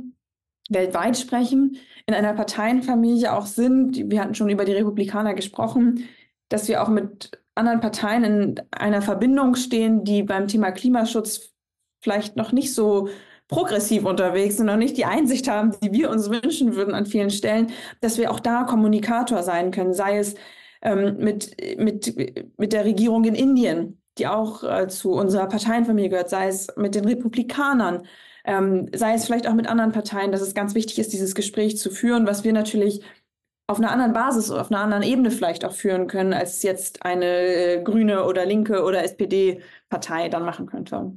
weltweit 0.69 1.17
sprechen, 1.17 1.77
in 2.05 2.13
einer 2.13 2.33
Parteienfamilie 2.33 3.33
auch 3.33 3.45
sind, 3.45 4.09
wir 4.09 4.21
hatten 4.21 4.35
schon 4.35 4.49
über 4.49 4.65
die 4.65 4.73
Republikaner 4.73 5.33
gesprochen, 5.33 6.05
dass 6.47 6.67
wir 6.67 6.81
auch 6.81 6.89
mit 6.89 7.31
anderen 7.55 7.81
Parteien 7.81 8.23
in 8.23 8.61
einer 8.71 9.01
Verbindung 9.01 9.55
stehen, 9.55 10.03
die 10.03 10.23
beim 10.23 10.47
Thema 10.47 10.71
Klimaschutz 10.71 11.53
vielleicht 12.01 12.35
noch 12.35 12.51
nicht 12.51 12.73
so 12.73 13.09
progressiv 13.47 14.05
unterwegs 14.05 14.57
sind, 14.57 14.67
noch 14.67 14.77
nicht 14.77 14.95
die 14.95 15.05
Einsicht 15.05 15.49
haben, 15.49 15.75
die 15.83 15.91
wir 15.91 16.09
uns 16.09 16.29
wünschen 16.29 16.75
würden 16.75 16.93
an 16.93 17.05
vielen 17.05 17.31
Stellen, 17.31 17.71
dass 17.99 18.17
wir 18.17 18.31
auch 18.31 18.39
da 18.39 18.63
Kommunikator 18.63 19.43
sein 19.43 19.71
können, 19.71 19.93
sei 19.93 20.19
es 20.19 20.35
ähm, 20.81 21.17
mit, 21.17 21.55
mit, 21.77 22.15
mit 22.57 22.73
der 22.73 22.85
Regierung 22.85 23.25
in 23.25 23.35
Indien, 23.35 24.01
die 24.17 24.27
auch 24.27 24.63
äh, 24.63 24.87
zu 24.87 25.11
unserer 25.11 25.47
Parteienfamilie 25.47 26.09
gehört, 26.09 26.29
sei 26.29 26.47
es 26.47 26.67
mit 26.77 26.95
den 26.95 27.05
Republikanern, 27.05 28.03
ähm, 28.45 28.89
sei 28.93 29.13
es 29.13 29.25
vielleicht 29.25 29.47
auch 29.47 29.53
mit 29.53 29.67
anderen 29.67 29.91
Parteien, 29.91 30.31
dass 30.31 30.41
es 30.41 30.53
ganz 30.53 30.75
wichtig 30.75 30.99
ist, 30.99 31.13
dieses 31.13 31.35
Gespräch 31.35 31.77
zu 31.77 31.91
führen, 31.91 32.27
was 32.27 32.43
wir 32.43 32.53
natürlich 32.53 33.01
auf 33.67 33.77
einer 33.77 33.91
anderen 33.91 34.13
Basis, 34.13 34.49
auf 34.49 34.71
einer 34.71 34.81
anderen 34.81 35.03
Ebene 35.03 35.29
vielleicht 35.29 35.63
auch 35.63 35.73
führen 35.73 36.07
können, 36.07 36.33
als 36.33 36.63
jetzt 36.63 37.05
eine 37.05 37.25
äh, 37.25 37.83
grüne 37.83 38.25
oder 38.25 38.45
linke 38.45 38.83
oder 38.83 39.03
SPD-Partei 39.03 40.29
dann 40.29 40.43
machen 40.43 40.65
könnte. 40.65 41.13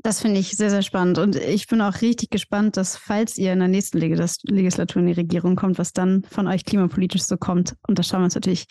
Das 0.00 0.20
finde 0.20 0.38
ich 0.38 0.50
sehr, 0.56 0.70
sehr 0.70 0.82
spannend. 0.82 1.18
Und 1.18 1.34
ich 1.36 1.66
bin 1.66 1.80
auch 1.80 2.02
richtig 2.02 2.30
gespannt, 2.30 2.76
dass, 2.76 2.96
falls 2.96 3.36
ihr 3.36 3.52
in 3.52 3.58
der 3.58 3.68
nächsten 3.68 3.98
Legislatur 3.98 5.02
in 5.02 5.08
die 5.08 5.12
Regierung 5.12 5.56
kommt, 5.56 5.78
was 5.78 5.92
dann 5.92 6.22
von 6.30 6.46
euch 6.46 6.64
klimapolitisch 6.64 7.22
so 7.22 7.36
kommt. 7.36 7.74
Und 7.86 7.98
das 7.98 8.08
schauen 8.08 8.20
wir 8.20 8.26
uns 8.26 8.36
natürlich 8.36 8.66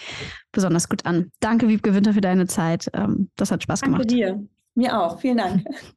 besonders 0.53 0.87
gut 0.87 1.05
an. 1.05 1.31
Danke, 1.41 1.67
Wiebke 1.67 1.93
Winter, 1.93 2.13
für 2.13 2.21
deine 2.21 2.47
Zeit. 2.47 2.89
Ähm, 2.93 3.29
das 3.35 3.51
hat 3.51 3.63
Spaß 3.63 3.81
gemacht. 3.81 4.01
Danke 4.01 4.15
dir. 4.15 4.47
Mir 4.75 4.97
auch. 4.99 5.19
Vielen 5.19 5.37
Dank. 5.37 5.63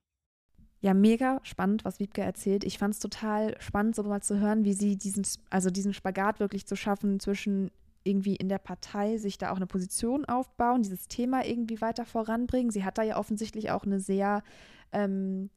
Ja, 0.82 0.94
mega 0.94 1.40
spannend, 1.42 1.84
was 1.84 2.00
Wiebke 2.00 2.22
erzählt. 2.22 2.64
Ich 2.64 2.78
fand 2.78 2.94
es 2.94 3.00
total 3.00 3.54
spannend, 3.60 3.94
so 3.94 4.02
mal 4.02 4.22
zu 4.22 4.40
hören, 4.40 4.64
wie 4.64 4.72
sie 4.72 4.96
diesen, 4.96 5.26
also 5.50 5.70
diesen 5.70 5.92
Spagat 5.92 6.40
wirklich 6.40 6.66
zu 6.66 6.74
schaffen 6.74 7.20
zwischen 7.20 7.70
irgendwie 8.02 8.36
in 8.36 8.48
der 8.48 8.58
Partei 8.58 9.18
sich 9.18 9.36
da 9.36 9.50
auch 9.50 9.56
eine 9.56 9.66
Position 9.66 10.24
aufbauen, 10.24 10.82
dieses 10.82 11.06
Thema 11.06 11.44
irgendwie 11.44 11.82
weiter 11.82 12.06
voranbringen. 12.06 12.70
Sie 12.70 12.84
hat 12.84 12.96
da 12.96 13.02
ja 13.02 13.18
offensichtlich 13.18 13.70
auch 13.70 13.84
eine 13.84 14.00
sehr 14.00 14.42
ähm, 14.92 15.50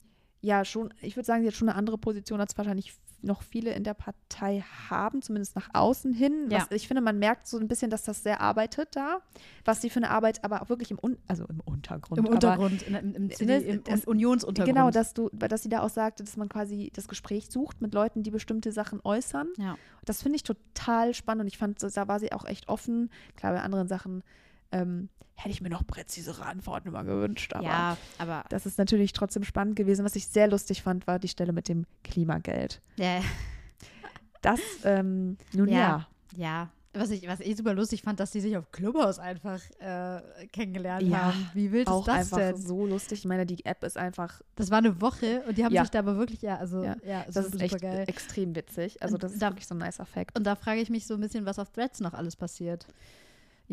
ja 0.44 0.66
schon, 0.66 0.94
ich 1.02 1.16
würde 1.16 1.26
sagen, 1.26 1.42
sie 1.42 1.48
hat 1.48 1.56
schon 1.56 1.70
eine 1.70 1.78
andere 1.78 1.98
Position, 1.98 2.42
als 2.42 2.58
wahrscheinlich 2.58 2.94
noch 3.22 3.42
viele 3.42 3.72
in 3.72 3.86
der 3.86 3.94
Partei 3.94 4.62
haben, 4.90 5.22
zumindest 5.22 5.56
nach 5.56 5.70
außen 5.72 6.14
hin. 6.14 6.50
Ja. 6.50 6.60
Was, 6.60 6.72
ich 6.72 6.90
finde, 6.90 7.02
man 7.02 7.18
merkt 7.18 7.48
so 7.48 7.58
ein 7.58 7.70
bisschen, 7.70 7.90
dass 7.90 8.04
das 8.04 8.24
sehr 8.24 8.42
arbeitet 8.42 8.90
da, 8.98 9.22
was 9.64 9.82
sie 9.82 9.90
für 9.90 9.98
eine 9.98 10.10
Arbeit, 10.10 10.44
aber 10.44 10.62
auch 10.62 10.68
wirklich 10.68 10.92
im, 10.92 11.00
Un 11.02 11.18
also 11.28 11.46
im 11.46 11.62
Untergrund. 11.62 12.20
Im 12.20 12.28
Untergrund, 12.28 12.82
in, 12.82 12.94
im, 12.94 13.16
im, 13.16 13.32
CD, 13.32 13.58
im 13.60 13.84
das, 13.86 14.04
Unionsuntergrund. 14.04 14.76
Genau, 14.76 14.92
dass 14.92 15.14
du, 15.14 15.30
dass 15.32 15.64
sie 15.64 15.70
da 15.70 15.82
auch 15.82 15.90
sagte, 15.90 16.26
dass 16.26 16.36
man 16.36 16.50
quasi 16.50 16.92
das 16.94 17.08
Gespräch 17.08 17.50
sucht 17.50 17.82
mit 17.82 17.94
Leuten, 17.94 18.22
die 18.22 18.32
bestimmte 18.32 18.74
Sachen 18.74 19.00
äußern. 19.02 19.48
Ja. 19.58 19.78
Das 20.04 20.22
finde 20.22 20.36
ich 20.36 20.44
total 20.44 21.14
spannend 21.14 21.44
und 21.44 21.48
ich 21.48 21.58
fand, 21.58 21.82
da 21.82 22.08
war 22.10 22.20
sie 22.20 22.34
auch 22.34 22.44
echt 22.44 22.68
offen. 22.68 23.10
Klar, 23.38 23.54
bei 23.54 23.62
anderen 23.62 23.88
Sachen 23.88 24.24
ähm, 24.74 25.10
hätte 25.36 25.50
ich 25.50 25.62
mir 25.62 25.70
noch 25.70 25.86
präzisere 25.86 26.46
Antworten 26.46 26.90
immer 26.90 27.04
gewünscht. 27.04 27.54
Aber, 27.54 27.64
ja, 27.64 27.98
aber 28.18 28.46
das 28.50 28.66
ist 28.66 28.78
natürlich 28.78 29.14
trotzdem 29.14 29.44
spannend 29.44 29.76
gewesen. 29.76 30.06
Was 30.06 30.16
ich 30.16 30.28
sehr 30.28 30.48
lustig 30.48 30.84
fand, 30.84 31.08
war 31.08 31.20
die 31.20 31.28
Stelle 31.28 31.54
mit 31.54 31.68
dem 31.68 31.86
Klimageld. 32.04 32.82
Ja. 32.98 33.22
Das, 34.42 34.60
ähm, 34.84 35.38
nun 35.54 35.70
ja. 35.70 36.08
Ja. 36.36 36.38
ja. 36.38 36.70
Was 36.96 37.10
ich, 37.10 37.28
was 37.28 37.40
ich 37.40 37.58
super 37.58 37.74
lustig 37.74 38.04
fand, 38.04 38.20
dass 38.20 38.30
die 38.30 38.40
sich 38.40 38.56
auf 38.56 38.72
Clubhouse 38.72 39.18
einfach 39.18 39.60
äh, 39.80 40.22
kennengelernt 40.52 41.08
ja, 41.08 41.24
haben. 41.24 41.50
Wie 41.56 41.72
wild 41.72 41.90
ist 41.90 41.96
das 42.06 42.08
einfach 42.08 42.38
denn? 42.38 42.58
so 42.58 42.86
lustig. 42.86 43.20
Ich 43.20 43.26
meine, 43.26 43.48
die 43.48 43.66
App 43.66 43.84
ist 43.84 43.98
einfach. 43.98 44.42
Das 44.56 44.70
war 44.70 44.78
eine 44.78 45.02
Woche 45.02 45.42
und 45.48 45.58
die 45.58 45.66
haben 45.66 45.74
ja. 45.74 45.82
sich 45.82 45.90
da 45.90 46.00
aber 46.00 46.18
wirklich, 46.18 46.44
ja, 46.44 46.58
also, 46.58 46.84
ja, 46.84 46.96
ja 47.04 47.26
das 47.34 47.48
ist 47.48 47.60
echt 47.60 47.82
geil. 47.82 48.04
extrem 48.08 48.56
witzig. 48.56 49.02
Also, 49.02 49.18
das 49.18 49.32
und 49.32 49.36
ist 49.36 49.42
da, 49.42 49.50
wirklich 49.50 49.66
so 49.66 49.74
ein 49.74 49.80
nice 49.80 49.98
Effekt. 49.98 50.38
Und 50.38 50.44
da 50.44 50.56
frage 50.56 50.82
ich 50.82 50.92
mich 50.92 51.08
so 51.08 51.16
ein 51.16 51.20
bisschen, 51.20 51.48
was 51.48 51.58
auf 51.58 51.72
Threads 51.72 52.00
noch 52.00 52.14
alles 52.14 52.36
passiert. 52.36 52.86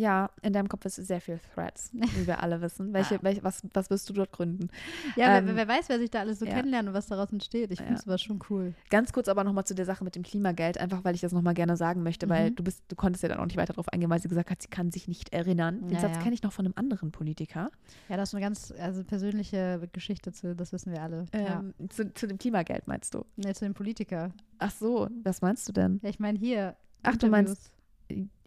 Ja, 0.00 0.30
in 0.40 0.54
deinem 0.54 0.68
Kopf 0.70 0.86
ist 0.86 0.96
sehr 0.96 1.20
viel 1.20 1.38
Threads, 1.54 1.90
wie 1.92 2.26
wir 2.26 2.42
alle 2.42 2.62
wissen. 2.62 2.94
Welche, 2.94 3.16
ah. 3.16 3.22
welche, 3.22 3.44
was, 3.44 3.62
was 3.74 3.90
wirst 3.90 4.08
du 4.08 4.14
dort 4.14 4.32
gründen? 4.32 4.70
Ja, 5.14 5.36
ähm, 5.36 5.48
wer, 5.48 5.56
wer, 5.56 5.68
weiß, 5.68 5.90
wer 5.90 5.98
sich 5.98 6.10
da 6.10 6.20
alles 6.20 6.38
so 6.38 6.46
ja. 6.46 6.54
kennenlernt 6.54 6.88
und 6.88 6.94
was 6.94 7.06
daraus 7.06 7.30
entsteht. 7.30 7.70
Ich 7.70 7.80
finde 7.80 7.96
es 7.96 8.06
aber 8.06 8.16
schon 8.16 8.40
cool. 8.48 8.72
Ganz 8.88 9.12
kurz 9.12 9.28
aber 9.28 9.44
nochmal 9.44 9.66
zu 9.66 9.74
der 9.74 9.84
Sache 9.84 10.02
mit 10.02 10.16
dem 10.16 10.22
Klimageld, 10.22 10.78
einfach 10.78 11.04
weil 11.04 11.14
ich 11.14 11.20
das 11.20 11.32
nochmal 11.32 11.52
gerne 11.52 11.76
sagen 11.76 12.02
möchte, 12.02 12.24
mhm. 12.24 12.30
weil 12.30 12.50
du 12.50 12.64
bist, 12.64 12.82
du 12.88 12.96
konntest 12.96 13.22
ja 13.22 13.28
dann 13.28 13.40
auch 13.40 13.44
nicht 13.44 13.58
weiter 13.58 13.74
darauf 13.74 13.88
eingehen, 13.90 14.08
weil 14.08 14.22
sie 14.22 14.28
gesagt 14.28 14.50
hat, 14.50 14.62
sie 14.62 14.68
kann 14.68 14.90
sich 14.90 15.06
nicht 15.06 15.34
erinnern. 15.34 15.82
Den 15.82 15.90
ja, 15.90 16.00
Satz 16.00 16.16
ja. 16.16 16.22
kenne 16.22 16.34
ich 16.34 16.42
noch 16.42 16.52
von 16.52 16.64
einem 16.64 16.74
anderen 16.76 17.12
Politiker. 17.12 17.70
Ja, 18.08 18.16
das 18.16 18.30
ist 18.30 18.34
eine 18.34 18.42
ganz 18.42 18.72
also 18.78 19.04
persönliche 19.04 19.86
Geschichte 19.92 20.32
zu, 20.32 20.56
das 20.56 20.72
wissen 20.72 20.92
wir 20.92 21.02
alle. 21.02 21.26
Ähm, 21.32 21.74
zu, 21.90 22.10
zu, 22.14 22.26
dem 22.26 22.38
Klimageld 22.38 22.88
meinst 22.88 23.12
du? 23.14 23.26
Nee, 23.36 23.52
zu 23.52 23.66
dem 23.66 23.74
Politiker. 23.74 24.30
Ach 24.58 24.70
so, 24.70 25.08
was 25.24 25.42
meinst 25.42 25.68
du 25.68 25.72
denn? 25.72 26.00
Ja, 26.02 26.08
ich 26.08 26.20
meine 26.20 26.38
hier. 26.38 26.76
Ach, 27.02 27.12
Interviews. 27.12 27.18
du 27.20 27.28
meinst 27.28 27.72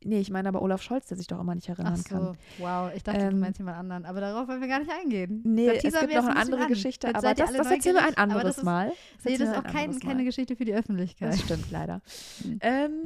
Nee, 0.06 0.20
ich 0.20 0.30
meine 0.30 0.50
aber 0.50 0.62
Olaf 0.62 0.82
Scholz, 0.82 1.08
der 1.08 1.18
sich 1.18 1.28
doch 1.28 1.40
immer 1.40 1.56
nicht 1.56 1.70
erinnern 1.70 1.94
Ach 1.98 2.10
so, 2.10 2.16
kann. 2.16 2.38
Wow, 2.58 2.92
ich 2.96 3.04
dachte, 3.04 3.22
ähm, 3.22 3.32
du 3.32 3.38
meinst 3.38 3.58
jemand 3.60 3.78
anderen. 3.78 4.06
Aber 4.06 4.22
darauf 4.22 4.48
wollen 4.48 4.62
wir 4.62 4.68
gar 4.68 4.80
nicht 4.80 4.92
eingehen. 4.92 5.42
Nee, 5.46 5.70
es 5.70 5.82
gibt 5.82 6.14
noch 6.14 6.26
eine 6.26 6.36
andere 6.36 6.68
Geschichte, 6.68 7.08
Jetzt 7.08 7.16
aber 7.16 7.34
das, 7.34 7.54
das 7.54 7.72
erzählen 7.72 7.96
wir 7.96 8.06
ein 8.06 8.18
anderes 8.18 8.44
das 8.44 8.58
ist, 8.58 8.64
Mal. 8.64 8.92
Das 9.16 9.26
nee, 9.26 9.38
das 9.38 9.50
ist 9.50 9.56
auch 9.56 9.64
kein, 9.64 9.98
keine 10.00 10.24
Geschichte 10.26 10.56
für 10.56 10.66
die 10.66 10.74
Öffentlichkeit. 10.74 11.34
Das 11.34 11.42
stimmt 11.42 11.72
leider. 11.72 12.02
Hm. 12.42 12.60
ähm, 12.62 13.04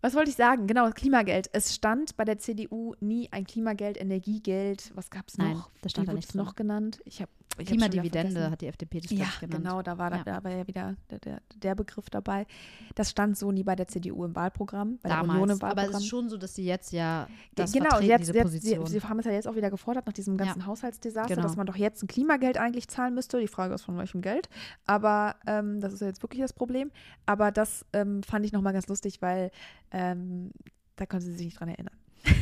was 0.00 0.14
wollte 0.14 0.30
ich 0.30 0.36
sagen? 0.36 0.66
Genau, 0.66 0.90
Klimageld. 0.90 1.48
Es 1.52 1.72
stand 1.76 2.16
bei 2.16 2.24
der 2.24 2.36
CDU 2.38 2.96
nie 2.98 3.28
ein 3.30 3.44
Klimageld, 3.44 3.96
Energiegeld. 4.00 4.90
Was 4.96 5.10
gab 5.10 5.28
es 5.28 5.38
noch? 5.38 5.46
Nein, 5.46 5.62
das 5.80 5.92
stand 5.92 6.08
Wie 6.08 6.10
da 6.10 6.14
nicht 6.16 6.34
noch 6.34 6.56
genannt. 6.56 7.00
Ich 7.04 7.20
habe 7.20 7.30
Klimadividende 7.58 8.50
hat 8.50 8.60
die 8.60 8.66
FDP 8.66 9.00
das 9.00 9.10
ja, 9.10 9.26
genannt. 9.40 9.64
genau, 9.64 9.82
da 9.82 9.98
war, 9.98 10.10
ja. 10.10 10.22
da, 10.24 10.42
war 10.42 10.50
ja 10.50 10.66
wieder 10.66 10.96
der, 11.10 11.18
der, 11.18 11.42
der, 11.54 11.74
Begriff 11.74 12.08
dabei. 12.10 12.46
Das 12.94 13.10
stand 13.10 13.36
so 13.36 13.52
nie 13.52 13.62
bei 13.62 13.76
der 13.76 13.88
CDU 13.88 14.24
im 14.24 14.34
Wahlprogramm, 14.34 14.98
bei 15.02 15.08
Damals, 15.08 15.26
der 15.26 15.34
Union 15.34 15.50
im 15.50 15.62
Wahlprogramm. 15.62 15.86
Aber 15.86 15.96
es 15.96 16.02
ist 16.02 16.08
schon 16.08 16.28
so, 16.28 16.36
dass 16.36 16.54
sie 16.54 16.64
jetzt 16.64 16.92
ja 16.92 17.28
das 17.54 17.72
genau, 17.72 18.00
jetzt, 18.00 18.20
diese 18.20 18.32
Position. 18.32 18.86
Sie, 18.86 18.98
sie, 18.98 19.06
haben 19.06 19.18
es 19.18 19.26
ja 19.26 19.32
jetzt 19.32 19.46
auch 19.46 19.56
wieder 19.56 19.70
gefordert 19.70 20.06
nach 20.06 20.12
diesem 20.12 20.36
ganzen 20.36 20.60
ja. 20.60 20.66
Haushaltsdesaster, 20.66 21.34
genau. 21.34 21.46
dass 21.46 21.56
man 21.56 21.66
doch 21.66 21.76
jetzt 21.76 22.02
ein 22.02 22.06
Klimageld 22.06 22.58
eigentlich 22.58 22.88
zahlen 22.88 23.14
müsste. 23.14 23.38
Die 23.38 23.48
Frage 23.48 23.74
ist, 23.74 23.82
von 23.82 23.98
welchem 23.98 24.22
Geld. 24.22 24.48
Aber 24.86 25.36
ähm, 25.46 25.80
das 25.80 25.92
ist 25.92 26.00
ja 26.00 26.06
jetzt 26.06 26.22
wirklich 26.22 26.40
das 26.40 26.52
Problem. 26.52 26.90
Aber 27.26 27.50
das 27.50 27.84
ähm, 27.92 28.22
fand 28.22 28.46
ich 28.46 28.52
nochmal 28.52 28.72
ganz 28.72 28.88
lustig, 28.88 29.20
weil 29.20 29.50
ähm, 29.90 30.52
da 30.96 31.06
konnte 31.06 31.26
sie 31.26 31.32
sich 31.34 31.46
nicht 31.46 31.60
dran 31.60 31.68
erinnern. 31.68 31.96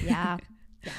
Ja. 0.07 0.39
ja. 0.83 0.93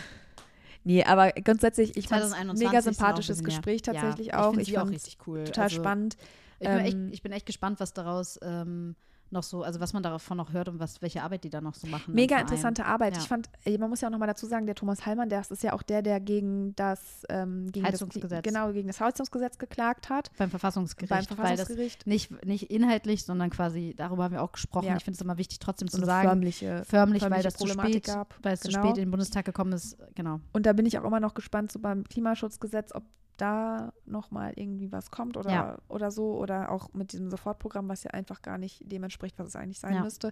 Nee, 0.84 1.04
aber 1.04 1.32
grundsätzlich, 1.32 1.96
ich 1.96 2.08
fand 2.08 2.24
es 2.24 2.34
ein 2.34 2.48
mega 2.54 2.82
sympathisches 2.82 3.44
Gespräch 3.44 3.82
tatsächlich 3.82 4.28
ja, 4.28 4.44
auch. 4.48 4.54
Ich, 4.54 4.70
ich 4.70 4.74
fand 4.74 4.89
es 4.89 4.96
richtig 4.96 5.17
cool. 5.28 5.44
Total 5.44 5.65
also, 5.65 5.76
spannend. 5.76 6.17
Ich 6.60 6.67
bin, 6.67 6.78
echt, 6.80 6.94
ähm, 6.94 7.10
ich 7.12 7.22
bin 7.22 7.32
echt 7.32 7.46
gespannt, 7.46 7.80
was 7.80 7.94
daraus 7.94 8.39
ähm, 8.41 8.96
noch 9.32 9.44
so, 9.44 9.63
also 9.63 9.80
was 9.80 9.94
man 9.94 10.04
davon 10.04 10.38
noch 10.38 10.54
hört 10.54 10.70
und 10.70 10.80
was, 10.80 11.02
welche 11.02 11.24
Arbeit 11.24 11.44
die 11.44 11.50
da 11.50 11.62
noch 11.62 11.74
so 11.74 11.88
machen. 11.88 12.13
Mega 12.13 12.39
interessante 12.39 12.86
Arbeit. 12.86 13.15
Ja. 13.15 13.22
Ich 13.22 13.28
fand, 13.28 13.50
man 13.80 13.89
muss 13.89 14.02
ja 14.02 14.08
auch 14.08 14.12
nochmal 14.12 14.28
dazu 14.28 14.46
sagen, 14.46 14.65
der 14.65 14.76
Thomas 14.76 15.06
Hallmann, 15.06 15.30
der 15.30 15.41
ist 15.41 15.63
ja 15.63 15.74
auch 15.74 15.82
der, 15.82 16.02
der 16.02 16.20
gegen 16.20 16.76
das, 16.76 17.24
ähm, 17.30 17.72
gegen 17.72 17.86
Heizungsgesetz. 17.86 18.30
Das, 18.30 18.54
genau, 18.54 18.72
gegen 18.72 18.88
das 18.88 19.00
Heizungsgesetz 19.00 19.58
geklagt 19.58 20.10
hat. 20.10 20.32
Beim 20.38 20.50
Verfassungsgericht. 20.50 21.10
Beim 21.10 21.26
Verfassungsgericht. 21.26 22.08
nicht, 22.08 22.46
nicht 22.46 22.72
inhaltlich, 22.72 23.24
sondern 23.24 23.50
quasi, 23.50 23.94
darüber 23.98 24.26
haben 24.26 24.34
wir 24.34 24.41
auch 24.41 24.52
gesprochen. 24.52 24.88
Ja. 24.88 24.98
Ich 24.98 25.04
finde 25.04 25.15
es 25.15 25.22
immer 25.22 25.38
wichtig, 25.38 25.60
trotzdem 25.60 25.88
so 25.88 26.00
zu 26.00 26.06
sagen. 26.06 26.28
Förmliche, 26.28 26.84
förmlich, 26.86 27.22
weil 27.30 27.44
das 27.44 27.56
zu 27.56 27.67
spät, 27.67 28.06
gab. 28.06 28.36
Weil 28.41 28.54
es 28.54 28.62
genau. 28.62 28.82
zu 28.82 28.88
spät 28.88 28.98
in 28.98 29.06
den 29.06 29.12
Bundestag 29.12 29.46
gekommen 29.46 29.74
ist. 29.74 29.98
Genau. 30.15 30.39
Und 30.54 30.65
da 30.65 30.74
bin 30.74 30.86
ich 30.86 30.98
auch 31.00 31.04
immer 31.04 31.20
noch 31.20 31.34
gespannt, 31.34 31.72
so 31.72 31.80
beim 31.80 32.04
Klimaschutzgesetz, 32.04 32.94
ob 32.94 33.04
da 33.42 33.94
nochmal 34.06 34.54
irgendwie 34.56 34.92
was 34.92 35.10
kommt 35.10 35.36
oder, 35.36 35.52
ja. 35.52 35.78
oder 35.88 36.12
so 36.12 36.38
oder 36.38 36.72
auch 36.72 36.94
mit 36.94 37.12
diesem 37.12 37.30
Sofortprogramm, 37.30 37.90
was 37.90 38.04
ja 38.04 38.12
einfach 38.12 38.42
gar 38.42 38.58
nicht 38.58 38.92
dem 38.92 39.04
entspricht, 39.04 39.40
was 39.40 39.48
es 39.48 39.56
eigentlich 39.56 39.80
sein 39.80 39.96
ja. 39.96 40.04
müsste. 40.04 40.32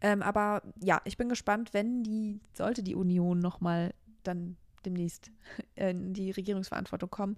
Ähm, 0.00 0.22
aber 0.22 0.62
ja, 0.82 1.00
ich 1.04 1.16
bin 1.16 1.28
gespannt, 1.28 1.72
wenn 1.72 2.02
die, 2.02 2.40
sollte 2.52 2.82
die 2.82 2.96
Union 2.96 3.38
nochmal 3.38 3.94
dann 4.24 4.56
demnächst 4.84 5.30
in 5.76 6.12
die 6.14 6.32
Regierungsverantwortung 6.32 7.10
kommen, 7.10 7.36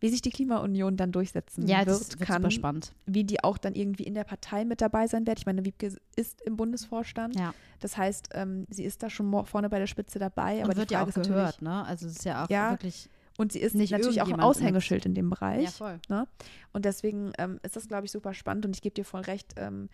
wie 0.00 0.10
sich 0.10 0.20
die 0.20 0.30
Klimaunion 0.30 0.98
dann 0.98 1.12
durchsetzen 1.12 1.66
ja, 1.66 1.86
wird, 1.86 2.20
kann, 2.20 2.42
super 2.42 2.50
spannend. 2.50 2.94
wie 3.06 3.24
die 3.24 3.42
auch 3.42 3.56
dann 3.56 3.74
irgendwie 3.74 4.02
in 4.02 4.12
der 4.12 4.24
Partei 4.24 4.66
mit 4.66 4.82
dabei 4.82 5.06
sein 5.06 5.26
wird. 5.26 5.38
Ich 5.38 5.46
meine, 5.46 5.64
Wiebke 5.64 5.96
ist 6.16 6.42
im 6.42 6.56
Bundesvorstand, 6.56 7.36
ja. 7.36 7.54
das 7.80 7.96
heißt, 7.96 8.30
ähm, 8.34 8.66
sie 8.68 8.84
ist 8.84 9.02
da 9.02 9.08
schon 9.08 9.46
vorne 9.46 9.70
bei 9.70 9.78
der 9.78 9.86
Spitze 9.86 10.18
dabei. 10.18 10.58
Und 10.58 10.64
aber 10.64 10.76
wird 10.76 10.90
ja 10.90 11.02
auch 11.02 11.10
gehört, 11.14 11.62
ne? 11.62 11.86
Also 11.86 12.06
es 12.06 12.16
ist 12.16 12.24
ja 12.26 12.44
auch 12.44 12.50
ja, 12.50 12.72
wirklich 12.72 13.08
und 13.36 13.52
sie 13.52 13.60
ist 13.60 13.74
nicht 13.74 13.90
natürlich 13.90 14.22
auch 14.22 14.28
ein 14.28 14.40
Aushängeschild 14.40 15.06
in 15.06 15.14
dem 15.14 15.30
Bereich. 15.30 15.64
Ja, 15.64 15.70
voll. 15.70 16.00
Ne? 16.08 16.26
Und 16.72 16.84
deswegen 16.84 17.32
ähm, 17.38 17.58
ist 17.62 17.76
das, 17.76 17.88
glaube 17.88 18.06
ich, 18.06 18.12
super 18.12 18.32
spannend. 18.34 18.64
Und 18.66 18.76
ich 18.76 18.82
gebe 18.82 18.94
dir 18.94 19.04
voll 19.04 19.22
recht. 19.22 19.54
Ähm, 19.56 19.88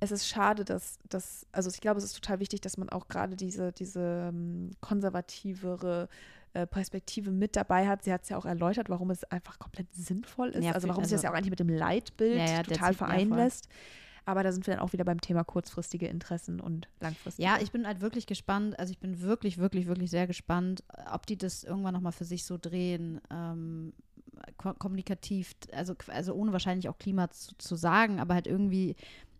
es 0.00 0.12
ist 0.12 0.26
schade, 0.26 0.64
dass, 0.64 0.98
dass, 1.08 1.46
also 1.52 1.68
ich 1.68 1.80
glaube, 1.80 1.98
es 1.98 2.04
ist 2.04 2.14
total 2.14 2.40
wichtig, 2.40 2.62
dass 2.62 2.78
man 2.78 2.88
auch 2.88 3.08
gerade 3.08 3.36
diese, 3.36 3.72
diese 3.72 4.30
ähm, 4.30 4.70
konservativere 4.80 6.08
äh, 6.54 6.66
Perspektive 6.66 7.30
mit 7.30 7.54
dabei 7.54 7.86
hat. 7.86 8.02
Sie 8.02 8.12
hat 8.12 8.22
es 8.22 8.30
ja 8.30 8.38
auch 8.38 8.46
erläutert, 8.46 8.88
warum 8.88 9.10
es 9.10 9.24
einfach 9.24 9.58
komplett 9.58 9.92
sinnvoll 9.94 10.48
ist. 10.48 10.64
Ja, 10.64 10.72
also 10.72 10.88
warum 10.88 11.04
sich 11.04 11.12
das 11.12 11.18
also- 11.18 11.26
ja 11.26 11.30
auch 11.32 11.36
eigentlich 11.36 11.50
mit 11.50 11.60
dem 11.60 11.68
Leitbild 11.68 12.38
Ja, 12.38 12.46
ja, 12.46 12.62
total 12.62 12.94
vereinen 12.94 13.34
lässt. 13.34 13.68
Aber 14.30 14.42
da 14.42 14.52
sind 14.52 14.66
wir 14.66 14.74
dann 14.74 14.82
auch 14.82 14.92
wieder 14.92 15.04
beim 15.04 15.20
Thema 15.20 15.44
kurzfristige 15.44 16.06
Interessen 16.06 16.60
und 16.60 16.88
langfristige. 17.00 17.46
Ja, 17.46 17.58
ich 17.60 17.72
bin 17.72 17.86
halt 17.86 18.00
wirklich 18.00 18.26
gespannt. 18.26 18.78
Also 18.78 18.92
ich 18.92 18.98
bin 18.98 19.20
wirklich, 19.20 19.58
wirklich, 19.58 19.86
wirklich 19.86 20.10
sehr 20.10 20.26
gespannt, 20.26 20.82
ob 21.12 21.26
die 21.26 21.36
das 21.36 21.64
irgendwann 21.64 21.94
nochmal 21.94 22.12
für 22.12 22.24
sich 22.24 22.44
so 22.44 22.58
drehen, 22.60 23.20
ähm, 23.30 23.92
ko 24.56 24.74
kommunikativ, 24.74 25.54
also, 25.72 25.94
also 26.08 26.34
ohne 26.34 26.52
wahrscheinlich 26.52 26.88
auch 26.88 26.98
Klima 26.98 27.30
zu, 27.30 27.54
zu 27.58 27.76
sagen, 27.76 28.20
aber 28.20 28.34
halt 28.34 28.46
irgendwie, 28.46 28.96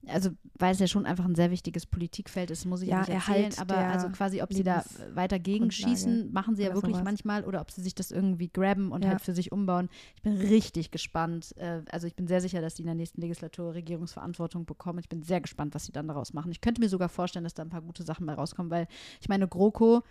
also 0.07 0.31
weil 0.59 0.73
es 0.73 0.79
ja 0.79 0.87
schon 0.87 1.07
einfach 1.07 1.25
ein 1.25 1.35
sehr 1.35 1.51
wichtiges 1.51 1.87
Politikfeld 1.87 2.51
ist, 2.51 2.65
muss 2.65 2.83
ich 2.83 2.89
Ja, 2.89 3.01
nicht 3.01 3.11
erzählen, 3.11 3.53
Erhalt 3.53 3.59
aber 3.59 3.77
also 3.89 4.09
quasi, 4.09 4.41
ob 4.43 4.53
sie 4.53 4.63
da 4.63 4.83
weiter 5.15 5.39
gegenschießen, 5.39 6.33
machen 6.33 6.57
sie 6.57 6.63
ja 6.63 6.75
wirklich 6.75 6.95
sowas. 6.97 7.05
manchmal, 7.05 7.45
oder 7.45 7.61
ob 7.61 7.71
sie 7.71 7.83
sich 7.83 7.95
das 7.95 8.11
irgendwie 8.11 8.49
grabben 8.49 8.93
und 8.93 9.05
Ja. 9.05 9.11
halt 9.11 9.21
für 9.21 9.35
sich 9.35 9.53
umbauen. 9.53 9.89
Ich 10.17 10.23
bin 10.23 10.37
richtig 10.37 10.91
gespannt. 10.91 11.55
Äh, 11.59 11.83
also 11.91 12.07
ich 12.07 12.15
bin 12.17 12.27
sehr 12.27 12.41
sicher, 12.41 12.61
dass 12.61 12.75
die 12.75 12.83
in 12.83 12.87
der 12.87 12.95
nächsten 12.95 13.21
Legislatur 13.21 13.75
Regierungsverantwortung 13.75 14.65
bekommen. 14.65 14.99
Ich 15.01 15.09
bin 15.09 15.23
sehr 15.23 15.41
gespannt, 15.41 15.75
was 15.75 15.85
sie 15.87 15.93
dann 15.93 16.09
daraus 16.09 16.33
machen. 16.33 16.51
Ich 16.51 16.61
könnte 16.61 16.81
mir 16.81 16.89
sogar 16.89 17.09
vorstellen, 17.09 17.45
dass 17.45 17.55
da 17.55 17.63
ein 17.63 17.71
paar 17.71 17.83
gute 17.83 18.03
Sachen 18.03 18.27
bei 18.27 18.35
rauskommen, 18.35 18.71
weil 18.71 18.87
ich 19.21 19.29
meine, 19.29 19.49
GroKo, 19.49 20.03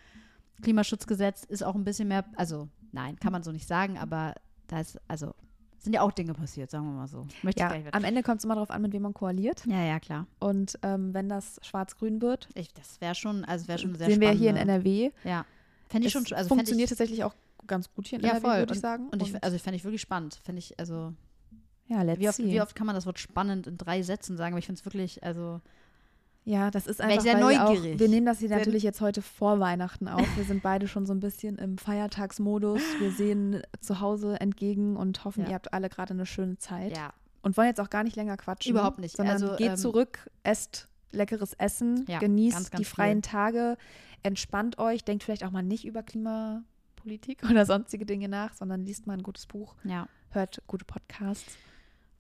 Klimaschutzgesetz 0.62 1.44
ist 1.46 1.64
auch 1.64 1.76
ein 1.76 1.84
bisschen 1.84 2.08
mehr, 2.10 2.26
also 2.36 2.68
nein, 2.92 3.16
kann 3.20 3.32
man 3.32 3.44
so 3.44 3.52
nicht 3.52 3.68
sagen, 3.68 3.98
aber 3.98 4.36
da 4.68 4.80
ist, 4.82 5.00
also 5.08 5.34
sind 5.80 5.94
ja 5.94 6.02
auch 6.02 6.12
Dinge 6.12 6.34
passiert, 6.34 6.70
sagen 6.72 6.86
wir 6.86 6.92
mal 6.92 7.08
so. 7.08 7.28
Möchte 7.42 7.62
Ja, 7.62 7.74
am 7.92 8.04
Ende 8.04 8.22
kommt 8.24 8.40
es 8.40 8.44
immer 8.46 8.56
darauf 8.56 8.72
an, 8.72 8.82
mit 8.82 8.92
wem 8.94 9.02
man 9.04 9.14
koaliert. 9.14 9.66
ja, 9.66 9.84
ja, 9.84 10.00
klar. 10.00 10.28
Und 10.40 10.78
ähm, 10.84 11.14
wenn 11.14 11.30
das 11.30 11.60
schwarz-grün 11.64 12.22
wird, 12.22 12.50
Ich, 12.56 12.74
das 12.74 13.00
wäre 13.02 13.16
schon, 13.16 13.46
also 13.46 13.68
wäre 13.68 13.80
schon 13.80 13.96
sehr 13.96 14.08
sehen 14.10 14.22
wir 14.22 14.32
hier 14.32 14.50
in 14.50 14.58
NRW. 14.58 15.12
Ja. 15.24 15.46
Fände 15.88 16.08
ich 16.08 16.14
schon, 16.14 16.26
also 16.34 16.50
funktioniert 16.50 16.86
ich, 16.92 16.98
tatsächlich 16.98 17.24
auch 17.24 17.34
ganz 17.66 17.92
gut 17.94 18.08
hier 18.08 18.20
in 18.20 18.26
Ja, 18.26 18.32
NRW, 18.38 18.60
würde 18.60 18.74
ich 18.74 18.80
sagen. 18.80 19.10
und 19.10 19.22
ich, 19.22 19.44
also 19.44 19.58
fände 19.58 19.78
ich 19.78 19.84
wirklich 19.84 20.02
spannend. 20.02 20.40
Fände 20.44 20.60
ich, 20.60 20.78
also, 20.80 21.14
ja, 21.88 22.02
let's 22.04 22.20
wie 22.20 22.28
oft, 22.30 22.38
see. 22.38 22.52
wie 22.52 22.62
oft 22.62 22.76
kann 22.76 22.86
man 22.86 22.96
das 22.96 23.06
Wort 23.06 23.20
spannend 23.20 23.66
in 23.68 23.78
drei 23.78 24.02
Sätzen 24.04 24.38
sagen? 24.38 24.54
Aber 24.54 24.60
ich 24.60 24.66
finde 24.66 24.80
es 24.80 24.86
wirklich, 24.86 25.24
also, 25.24 25.62
Ja, 26.46 26.72
das 26.72 26.88
ist 26.88 27.00
einfach, 27.02 27.22
sehr 27.22 27.38
wir, 27.38 27.46
auch, 27.64 27.70
neugierig. 27.74 28.00
wir 28.00 28.08
nehmen 28.10 28.26
das 28.26 28.40
hier 28.40 28.50
natürlich 28.50 28.82
jetzt 28.84 29.02
heute 29.02 29.22
vor 29.22 29.60
Weihnachten 29.60 30.08
auf. 30.08 30.26
Wir 30.36 30.44
sind 30.46 30.64
beide 30.64 30.88
schon 30.88 31.06
so 31.06 31.14
ein 31.14 31.20
bisschen 31.20 31.58
im 31.58 31.78
Feiertagsmodus. 31.78 32.82
Wir 33.00 33.12
sehen 33.12 33.62
zu 33.82 34.00
Hause 34.00 34.40
entgegen 34.40 34.96
und 34.98 35.24
hoffen, 35.26 35.44
Ja. 35.44 35.50
ihr 35.50 35.56
habt 35.56 35.74
alle 35.74 35.90
gerade 35.90 36.14
eine 36.14 36.26
schöne 36.26 36.58
Zeit. 36.58 36.96
ja. 36.96 37.14
Und 37.42 37.56
wollen 37.56 37.68
jetzt 37.70 37.80
auch 37.80 37.90
gar 37.90 38.04
nicht 38.04 38.18
länger 38.18 38.36
quatschen. 38.36 38.72
Überhaupt 38.72 39.00
nicht. 39.00 39.16
Sondern 39.16 39.42
Also, 39.42 39.56
geht 39.56 39.70
ähm, 39.70 39.78
zurück, 39.78 40.30
esst 40.44 40.90
leckeres 41.12 41.54
Essen, 41.54 42.04
Ja, 42.08 42.20
genießt 42.20 42.56
ganz, 42.58 42.70
ganz 42.72 42.80
die 42.80 42.86
freien 42.86 43.22
Tage, 43.22 43.78
entspannt 44.24 44.78
euch, 44.78 45.06
denkt 45.06 45.24
vielleicht 45.24 45.46
auch 45.46 45.52
mal 45.52 45.64
nicht 45.64 45.86
über 45.86 46.04
Klimapolitik 46.04 47.44
oder 47.50 47.66
sonstige 47.66 48.06
Dinge 48.06 48.28
nach, 48.28 48.54
sondern 48.54 48.82
liest 48.86 49.08
mal 49.08 49.14
ein 49.14 49.24
gutes 49.24 49.46
Buch, 49.46 49.76
Ja. 49.86 50.08
hört 50.32 50.62
gute 50.68 50.84
Podcasts. 50.86 51.58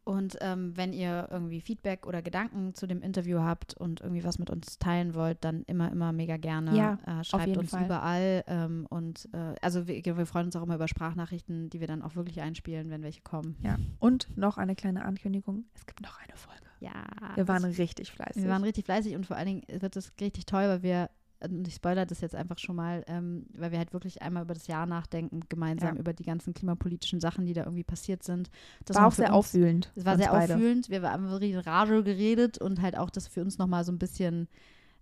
Und 0.09 0.37
ähm, 0.41 0.75
wenn 0.75 0.91
ihr 0.91 1.27
irgendwie 1.29 1.61
Feedback 1.61 2.07
oder 2.07 2.23
Gedanken 2.23 2.73
zu 2.73 2.87
dem 2.87 3.03
Interview 3.03 3.41
habt 3.41 3.75
und 3.75 4.01
irgendwie 4.01 4.23
was 4.23 4.39
mit 4.39 4.49
uns 4.49 4.79
teilen 4.79 5.13
wollt, 5.13 5.37
dann 5.41 5.61
immer, 5.67 5.91
immer 5.91 6.13
mega 6.13 6.37
gerne. 6.37 6.75
Ja, 6.75 6.97
äh, 7.05 7.23
schreibt 7.23 7.55
uns 7.57 7.69
Fall. 7.69 7.85
überall. 7.85 8.43
Ähm, 8.47 8.87
und 8.89 9.29
äh, 9.33 9.53
also 9.61 9.85
wir, 9.87 10.03
wir 10.03 10.25
freuen 10.25 10.47
uns 10.47 10.55
auch 10.55 10.63
immer 10.63 10.73
über 10.73 10.87
Sprachnachrichten, 10.87 11.69
die 11.69 11.79
wir 11.79 11.85
dann 11.85 12.01
auch 12.01 12.15
wirklich 12.15 12.41
einspielen, 12.41 12.89
wenn 12.89 13.03
welche 13.03 13.21
kommen. 13.21 13.55
Ja. 13.61 13.77
Und 13.99 14.35
noch 14.35 14.57
eine 14.57 14.73
kleine 14.73 15.05
Ankündigung: 15.05 15.65
Es 15.75 15.85
gibt 15.85 16.01
noch 16.01 16.19
eine 16.19 16.35
Folge. 16.35 16.59
Ja. 16.79 17.03
Wir 17.35 17.47
waren 17.47 17.63
richtig 17.63 18.11
fleißig. 18.11 18.41
wir 18.41 18.49
waren 18.49 18.63
richtig 18.63 18.85
fleißig 18.85 19.15
und 19.15 19.27
vor 19.27 19.37
allen 19.37 19.45
Dingen 19.45 19.63
wird 19.69 19.95
es 19.95 20.11
richtig 20.19 20.47
toll, 20.47 20.63
weil 20.63 20.81
wir, 20.81 21.11
und 21.41 21.67
ich 21.67 21.75
spoilere 21.75 22.05
das 22.05 22.21
jetzt 22.21 22.35
einfach 22.35 22.57
schon 22.57 22.75
mal, 22.75 23.03
ähm, 23.07 23.45
weil 23.53 23.71
wir 23.71 23.77
halt 23.79 23.93
wirklich 23.93 24.21
einmal 24.21 24.43
über 24.43 24.53
das 24.53 24.67
Jahr 24.67 24.85
nachdenken, 24.85 25.41
gemeinsam 25.49 25.95
Ja. 25.95 25.99
über 25.99 26.13
die 26.13 26.23
ganzen 26.23 26.53
klimapolitischen 26.53 27.19
Sachen, 27.21 27.45
die 27.45 27.53
da 27.53 27.63
irgendwie 27.63 27.83
passiert 27.83 28.23
sind. 28.23 28.49
Das 28.85 28.97
war 28.97 29.07
auch 29.07 29.11
sehr 29.11 29.27
uns- 29.29 29.35
aufwühlend. 29.35 29.91
Es 29.95 30.05
war 30.05 30.17
sehr 30.17 30.31
beide. 30.31 30.55
auffühlend. 30.55 30.89
Wir 30.89 31.01
haben 31.03 31.29
wirklich 31.29 31.65
Radio 31.65 32.03
geredet 32.03 32.57
und 32.57 32.81
halt 32.81 32.97
auch 32.97 33.09
das 33.09 33.27
für 33.27 33.41
uns 33.41 33.57
nochmal 33.57 33.83
so 33.83 33.91
ein 33.91 33.99
bisschen 33.99 34.47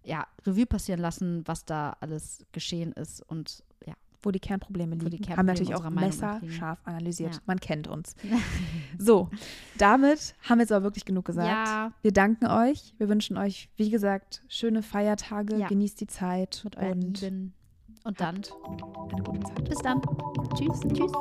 ja, 0.03 0.25
Revue 0.45 0.65
passieren 0.65 1.01
lassen, 1.01 1.41
was 1.47 1.65
da 1.65 1.97
alles 1.99 2.45
geschehen 2.53 2.93
ist. 2.93 3.21
Und 3.29 3.63
ja, 3.85 3.93
wo 4.21 4.31
die 4.31 4.39
Kernprobleme 4.39 4.95
liegen, 4.95 5.09
die 5.09 5.17
Kernprobleme 5.17 5.37
haben 5.37 5.45
wir 5.47 5.53
natürlich 5.53 5.75
auch 5.75 5.89
messerscharf 5.89 6.79
analysiert. 6.85 7.35
Ja. 7.35 7.41
Man 7.45 7.59
kennt 7.59 7.87
uns. 7.87 8.15
so, 8.97 9.29
damit 9.77 10.35
haben 10.43 10.57
wir 10.59 10.63
jetzt 10.63 10.71
aber 10.71 10.85
wirklich 10.85 11.05
genug 11.05 11.25
gesagt. 11.25 11.47
Ja. 11.47 11.91
Wir 12.01 12.11
danken 12.11 12.47
euch. 12.47 12.93
Wir 12.97 13.09
wünschen 13.09 13.37
euch, 13.37 13.69
wie 13.77 13.89
gesagt, 13.89 14.43
schöne 14.47 14.81
Feiertage. 14.81 15.57
Ja. 15.57 15.67
Genießt 15.67 16.01
die 16.01 16.07
Zeit. 16.07 16.61
Mit 16.63 16.75
und, 16.77 17.21
Lieben. 17.21 17.53
und 18.03 18.19
dann 18.19 18.35
eine 18.35 19.23
gute 19.23 19.39
Zeit. 19.41 19.69
Bis 19.69 19.79
dann. 19.79 20.01
Tschüss. 20.55 20.81
Tschüss. 20.93 21.11